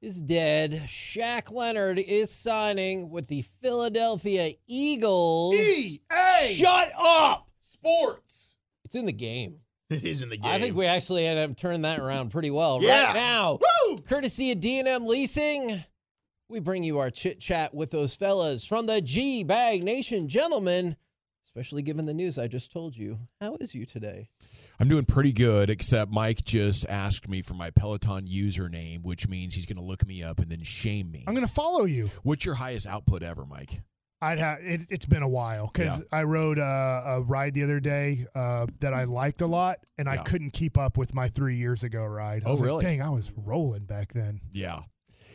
is 0.00 0.22
dead. 0.22 0.84
Shaq 0.86 1.50
Leonard 1.50 1.98
is 1.98 2.30
signing 2.30 3.10
with 3.10 3.26
the 3.26 3.42
Philadelphia 3.42 4.52
Eagles. 4.68 5.56
E-A! 5.56 6.52
Shut 6.52 6.92
up! 6.96 7.48
Sports. 7.58 8.56
It's 8.90 8.96
in 8.96 9.06
the 9.06 9.12
game. 9.12 9.60
It 9.88 10.02
is 10.02 10.20
in 10.22 10.30
the 10.30 10.36
game. 10.36 10.50
I 10.50 10.58
think 10.58 10.74
we 10.74 10.84
actually 10.84 11.24
ended 11.24 11.48
up 11.48 11.56
turning 11.56 11.82
that 11.82 12.00
around 12.00 12.32
pretty 12.32 12.50
well 12.50 12.82
Yeah. 12.82 13.04
right 13.06 13.14
now. 13.14 13.60
Woo! 13.86 13.98
Courtesy 13.98 14.50
of 14.50 14.58
D&M 14.58 15.06
Leasing, 15.06 15.84
we 16.48 16.58
bring 16.58 16.82
you 16.82 16.98
our 16.98 17.08
chit 17.08 17.38
chat 17.38 17.72
with 17.72 17.92
those 17.92 18.16
fellas 18.16 18.64
from 18.64 18.86
the 18.86 19.00
G 19.00 19.44
Bag 19.44 19.84
Nation. 19.84 20.26
Gentlemen, 20.28 20.96
especially 21.44 21.82
given 21.82 22.06
the 22.06 22.14
news 22.14 22.36
I 22.36 22.48
just 22.48 22.72
told 22.72 22.96
you, 22.96 23.20
how 23.40 23.54
is 23.60 23.76
you 23.76 23.86
today? 23.86 24.28
I'm 24.80 24.88
doing 24.88 25.04
pretty 25.04 25.32
good, 25.32 25.70
except 25.70 26.10
Mike 26.10 26.44
just 26.44 26.84
asked 26.88 27.28
me 27.28 27.42
for 27.42 27.54
my 27.54 27.70
Peloton 27.70 28.26
username, 28.26 29.04
which 29.04 29.28
means 29.28 29.54
he's 29.54 29.66
going 29.66 29.76
to 29.78 29.84
look 29.84 30.04
me 30.04 30.20
up 30.24 30.40
and 30.40 30.50
then 30.50 30.64
shame 30.64 31.12
me. 31.12 31.22
I'm 31.28 31.34
going 31.34 31.46
to 31.46 31.52
follow 31.52 31.84
you. 31.84 32.08
What's 32.24 32.44
your 32.44 32.56
highest 32.56 32.88
output 32.88 33.22
ever, 33.22 33.46
Mike? 33.46 33.82
I'd 34.22 34.38
have 34.38 34.58
it, 34.60 34.82
it's 34.90 35.06
been 35.06 35.22
a 35.22 35.28
while 35.28 35.70
because 35.72 36.04
I 36.12 36.24
rode 36.24 36.58
a, 36.58 37.02
a 37.06 37.22
ride 37.22 37.54
the 37.54 37.62
other 37.62 37.80
day 37.80 38.18
uh, 38.34 38.66
that 38.80 38.92
I 38.92 39.04
liked 39.04 39.40
a 39.40 39.46
lot, 39.46 39.78
and 39.98 40.08
I 40.08 40.18
couldn't 40.18 40.50
keep 40.52 40.76
up 40.76 40.98
with 40.98 41.14
my 41.14 41.28
three 41.28 41.56
years 41.56 41.84
ago 41.84 42.04
ride. 42.04 42.42
I 42.44 42.48
Oh, 42.48 42.50
was 42.52 42.60
like, 42.60 42.66
really? 42.66 42.84
Dang, 42.84 43.02
I 43.02 43.08
was 43.10 43.32
rolling 43.36 43.84
back 43.84 44.12
then. 44.12 44.40
Yeah. 44.52 44.80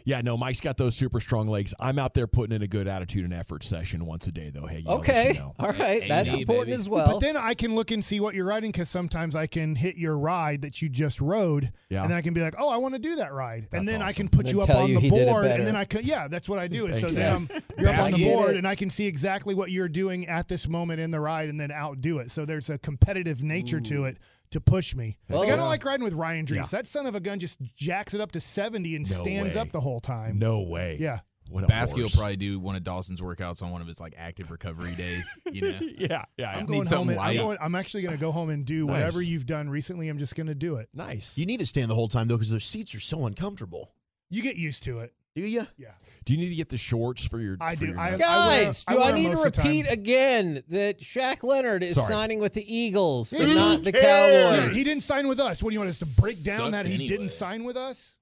Yeah, 0.06 0.22
no, 0.22 0.38
Mike's 0.38 0.62
got 0.62 0.78
those 0.78 0.96
super 0.96 1.20
strong 1.20 1.48
legs. 1.48 1.74
I'm 1.80 1.98
out 1.98 2.14
there 2.14 2.28
putting 2.28 2.56
in 2.56 2.62
a 2.62 2.68
good 2.68 2.88
attitude 2.88 3.24
and 3.26 3.34
effort 3.34 3.64
session 3.64 4.06
once 4.06 4.28
a 4.28 4.32
day, 4.32 4.52
though. 4.54 4.68
Hey, 4.68 4.84
I'll 4.88 4.98
let 5.00 5.10
Okay. 5.10 5.28
you 5.34 5.40
know. 5.40 5.54
All 5.60 5.72
right. 5.72 6.04
That's 6.08 6.32
Hey, 6.34 6.42
important 6.42 6.68
baby. 6.68 6.74
as 6.80 6.88
well. 6.88 7.08
But 7.14 7.22
then 7.22 7.36
I 7.36 7.56
can 7.56 7.74
look 7.74 7.90
and 7.90 8.06
see 8.06 8.20
what 8.20 8.36
you're 8.36 8.46
riding 8.46 8.72
because 8.72 8.88
sometimes 8.88 9.36
I 9.36 9.48
can 9.48 9.76
hit 9.76 9.98
your 9.98 10.16
ride 10.18 10.62
that 10.62 10.80
you 10.80 10.90
just 10.90 11.20
rode, 11.22 11.72
Yeah. 11.90 12.04
and 12.04 12.12
then 12.12 12.18
I 12.18 12.22
can 12.22 12.36
be 12.36 12.42
like, 12.42 12.54
"Oh, 12.60 12.70
I 12.72 12.78
want 12.78 12.94
to 12.94 13.00
do 13.00 13.16
that 13.16 13.34
ride," 13.34 13.68
and 13.74 13.88
That's 13.88 13.98
then 13.98 14.02
I 14.04 14.12
can 14.12 14.30
put 14.30 14.52
you 14.52 14.62
up 14.62 14.70
on 14.70 14.90
you 14.90 14.96
the 14.96 15.00
he 15.02 15.10
did 15.10 15.22
it 15.22 15.26
board, 15.28 15.46
and 15.48 15.66
then 15.66 15.76
I 15.76 15.86
could, 15.86 16.06
yeah, 16.06 16.28
that's 16.28 16.48
what 16.48 16.60
I 16.60 16.68
do. 16.68 16.86
Is 16.86 17.02
so 17.02 17.08
then. 17.08 17.34
I'm, 17.36 17.48
you're 17.80 17.90
up 17.90 18.04
on 18.04 18.12
the 18.12 18.18
Basket. 18.18 18.24
board, 18.34 18.56
and 18.58 18.68
I 18.68 18.76
can 18.76 18.92
see 18.92 19.08
exactly 19.08 19.56
what 19.56 19.72
you're 19.72 19.90
doing 19.90 20.28
at 20.28 20.48
this 20.48 20.68
moment 20.70 21.00
in 21.00 21.10
the 21.10 21.20
ride, 21.20 21.50
and 21.50 21.60
then 21.60 21.72
outdo 21.72 22.20
it. 22.20 22.30
So 22.30 22.46
there's 22.46 22.70
a 22.70 22.78
competitive 22.78 23.42
nature 23.44 23.82
to 23.82 24.06
it 24.06 24.18
to 24.56 24.62
push 24.62 24.96
me. 24.96 25.18
Well, 25.30 25.40
like 25.40 25.50
I 25.50 25.52
don't 25.52 25.60
yeah. 25.60 25.66
like 25.66 25.86
riding 25.86 26.04
with 26.04 26.14
Ryan 26.14 26.46
Drees. 26.46 26.56
Yeah. 26.56 26.80
That 26.80 26.86
son 26.88 27.06
of 27.06 27.16
a 27.16 27.20
gun 27.20 27.40
just 27.40 27.62
jacks 27.76 28.14
it 28.14 28.22
up 28.22 28.32
to 28.34 28.40
70 28.40 28.96
and 28.96 29.10
No 29.10 29.16
stands 29.16 29.56
way. 29.56 29.62
up 29.62 29.70
the 29.72 29.80
whole 29.82 30.00
time. 30.00 30.40
No 30.40 30.62
way. 30.62 30.98
Yeah. 31.00 31.20
What 31.50 31.64
a 31.64 31.68
Basky 31.68 32.02
will 32.02 32.10
probably 32.10 32.38
do 32.38 32.60
one 32.60 32.76
of 32.76 32.84
Dawson's 32.84 33.22
workouts 33.22 33.62
on 33.62 33.72
one 33.72 33.82
of 33.82 33.88
his 33.88 34.00
like 34.00 34.16
active 34.18 34.50
recovery 34.50 34.96
days. 34.96 35.30
You 35.52 35.62
know, 35.62 35.80
yeah, 35.98 36.26
yeah. 36.38 36.52
I'm 36.52 36.66
Need 36.66 36.68
going 36.68 36.88
home. 36.88 37.10
And, 37.10 37.20
I'm, 37.20 37.36
going, 37.38 37.58
I'm 37.62 37.76
actually 37.76 38.02
going 38.02 38.16
to 38.16 38.22
go 38.22 38.32
home 38.32 38.50
and 38.50 38.66
do 38.66 38.88
whatever 38.88 39.22
you've 39.22 39.46
done 39.46 39.70
recently. 39.70 40.10
I'm 40.10 40.18
just 40.18 40.36
going 40.36 40.48
to 40.48 40.56
do 40.56 40.78
it. 40.78 40.90
Nice. 40.94 41.38
you 41.38 41.46
need 41.46 41.60
to 41.60 41.66
stand 41.66 41.90
the 41.90 41.96
whole 41.96 42.08
time 42.08 42.28
though 42.28 42.36
because 42.36 42.50
those 42.50 42.64
seats 42.64 42.96
are 42.96 43.00
so 43.00 43.28
uncomfortable. 43.28 43.92
You 44.30 44.42
get 44.42 44.56
used 44.56 44.84
to 44.86 45.00
it. 45.00 45.14
Do 45.36 45.42
you? 45.42 45.64
Yeah. 45.78 45.90
Do 46.24 46.34
you 46.34 46.40
need 46.40 46.50
to 46.50 46.56
get 46.56 46.70
the 46.70 46.78
shorts 46.78 47.28
for 47.28 47.40
your? 47.40 47.58
I 47.60 47.76
for 47.76 47.82
do. 47.82 47.88
your 47.92 48.00
I- 48.00 48.12
neck? 48.12 48.20
Guys, 48.20 48.86
I 48.88 48.94
do 48.94 49.00
wear 49.00 49.08
I, 49.08 49.12
need 49.16 49.24
to 49.24 49.30
most 49.30 49.46
of 49.48 49.54
the 49.54 49.62
time. 49.62 49.68
repeat 49.68 49.92
again 49.92 50.64
that 50.70 51.00
Shaq 51.00 51.44
Leonard 51.44 51.84
is 51.84 51.96
Sorry. 51.96 52.08
signing 52.14 52.40
with 52.40 52.54
the 52.54 52.64
Eagles 52.74 53.34
and 53.34 53.54
not 53.54 53.84
the 53.84 53.92
cares? 53.92 54.58
Cowboys? 54.60 54.76
He 54.76 54.84
didn't 54.86 55.02
sign 55.04 55.28
with 55.28 55.40
us. 55.42 55.62
What 55.62 55.70
do 55.70 55.74
you 55.74 55.80
want 55.82 55.90
us 55.90 56.00
to 56.00 56.22
break 56.22 56.42
down 56.44 56.58
Sucked 56.58 56.72
that 56.72 56.86
he 56.86 56.94
anyway. 56.96 57.08
didn't 57.08 57.30
sign 57.30 57.64
with 57.66 57.76
us? 57.76 58.16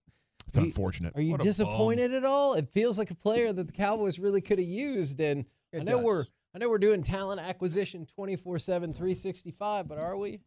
It's 0.48 0.58
unfortunate. 0.58 1.14
Are 1.16 1.22
you 1.22 1.32
What 1.34 1.42
a 1.42 1.44
disappointed 1.44 2.14
at 2.14 2.26
all? 2.26 2.56
It 2.56 2.68
feels 2.70 2.98
like 2.98 3.12
a 3.12 3.16
player 3.16 3.54
that 3.54 3.66
the 3.68 3.74
Cowboys 3.74 4.20
really 4.20 4.42
could 4.42 4.60
have 4.60 4.68
used. 4.68 5.20
And 5.22 5.46
I 5.74 5.80
know 5.80 5.98
does. 5.98 6.04
we're 6.04 6.26
I 6.56 6.60
know 6.60 6.70
we're 6.70 6.78
doing 6.80 7.02
talent 7.04 7.42
acquisition 7.42 8.06
24/7 8.20 8.96
365, 8.96 9.88
but 9.88 9.98
are 10.00 10.18
we? 10.18 10.42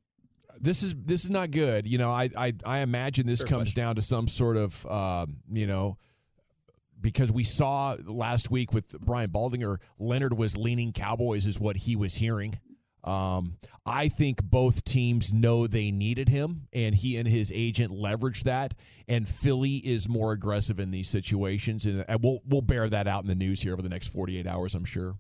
this 0.61 0.83
is 0.83 0.95
this 0.95 1.25
is 1.25 1.31
not 1.31 1.51
good. 1.51 1.87
You 1.87 1.99
know, 1.99 2.11
I 2.11 2.31
I, 2.37 2.53
I 2.65 2.79
imagine 2.79 3.27
this 3.27 3.41
Fair 3.43 3.49
comes 3.49 3.63
question. 3.73 3.83
down 3.83 3.97
to 3.97 4.03
some 4.03 4.27
sort 4.29 4.57
of 4.57 4.85
um, 4.87 5.37
you 5.51 5.67
know 5.67 5.97
because 7.07 7.31
we 7.31 7.45
saw 7.45 7.97
last 8.05 8.51
week 8.51 8.73
with 8.73 8.99
Brian 9.01 9.31
Baldinger, 9.31 9.77
Leonard 9.97 10.37
was 10.37 10.57
leaning 10.57 10.93
Cowboys 10.93 11.47
is 11.47 11.61
what 11.61 11.77
he 11.77 11.95
was 11.95 12.17
hearing. 12.17 12.59
Um, 13.05 13.59
I 13.87 14.09
think 14.09 14.43
both 14.43 14.83
teams 14.83 15.33
know 15.33 15.69
they 15.69 15.93
needed 15.93 16.29
him, 16.29 16.67
and 16.73 16.97
he 16.97 17.17
and 17.17 17.29
his 17.29 17.53
agent 17.55 17.93
leveraged 17.93 18.43
that. 18.43 18.75
And 19.07 19.29
Philly 19.29 19.77
is 19.77 20.09
more 20.09 20.33
aggressive 20.33 20.81
in 20.81 20.91
these 20.91 21.09
situations, 21.09 21.87
and 21.87 22.05
we'll 22.21 22.41
we'll 22.45 22.61
bear 22.61 22.89
that 22.89 23.07
out 23.07 23.23
in 23.23 23.29
the 23.29 23.37
news 23.37 23.61
here 23.61 23.73
over 23.73 23.83
the 23.83 23.89
next 23.89 24.09
forty 24.09 24.37
eight 24.37 24.49
hours. 24.49 24.75
I'm 24.75 24.85
sure. 24.85 25.15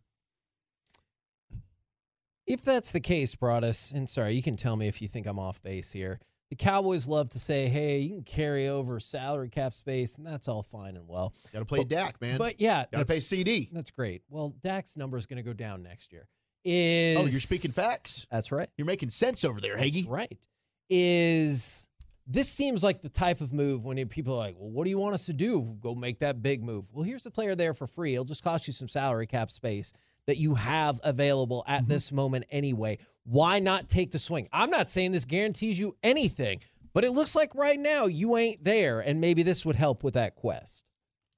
If 2.48 2.62
that's 2.62 2.90
the 2.90 3.00
case, 3.00 3.36
Broadus, 3.36 3.92
and 3.92 4.10
sorry, 4.10 4.32
you 4.32 4.42
can 4.42 4.56
tell 4.56 4.74
me 4.74 4.88
if 4.88 5.00
you 5.00 5.06
think 5.06 5.28
I'm 5.28 5.38
off 5.38 5.62
base 5.62 5.92
here. 5.92 6.18
The 6.50 6.56
Cowboys 6.56 7.08
love 7.08 7.28
to 7.30 7.38
say, 7.40 7.66
"Hey, 7.68 7.98
you 8.00 8.14
can 8.14 8.22
carry 8.22 8.68
over 8.68 9.00
salary 9.00 9.48
cap 9.48 9.72
space," 9.72 10.16
and 10.16 10.24
that's 10.26 10.46
all 10.46 10.62
fine 10.62 10.96
and 10.96 11.08
well. 11.08 11.34
Got 11.52 11.58
to 11.60 11.64
play 11.64 11.80
But- 11.80 11.88
Dak, 11.88 12.20
man. 12.20 12.38
But 12.38 12.60
yeah, 12.60 12.84
got 12.92 13.00
to 13.00 13.04
pay 13.04 13.20
CD. 13.20 13.68
That's 13.72 13.90
great. 13.90 14.22
Well, 14.28 14.50
Dak's 14.60 14.96
number 14.96 15.18
is 15.18 15.26
going 15.26 15.38
to 15.38 15.42
go 15.42 15.52
down 15.52 15.82
next 15.82 16.12
year. 16.12 16.28
Is 16.64 17.16
Oh, 17.16 17.20
you're 17.22 17.30
speaking 17.30 17.70
facts. 17.72 18.26
That's 18.30 18.52
right. 18.52 18.68
You're 18.76 18.86
making 18.86 19.08
sense 19.10 19.44
over 19.44 19.60
there, 19.60 19.76
Hagee. 19.76 20.02
That's 20.02 20.06
right. 20.06 20.46
Is 20.88 21.88
this 22.26 22.48
seems 22.48 22.82
like 22.82 23.02
the 23.02 23.08
type 23.08 23.40
of 23.40 23.52
move 23.52 23.84
when 23.84 24.04
people 24.08 24.34
are 24.34 24.38
like, 24.38 24.56
well, 24.58 24.70
what 24.70 24.84
do 24.84 24.90
you 24.90 24.98
want 24.98 25.14
us 25.14 25.26
to 25.26 25.32
do? 25.32 25.76
Go 25.80 25.94
make 25.94 26.18
that 26.20 26.42
big 26.42 26.62
move. 26.62 26.88
Well, 26.92 27.04
here's 27.04 27.22
the 27.22 27.30
player 27.30 27.54
there 27.54 27.72
for 27.72 27.86
free. 27.86 28.14
It'll 28.14 28.24
just 28.24 28.42
cost 28.42 28.66
you 28.66 28.72
some 28.72 28.88
salary 28.88 29.26
cap 29.28 29.48
space 29.48 29.92
that 30.26 30.38
you 30.38 30.54
have 30.54 31.00
available 31.04 31.64
at 31.66 31.82
Mm-hmm. 31.82 31.90
this 31.92 32.12
moment 32.12 32.46
anyway. 32.50 32.98
Why 33.24 33.58
not 33.58 33.88
take 33.88 34.10
the 34.10 34.18
swing? 34.18 34.48
I'm 34.52 34.70
not 34.70 34.88
saying 34.90 35.12
this 35.12 35.24
guarantees 35.24 35.78
you 35.78 35.96
anything, 36.02 36.60
but 36.94 37.04
it 37.04 37.10
looks 37.12 37.34
like 37.36 37.54
right 37.54 37.78
now 37.78 38.06
you 38.06 38.36
ain't 38.36 38.62
there, 38.62 39.00
and 39.00 39.20
maybe 39.20 39.42
this 39.42 39.64
would 39.66 39.76
help 39.76 40.02
with 40.04 40.14
that 40.14 40.34
quest. 40.36 40.84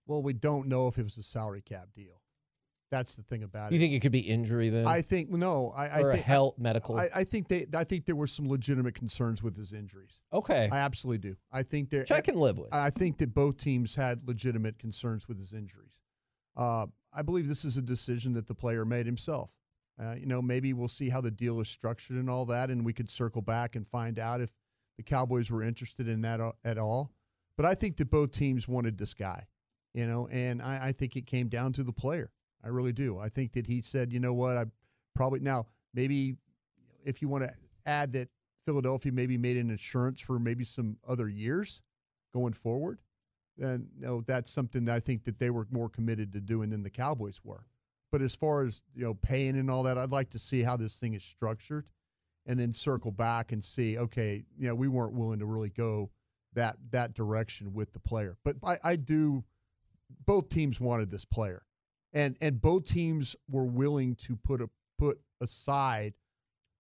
Well, 0.07 0.23
we 0.23 0.33
don't 0.33 0.69
know 0.69 0.89
if 0.89 0.99
it 0.99 1.03
was 1.03 1.19
a 1.19 1.23
salary 1.23 1.61
cap 1.63 1.89
deal. 1.95 2.21
That's 2.91 3.17
the 3.17 3.23
thing 3.23 3.43
about 3.43 3.71
You 3.71 3.77
it. 3.77 3.81
You 3.81 3.85
think 3.87 3.95
it 3.97 4.01
could 4.01 4.13
be 4.13 4.21
injury 4.21 4.71
then? 4.71 4.87
I 4.87 5.03
think 5.03 5.29
no. 5.31 5.75
I, 5.77 5.89
I 5.89 6.01
or 6.01 6.11
a 6.11 6.15
think 6.15 6.25
health 6.25 6.59
medical. 6.59 6.97
I, 6.97 7.09
I 7.17 7.25
think 7.25 7.47
they. 7.49 7.67
I 7.77 7.85
think 7.85 8.07
there 8.07 8.17
were 8.17 8.27
some 8.27 8.49
legitimate 8.49 8.95
concerns 8.95 9.43
with 9.43 9.55
his 9.55 9.75
injuries. 9.75 10.23
okay, 10.33 10.71
I 10.73 10.79
absolutely 10.79 11.19
do. 11.31 11.37
I 11.53 11.63
think 11.63 11.91
there. 11.91 12.01
which 12.01 12.13
I 12.13 12.23
can 12.23 12.37
live 12.37 12.57
with. 12.59 12.73
I 12.73 12.89
think 12.89 13.19
that 13.19 13.35
both 13.35 13.59
teams 13.59 13.95
had 13.95 14.27
legitimate 14.27 14.79
concerns 14.79 15.29
with 15.29 15.37
his 15.39 15.53
injuries. 15.53 16.01
Uh, 16.57 16.87
I 17.13 17.23
believe 17.23 17.49
this 17.49 17.65
is 17.65 17.77
a 17.77 17.83
decision 17.83 18.33
that 18.35 18.47
the 18.47 18.55
player 18.55 18.85
made 18.85 19.07
himself. 19.07 19.53
Uh, 20.01 20.15
you 20.15 20.27
know, 20.27 20.41
maybe 20.41 20.73
we'll 20.73 20.89
see 20.89 21.09
how 21.09 21.21
the 21.21 21.31
deal 21.31 21.61
is 21.61 21.69
structured 21.69 22.17
and 22.17 22.31
all 22.31 22.45
that, 22.47 22.71
and 22.71 22.85
we 22.85 22.93
could 22.93 23.11
circle 23.11 23.43
back 23.43 23.75
and 23.75 23.87
find 23.87 24.19
out 24.19 24.41
if 24.41 24.53
the 24.97 25.03
Cowboys 25.03 25.51
were 25.51 25.63
interested 25.63 26.09
in 26.09 26.21
that 26.21 26.41
at 26.65 26.79
all. 26.79 27.13
But 27.57 27.67
I 27.67 27.75
think 27.75 27.97
that 27.97 28.11
both 28.11 28.31
teams 28.31 28.69
wanted 28.69 28.97
this 28.97 29.15
guy, 29.15 29.45
you 29.95 30.07
know, 30.07 30.29
and 30.29 30.63
I, 30.63 30.89
I 30.89 30.93
think 30.93 31.17
it 31.17 31.27
came 31.27 31.49
down 31.49 31.73
to 31.75 31.83
the 31.83 31.93
player. 31.93 32.31
I 32.65 32.69
really 32.69 32.93
do. 32.93 33.19
I 33.19 33.29
think 33.29 33.53
that 33.53 33.67
he 33.67 33.83
said, 33.83 34.13
you 34.13 34.21
know 34.21 34.35
what, 34.35 34.57
I 34.57 34.65
probably 35.15 35.41
now 35.41 35.67
maybe 35.95 36.37
if 37.05 37.21
you 37.21 37.29
want 37.29 37.45
to 37.45 37.51
add 37.87 38.13
that 38.13 38.29
Philadelphia 38.65 39.11
maybe 39.11 39.37
made 39.37 39.57
an 39.57 39.71
insurance 39.71 40.21
for 40.21 40.39
maybe 40.39 40.65
some 40.65 40.97
other 41.07 41.29
years 41.29 41.83
going 42.35 42.53
forward, 42.53 43.01
Uh, 43.61 43.67
then 43.67 43.89
you 43.99 44.07
know, 44.07 44.21
that's 44.23 44.51
something 44.51 44.85
that 44.85 44.95
I 44.95 45.01
think 45.01 45.25
that 45.25 45.39
they 45.39 45.51
were 45.51 45.67
more 45.71 45.89
committed 45.89 46.33
to 46.33 46.41
doing 46.41 46.71
than 46.71 46.83
the 46.83 46.91
Cowboys 46.91 47.41
were. 47.45 47.65
But 48.11 48.23
as 48.23 48.35
far 48.35 48.65
as 48.65 48.83
you 48.95 49.05
know, 49.05 49.15
paying 49.15 49.59
and 49.59 49.71
all 49.71 49.83
that, 49.83 49.99
I'd 49.99 50.11
like 50.11 50.31
to 50.31 50.39
see 50.39 50.63
how 50.63 50.77
this 50.77 50.99
thing 50.99 51.15
is 51.15 51.23
structured, 51.23 51.87
and 52.47 52.59
then 52.59 52.73
circle 52.73 53.11
back 53.11 53.53
and 53.53 53.63
see, 53.63 53.99
okay, 53.99 54.45
you 54.59 54.69
know, 54.69 54.75
we 54.75 54.89
weren't 54.89 55.13
willing 55.13 55.41
to 55.41 55.47
really 55.47 55.71
go 55.71 56.11
that 56.55 56.77
that 56.91 57.15
direction 57.15 57.75
with 57.75 57.93
the 57.93 58.01
player. 58.01 58.37
But 58.45 58.57
I, 58.65 58.77
I 58.83 58.97
do. 58.97 59.45
Both 60.25 60.49
teams 60.49 60.81
wanted 60.81 61.11
this 61.11 61.27
player, 61.27 61.63
and 62.13 62.37
and 62.41 62.61
both 62.61 62.87
teams 62.87 63.37
were 63.51 63.67
willing 63.67 64.15
to 64.17 64.37
put 64.37 64.63
a 64.63 64.71
put 64.99 65.21
aside 65.41 66.15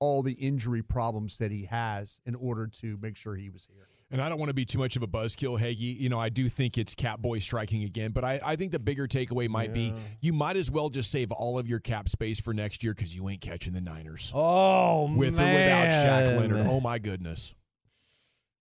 all 0.01 0.23
the 0.23 0.33
injury 0.33 0.83
problems 0.83 1.39
that 1.39 1.51
he 1.51 1.65
has 1.65 2.21
in 2.25 2.35
order 2.35 2.67
to 2.67 2.97
make 3.03 3.17
sure 3.17 3.35
he 3.35 3.51
was 3.51 3.67
here. 3.71 3.87
And 4.11 4.23
I 4.23 4.31
don't 4.31 4.39
want 4.39 4.49
to 4.49 4.55
be 4.55 4.65
too 4.65 4.79
much 4.79 4.97
of 4.97 5.03
a 5.03 5.07
buzzkill, 5.07 5.61
Hagee. 5.61 6.01
You 6.01 6.09
know, 6.09 6.19
I 6.19 6.31
do 6.31 6.49
think 6.49 6.79
it's 6.79 6.95
Catboy 6.95 7.43
striking 7.43 7.85
again, 7.85 8.13
but 8.13 8.25
I, 8.25 8.41
I 8.43 8.57
think 8.57 8.73
the 8.73 8.79
bigger 8.79 9.07
takeaway 9.07 9.51
might 9.51 9.75
be 9.75 9.93
you 10.21 10.33
might 10.33 10.57
as 10.57 10.71
well 10.71 10.89
just 10.89 11.11
save 11.11 11.31
all 11.31 11.59
of 11.59 11.69
your 11.69 11.79
cap 11.79 12.09
space 12.09 12.41
for 12.41 12.55
next 12.55 12.83
year 12.83 12.95
because 12.95 13.15
you 13.15 13.29
ain't 13.29 13.43
catching 13.43 13.75
the 13.75 13.83
Niners. 13.83 14.33
Oh, 14.35 15.15
With 15.15 15.39
or 15.39 15.45
without 15.45 15.89
Shaq. 15.91 16.39
Leonard. 16.39 16.67
Oh, 16.67 16.81
my 16.81 16.99
goodness. 16.99 17.55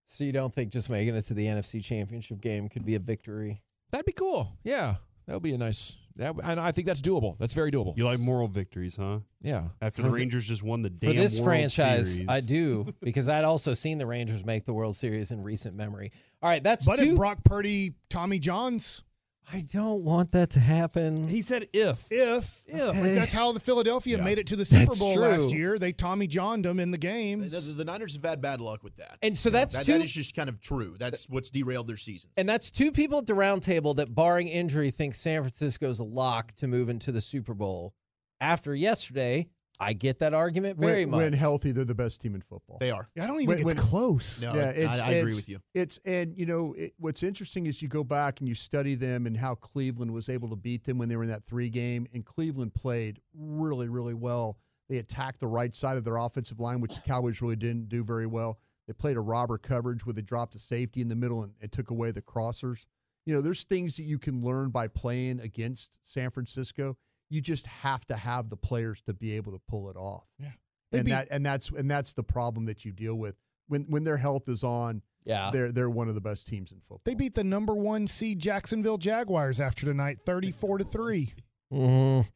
So 0.04 0.24
you 0.24 0.32
don't 0.32 0.52
think 0.52 0.70
just 0.70 0.90
making 0.90 1.14
it 1.14 1.22
to 1.26 1.34
the 1.34 1.46
NFC 1.46 1.82
Championship 1.82 2.40
game 2.40 2.68
could 2.68 2.84
be 2.84 2.94
a 2.94 2.98
victory? 2.98 3.62
That'd 3.90 4.06
be 4.06 4.12
cool. 4.12 4.52
Yeah. 4.64 4.96
That 5.26 5.34
would 5.34 5.42
be 5.42 5.52
a 5.54 5.58
nice. 5.58 5.96
That, 6.18 6.34
and 6.42 6.58
I 6.60 6.72
think 6.72 6.86
that's 6.86 7.00
doable. 7.00 7.38
That's 7.38 7.54
very 7.54 7.70
doable. 7.70 7.96
You 7.96 8.04
like 8.04 8.18
moral 8.20 8.48
victories, 8.48 8.96
huh? 8.96 9.20
Yeah. 9.40 9.68
After 9.80 10.02
the 10.02 10.08
the- 10.08 10.14
Rangers 10.14 10.46
just 10.46 10.62
won 10.64 10.82
the 10.82 10.90
For 10.90 11.12
this 11.12 11.38
World 11.38 11.46
franchise, 11.46 12.16
Series. 12.16 12.28
I 12.28 12.40
do 12.40 12.92
because 13.00 13.28
I'd 13.28 13.44
also 13.44 13.72
seen 13.72 13.98
the 13.98 14.06
Rangers 14.06 14.44
make 14.44 14.64
the 14.64 14.74
World 14.74 14.96
Series 14.96 15.30
in 15.30 15.42
recent 15.42 15.76
memory. 15.76 16.10
All 16.42 16.50
right, 16.50 16.62
that's 16.62 16.86
But 16.86 16.98
two. 16.98 17.12
if 17.12 17.16
Brock 17.16 17.38
Purdy, 17.44 17.94
Tommy 18.10 18.38
Johns, 18.40 19.04
I 19.50 19.60
don't 19.72 20.04
want 20.04 20.32
that 20.32 20.50
to 20.50 20.60
happen. 20.60 21.26
He 21.26 21.40
said 21.40 21.68
if. 21.72 22.06
If, 22.10 22.64
if. 22.68 22.74
Eh. 22.80 22.86
Like, 22.86 23.14
that's 23.14 23.32
how 23.32 23.52
the 23.52 23.60
Philadelphia 23.60 24.18
Yeah. 24.18 24.24
made 24.24 24.38
it 24.38 24.46
to 24.48 24.56
the 24.56 24.64
Super 24.64 24.84
That's 24.84 24.98
Bowl 24.98 25.14
true. 25.14 25.22
last 25.22 25.50
year. 25.52 25.78
They 25.78 25.92
Tommy 25.92 26.26
Johned 26.26 26.66
them 26.66 26.78
in 26.78 26.90
the 26.90 26.98
game. 26.98 27.40
The, 27.40 27.74
the 27.76 27.84
Niners 27.84 28.14
have 28.14 28.24
had 28.24 28.42
bad 28.42 28.60
luck 28.60 28.82
with 28.82 28.96
that. 28.96 29.16
And 29.22 29.36
so 29.36 29.48
You 29.48 29.52
know, 29.54 29.58
that's 29.60 29.78
that, 29.78 29.86
two- 29.86 29.92
that 29.92 30.02
is 30.02 30.12
just 30.12 30.36
kind 30.36 30.50
of 30.50 30.60
true. 30.60 30.96
That's 30.98 31.28
what's 31.30 31.48
derailed 31.50 31.86
their 31.86 31.96
season. 31.96 32.30
And 32.36 32.46
that's 32.46 32.70
two 32.70 32.92
people 32.92 33.18
at 33.18 33.26
the 33.26 33.34
round 33.34 33.62
table 33.62 33.94
that, 33.94 34.14
barring 34.14 34.48
injury, 34.48 34.90
think 34.90 35.14
San 35.14 35.40
Francisco's 35.42 35.98
a 35.98 36.04
lock 36.04 36.52
to 36.56 36.68
move 36.68 36.90
into 36.90 37.10
the 37.10 37.20
Super 37.22 37.54
Bowl. 37.54 37.94
After 38.40 38.74
yesterday, 38.74 39.48
I 39.80 39.92
get 39.92 40.18
that 40.18 40.34
argument 40.34 40.78
very 40.78 41.04
when, 41.04 41.10
much. 41.12 41.18
when 41.18 41.32
healthy, 41.32 41.70
they're 41.72 41.84
the 41.84 41.94
best 41.94 42.20
team 42.20 42.34
in 42.34 42.40
football. 42.40 42.78
They 42.80 42.90
are. 42.90 43.08
I 43.16 43.26
don't 43.26 43.36
even 43.40 43.46
When- 43.46 43.56
think 43.58 43.70
it's 43.70 43.80
when- 43.80 43.88
close. 43.90 44.42
No, 44.42 44.54
yeah, 44.54 44.60
I- 44.60 44.70
it's, 44.70 44.98
I, 44.98 45.10
agree 45.12 45.30
it's- 45.32 45.36
with 45.36 45.48
you. 45.48 45.58
It's 45.74 45.98
and 46.04 46.36
you 46.36 46.46
know 46.46 46.72
it, 46.74 46.92
what's 46.98 47.22
interesting 47.22 47.66
is 47.66 47.80
you 47.80 47.88
go 47.88 48.02
back 48.02 48.40
and 48.40 48.48
you 48.48 48.54
study 48.54 48.94
them 48.96 49.26
and 49.26 49.36
how 49.36 49.54
Cleveland 49.54 50.12
was 50.12 50.28
able 50.28 50.48
to 50.50 50.56
beat 50.56 50.84
them 50.84 50.98
when 50.98 51.08
they 51.08 51.16
were 51.16 51.22
in 51.22 51.28
that 51.30 51.44
three 51.44 51.68
game, 51.70 52.06
and 52.12 52.24
Cleveland 52.24 52.74
played 52.74 53.20
really, 53.34 53.88
really 53.88 54.14
well. 54.14 54.58
They 54.88 54.96
attacked 54.98 55.38
the 55.38 55.46
right 55.46 55.74
side 55.74 55.96
of 55.96 56.04
their 56.04 56.16
offensive 56.16 56.58
line, 56.58 56.80
which 56.80 56.94
the 56.94 57.02
Cowboys 57.02 57.40
really 57.42 57.56
didn't 57.56 57.88
do 57.88 58.02
very 58.02 58.26
well. 58.26 58.58
They 58.86 58.94
played 58.94 59.16
a 59.18 59.20
robber 59.20 59.58
coverage 59.58 60.06
where 60.06 60.14
they 60.14 60.22
dropped 60.22 60.54
a 60.54 60.58
safety 60.58 61.02
in 61.02 61.08
the 61.08 61.14
middle 61.16 61.42
and 61.42 61.52
it 61.60 61.72
took 61.72 61.90
away 61.90 62.10
the 62.10 62.22
crossers. 62.22 62.86
You 63.26 63.34
know, 63.34 63.42
there's 63.42 63.64
things 63.64 63.96
that 63.98 64.04
you 64.04 64.18
can 64.18 64.40
learn 64.40 64.70
by 64.70 64.88
playing 64.88 65.40
against 65.40 65.98
San 66.02 66.30
Francisco. 66.30 66.96
You 67.30 67.40
just 67.40 67.66
have 67.66 68.06
to 68.06 68.16
have 68.16 68.48
the 68.48 68.56
players 68.56 69.00
to 69.02 69.14
be 69.14 69.36
able 69.36 69.52
to 69.52 69.60
pull 69.68 69.90
it 69.90 69.96
off. 69.96 70.26
Yeah. 70.38 70.50
They 70.92 70.98
and 70.98 71.04
beat- 71.06 71.12
that 71.12 71.28
and 71.30 71.44
that's 71.44 71.70
and 71.70 71.90
that's 71.90 72.14
the 72.14 72.22
problem 72.22 72.64
that 72.66 72.84
you 72.84 72.92
deal 72.92 73.16
with 73.16 73.36
when 73.68 73.82
when 73.88 74.04
their 74.04 74.16
health 74.16 74.48
is 74.48 74.64
on. 74.64 75.02
Yeah. 75.24 75.50
they're 75.52 75.70
they're 75.70 75.90
one 75.90 76.08
of 76.08 76.14
the 76.14 76.22
best 76.22 76.46
teams 76.48 76.72
in 76.72 76.78
football. 76.80 77.02
They 77.04 77.14
beat 77.14 77.34
the 77.34 77.44
number 77.44 77.74
one 77.74 78.06
seed 78.06 78.38
Jacksonville 78.38 78.96
Jaguars 78.96 79.60
after 79.60 79.84
tonight, 79.84 80.22
34 80.24 80.78
to 80.78 80.84
3. 80.84 81.28
Mhm. 81.70 82.26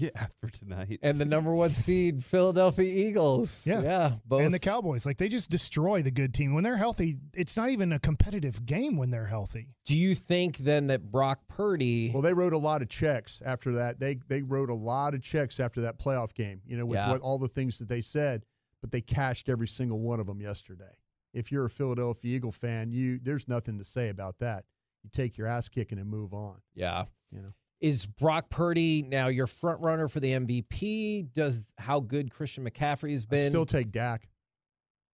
Yeah, 0.04 0.10
after 0.14 0.48
tonight. 0.48 0.98
And 1.02 1.20
the 1.20 1.24
number 1.26 1.54
one 1.54 1.70
seed, 1.70 2.24
Philadelphia 2.24 3.08
Eagles. 3.08 3.66
Yeah. 3.66 3.82
Yeah. 3.82 4.12
Both. 4.24 4.42
And 4.42 4.54
the 4.54 4.58
Cowboys. 4.58 5.04
Like 5.04 5.18
they 5.18 5.28
just 5.28 5.50
destroy 5.50 6.00
the 6.02 6.10
good 6.10 6.32
team. 6.32 6.54
When 6.54 6.64
they're 6.64 6.76
healthy, 6.76 7.18
it's 7.34 7.56
not 7.56 7.68
even 7.70 7.92
a 7.92 7.98
competitive 7.98 8.64
game 8.64 8.96
when 8.96 9.10
they're 9.10 9.26
healthy. 9.26 9.74
Do 9.84 9.94
you 9.96 10.14
think 10.14 10.56
then 10.58 10.86
that 10.86 11.10
Brock 11.10 11.40
Purdy. 11.48 12.10
Well, 12.12 12.22
they 12.22 12.32
wrote 12.32 12.52
a 12.54 12.58
lot 12.58 12.80
of 12.82 12.88
checks 12.88 13.42
after 13.44 13.72
that. 13.76 14.00
They 14.00 14.16
they 14.28 14.42
wrote 14.42 14.70
a 14.70 14.74
lot 14.74 15.14
of 15.14 15.22
checks 15.22 15.60
after 15.60 15.82
that 15.82 15.98
playoff 15.98 16.34
game. 16.34 16.62
You 16.66 16.76
know, 16.78 16.86
with 16.86 16.96
Yeah. 16.96 17.10
what 17.10 17.20
all 17.20 17.38
the 17.38 17.48
things 17.48 17.78
that 17.78 17.88
they 17.88 18.00
said, 18.00 18.44
but 18.80 18.90
they 18.92 19.00
cashed 19.02 19.48
every 19.50 19.68
single 19.68 20.00
one 20.00 20.18
of 20.20 20.26
them 20.26 20.40
yesterday. 20.40 20.94
If 21.34 21.52
you're 21.52 21.66
a 21.66 21.70
Philadelphia 21.70 22.36
Eagle 22.36 22.52
fan, 22.52 22.90
you 22.90 23.18
there's 23.22 23.46
nothing 23.48 23.76
to 23.78 23.84
say 23.84 24.08
about 24.08 24.38
that. 24.38 24.64
You 25.02 25.10
take 25.12 25.36
your 25.36 25.46
ass 25.46 25.68
kicking 25.68 25.98
and 25.98 26.08
move 26.08 26.32
on. 26.32 26.60
yeah. 26.74 27.04
You 27.30 27.42
know. 27.42 27.52
Is 27.80 28.04
Brock 28.04 28.50
Purdy 28.50 29.02
now 29.02 29.28
your 29.28 29.46
front 29.46 29.80
runner 29.80 30.06
for 30.08 30.20
the 30.20 30.32
MVP? 30.32 31.32
Does 31.32 31.72
how 31.78 32.00
good 32.00 32.30
Christian 32.30 32.68
McCaffrey 32.68 33.12
has 33.12 33.26
I 33.30 33.34
been? 33.34 33.50
still 33.50 33.64
take 33.66 33.90
Dak. 33.90 34.28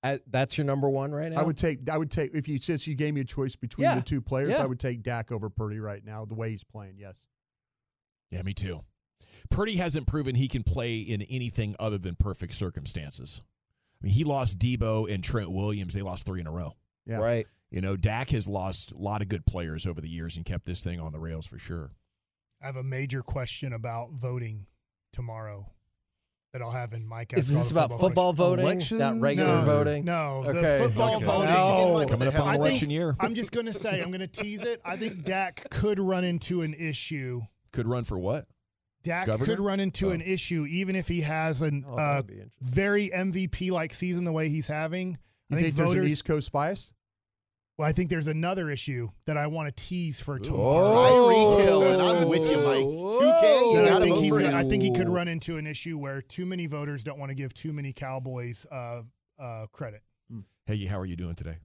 Uh, 0.02 0.18
that's 0.28 0.58
your 0.58 0.64
number 0.64 0.88
one 0.90 1.12
right 1.12 1.32
now. 1.32 1.40
I 1.40 1.44
would 1.44 1.56
take 1.56 1.88
I 1.88 1.96
would 1.96 2.10
take 2.10 2.34
if 2.34 2.48
you 2.48 2.60
since 2.60 2.86
you 2.86 2.94
gave 2.94 3.14
me 3.14 3.20
a 3.20 3.24
choice 3.24 3.56
between 3.56 3.84
Yeah. 3.84 3.94
the 3.96 4.02
two 4.02 4.20
players, 4.20 4.50
Yeah. 4.50 4.62
I 4.62 4.66
would 4.66 4.80
take 4.80 5.02
Dak 5.02 5.32
over 5.32 5.48
Purdy 5.48 5.78
right 5.80 6.04
now. 6.04 6.24
The 6.24 6.34
way 6.34 6.50
he's 6.50 6.64
playing, 6.64 6.96
yes. 6.98 7.26
Yeah, 8.30 8.42
me 8.42 8.52
too. 8.52 8.84
Purdy 9.50 9.76
hasn't 9.76 10.06
proven 10.06 10.34
he 10.34 10.48
can 10.48 10.62
play 10.64 10.98
in 10.98 11.22
anything 11.22 11.76
other 11.78 11.98
than 11.98 12.14
perfect 12.16 12.54
circumstances. 12.54 13.42
I 14.02 14.06
mean, 14.06 14.12
he 14.12 14.24
lost 14.24 14.58
Debo 14.58 15.12
and 15.12 15.22
Trent 15.22 15.50
Williams. 15.50 15.94
They 15.94 16.02
lost 16.02 16.26
three 16.26 16.40
in 16.40 16.46
a 16.46 16.52
row. 16.52 16.74
Yeah. 17.06 17.18
Right. 17.18 17.46
You 17.70 17.80
know, 17.80 17.96
Dak 17.96 18.30
has 18.30 18.48
lost 18.48 18.92
a 18.92 18.98
lot 18.98 19.22
of 19.22 19.28
good 19.28 19.46
players 19.46 19.86
over 19.86 20.00
the 20.00 20.08
years 20.08 20.36
and 20.36 20.44
kept 20.44 20.66
this 20.66 20.82
thing 20.82 21.00
on 21.00 21.12
the 21.12 21.20
rails 21.20 21.46
for 21.46 21.58
sure. 21.58 21.92
I 22.62 22.66
have 22.66 22.76
a 22.76 22.82
major 22.82 23.22
question 23.22 23.72
about 23.72 24.12
voting 24.12 24.66
tomorrow 25.12 25.70
that 26.52 26.62
I'll 26.62 26.70
have 26.70 26.92
in 26.94 27.06
Mike. 27.06 27.34
Is 27.36 27.52
this 27.52 27.68
the 27.68 27.74
about 27.84 27.98
football 27.98 28.32
voting, 28.32 28.64
questions. 28.64 28.98
not 28.98 29.20
regular 29.20 29.60
no, 29.60 29.64
voting? 29.64 30.04
No, 30.04 30.44
Okay. 30.46 30.60
the 30.78 30.78
football 30.84 31.16
Okay. 31.16 31.24
voting. 31.26 31.48
No. 31.54 32.06
Coming 32.08 32.28
up 32.28 32.34
on 32.40 32.48
I 32.48 32.52
think- 32.52 32.60
election 32.64 32.90
year. 32.90 33.14
I'm 33.20 33.34
just 33.34 33.52
going 33.52 33.66
to 33.66 33.72
say, 33.72 34.00
I'm 34.00 34.08
going 34.08 34.20
to 34.20 34.26
tease 34.26 34.64
it. 34.64 34.80
I 34.84 34.96
think 34.96 35.24
Dak 35.24 35.68
could 35.70 35.98
run 35.98 36.24
into 36.24 36.62
an 36.62 36.72
issue. 36.74 37.42
Could 37.72 37.86
run 37.86 38.04
for 38.04 38.18
what? 38.18 38.46
Dak 39.02 39.26
Governor? 39.26 39.44
could 39.44 39.60
run 39.60 39.78
into 39.80 40.08
Oh. 40.08 40.12
an 40.12 40.20
issue 40.22 40.66
even 40.68 40.96
if 40.96 41.06
he 41.08 41.20
has 41.20 41.62
a 41.62 41.66
Oh, 41.86 41.92
uh, 41.92 41.96
that'd 42.14 42.26
be 42.26 42.34
interesting. 42.34 42.66
very 42.66 43.10
MVP 43.12 43.70
like 43.70 43.92
season 43.94 44.24
the 44.24 44.32
way 44.32 44.48
he's 44.48 44.66
having. 44.68 45.10
You 45.10 45.56
I 45.58 45.60
think, 45.60 45.64
think, 45.66 45.76
there's 45.76 45.90
an 45.90 45.96
voters. 45.98 46.12
East 46.12 46.24
Coast 46.24 46.50
bias? 46.52 46.92
Well, 47.78 47.86
I 47.88 47.92
think 47.92 48.08
there's 48.08 48.26
another 48.28 48.70
issue 48.70 49.08
that 49.26 49.36
I 49.36 49.46
want 49.48 49.74
to 49.74 49.84
tease 49.84 50.20
for 50.20 50.36
Oh. 50.36 50.38
tomorrow. 50.38 50.82
Tyreek 50.86 51.64
Hill, 51.64 51.82
and 51.82 52.00
I'm 52.02 52.28
with 52.28 52.40
you, 52.50 52.56
Mike. 52.58 52.86
2K, 52.86 53.72
you 53.72 53.78
And 53.78 53.86
I 53.86 53.90
gotta 53.90 54.04
think, 54.04 54.14
vote 54.14 54.20
he's 54.22 54.32
for 54.34 54.40
gonna- 54.40 54.50
him. 54.58 54.66
I 54.66 54.68
think 54.68 54.82
he 54.82 54.90
could 54.92 55.08
run 55.08 55.28
into 55.28 55.56
an 55.58 55.66
issue 55.66 55.98
where 55.98 56.22
too 56.22 56.46
many 56.46 56.66
voters 56.66 57.04
don't 57.04 57.18
want 57.18 57.30
to 57.30 57.34
give 57.34 57.52
too 57.52 57.72
many 57.72 57.92
Cowboys 57.92 58.66
uh, 58.70 59.02
uh, 59.38 59.66
credit. 59.72 60.02
Hey, 60.64 60.84
how 60.86 60.98
are 60.98 61.06
you 61.06 61.16
doing 61.16 61.34
today? 61.34 61.58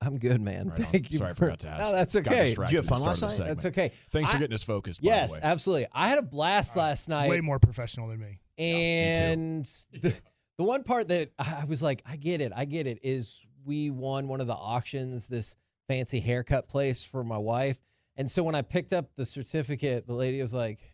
I'm 0.00 0.18
good, 0.18 0.40
man. 0.40 0.68
Right 0.68 0.80
on. 0.80 0.86
Thank 0.86 1.12
you. 1.12 1.18
Sorry, 1.18 1.30
I 1.30 1.34
for- 1.34 1.44
forgot 1.44 1.60
to 1.60 1.68
ask. 1.68 1.80
No, 1.80 1.92
that's 1.92 2.16
okay. 2.16 2.54
Did 2.56 2.70
you 2.72 2.78
have 2.78 2.86
fun 2.86 3.02
last 3.02 3.20
the 3.20 3.28
night? 3.28 3.38
That's 3.48 3.64
okay. 3.66 3.92
Thanks 4.10 4.32
for 4.32 4.38
getting 4.38 4.52
us 4.54 4.64
focused. 4.64 5.00
Yes, 5.02 5.30
the 5.30 5.34
way. 5.34 5.40
absolutely. 5.44 5.86
I 5.92 6.08
had 6.08 6.18
a 6.18 6.22
blast 6.22 6.76
last 6.76 7.08
night. 7.08 7.30
Way 7.30 7.40
more 7.40 7.60
professional 7.60 8.08
than 8.08 8.18
me. 8.18 8.40
And 8.58 9.64
the, 9.92 10.12
the 10.58 10.64
one 10.64 10.82
part 10.82 11.08
that 11.08 11.30
I 11.38 11.64
was 11.68 11.82
like, 11.84 12.02
I 12.04 12.16
get 12.16 12.40
it, 12.40 12.52
I 12.54 12.64
get 12.64 12.86
it, 12.88 12.98
is 13.04 13.46
we 13.64 13.90
won 13.90 14.28
one 14.28 14.40
of 14.40 14.46
the 14.46 14.54
auctions, 14.54 15.26
this 15.26 15.56
fancy 15.88 16.20
haircut 16.20 16.68
place 16.68 17.04
for 17.04 17.24
my 17.24 17.38
wife. 17.38 17.80
And 18.16 18.30
so 18.30 18.42
when 18.42 18.54
I 18.54 18.62
picked 18.62 18.92
up 18.92 19.10
the 19.16 19.24
certificate, 19.24 20.06
the 20.06 20.14
lady 20.14 20.40
was 20.40 20.54
like, 20.54 20.91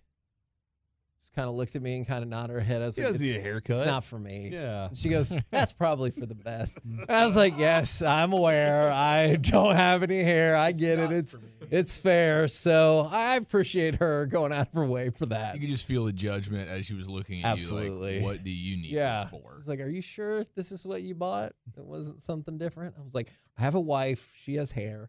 just 1.18 1.34
kind 1.34 1.48
of 1.48 1.54
looked 1.54 1.74
at 1.74 1.82
me 1.82 1.96
and 1.96 2.06
kind 2.06 2.22
of 2.22 2.28
nodded 2.28 2.54
her 2.54 2.60
head. 2.60 2.80
I 2.82 2.86
was 2.86 2.98
like, 2.98 3.08
doesn't 3.08 3.22
it's, 3.22 3.34
need 3.34 3.40
a 3.40 3.42
haircut." 3.42 3.76
It's 3.76 3.84
not 3.84 4.04
for 4.04 4.18
me. 4.18 4.50
Yeah. 4.52 4.88
And 4.88 4.96
she 4.96 5.08
goes, 5.08 5.34
That's 5.50 5.72
probably 5.72 6.10
for 6.10 6.26
the 6.26 6.34
best. 6.34 6.78
And 6.84 7.10
I 7.10 7.24
was 7.24 7.36
like, 7.36 7.54
Yes, 7.58 8.02
I'm 8.02 8.32
aware. 8.32 8.90
I 8.92 9.36
don't 9.36 9.74
have 9.74 10.02
any 10.02 10.22
hair. 10.22 10.56
I 10.56 10.72
get 10.72 10.98
it. 10.98 11.10
It's 11.10 11.36
it's 11.70 11.98
fair. 11.98 12.48
So 12.48 13.08
I 13.10 13.36
appreciate 13.36 13.96
her 13.96 14.26
going 14.26 14.52
out 14.52 14.68
of 14.68 14.74
her 14.74 14.86
way 14.86 15.10
for 15.10 15.26
that. 15.26 15.54
You 15.54 15.60
could 15.60 15.70
just 15.70 15.86
feel 15.86 16.04
the 16.04 16.12
judgment 16.12 16.68
as 16.68 16.86
she 16.86 16.94
was 16.94 17.08
looking 17.08 17.42
at 17.42 17.52
Absolutely. 17.52 18.16
you. 18.16 18.20
Like, 18.20 18.24
what 18.26 18.44
do 18.44 18.50
you 18.50 18.76
need 18.76 18.86
yeah. 18.86 19.22
this 19.22 19.30
for? 19.30 19.52
I 19.52 19.56
was 19.56 19.68
like, 19.68 19.80
"Are 19.80 19.88
you 19.88 20.02
sure 20.02 20.44
this 20.54 20.72
is 20.72 20.86
what 20.86 21.02
you 21.02 21.14
bought? 21.14 21.52
It 21.76 21.84
wasn't 21.84 22.22
something 22.22 22.58
different." 22.58 22.94
I 22.98 23.02
was 23.02 23.14
like, 23.14 23.28
"I 23.58 23.62
have 23.62 23.74
a 23.74 23.80
wife. 23.80 24.34
She 24.36 24.54
has 24.54 24.72
hair." 24.72 25.08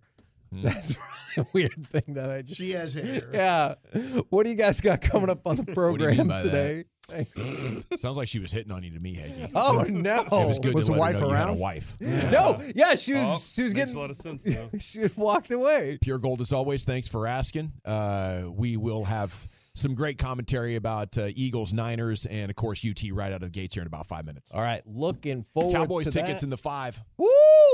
That's 0.52 0.98
really 1.38 1.48
a 1.48 1.52
weird 1.54 1.88
thing 1.88 2.14
that 2.16 2.30
I 2.30 2.42
just. 2.42 2.58
She 2.58 2.72
has 2.72 2.94
hair. 2.94 3.30
Yeah. 3.34 3.76
What 4.30 4.44
do 4.46 4.50
you 4.52 4.56
guys 4.58 4.82
got 4.82 5.02
coming 5.02 5.30
up 5.30 5.46
on 5.46 5.56
the 5.58 5.66
program 5.74 6.18
mean 6.18 6.28
by 6.28 6.38
that? 6.38 6.44
today? 6.44 6.84
Thanks. 7.10 8.02
Sounds 8.02 8.18
like 8.18 8.28
she 8.28 8.38
was 8.40 8.52
hitting 8.52 8.72
on 8.72 8.84
you 8.84 8.92
to 8.92 9.00
me, 9.00 9.16
Hagee. 9.16 9.50
Oh 9.56 9.84
no! 9.90 10.22
It 10.22 10.48
was 10.48 10.60
good 10.60 10.76
Was 10.76 10.86
to 10.86 10.94
the 10.94 11.00
let 11.00 11.16
her 11.16 11.20
wife 11.20 11.22
know 11.22 11.28
you 11.30 11.34
had 11.34 11.44
a 11.46 11.48
around? 11.50 11.60
wife. 11.60 11.98
No, 12.00 12.62
yeah, 12.76 12.94
she 12.94 13.14
was. 13.14 13.24
Oh, 13.26 13.38
she 13.40 13.64
was 13.64 13.74
makes 13.74 13.86
getting. 13.86 13.96
a 13.96 14.00
lot 14.00 14.10
of 14.12 14.16
sense 14.18 14.46
now. 14.46 14.70
she 14.80 15.02
had 15.02 15.18
walked 15.18 15.50
away. 15.50 15.98
Pure 16.04 16.20
gold 16.20 16.40
as 16.42 16.54
always. 16.54 16.84
Thanks 16.84 17.08
for 17.08 17.26
asking. 17.26 17.72
Uh, 17.84 18.44
we 18.52 18.78
will 18.78 19.06
have 19.06 19.30
some 19.32 19.96
great 19.96 20.20
commentary 20.20 20.76
about 20.76 21.18
uh, 21.18 21.30
Eagles, 21.34 21.74
Niners, 21.74 22.28
and 22.28 22.52
of 22.52 22.56
course 22.56 22.86
UT 22.88 23.02
right 23.12 23.30
out 23.34 23.42
of 23.42 23.42
the 23.42 23.50
gates 23.50 23.74
here 23.74 23.82
in 23.82 23.88
about 23.88 24.06
five 24.06 24.26
minutes. 24.26 24.52
All 24.54 24.62
right, 24.62 24.82
looking 24.86 25.42
forward 25.52 25.74
Cowboys 25.74 26.06
to 26.06 26.12
tickets 26.12 26.42
that. 26.42 26.46
in 26.46 26.50
the 26.52 26.58
five. 26.58 27.02
Woo! 27.18 27.28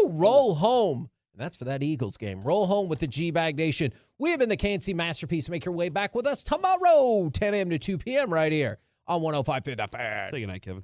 Roll 0.05 0.55
home. 0.55 1.09
And 1.35 1.43
that's 1.43 1.57
for 1.57 1.65
that 1.65 1.83
Eagles 1.83 2.15
game. 2.15 2.39
Roll 2.39 2.65
home 2.65 2.87
with 2.87 2.99
the 2.99 3.07
G 3.07 3.29
Bag 3.29 3.57
Nation. 3.57 3.91
We 4.17 4.29
have 4.29 4.39
been 4.39 4.47
the 4.47 4.55
K&C 4.55 4.93
Masterpiece. 4.93 5.49
Make 5.49 5.65
your 5.65 5.75
way 5.75 5.89
back 5.89 6.15
with 6.15 6.25
us 6.25 6.43
tomorrow, 6.43 7.29
10 7.29 7.53
a.m. 7.53 7.69
to 7.71 7.77
2 7.77 7.97
p.m. 7.97 8.31
right 8.31 8.53
here 8.53 8.77
on 9.05 9.21
105 9.21 9.65
through 9.65 9.75
the 9.75 9.87
fan. 9.87 10.31
Say 10.31 10.39
goodnight, 10.39 10.61
Kevin. 10.61 10.83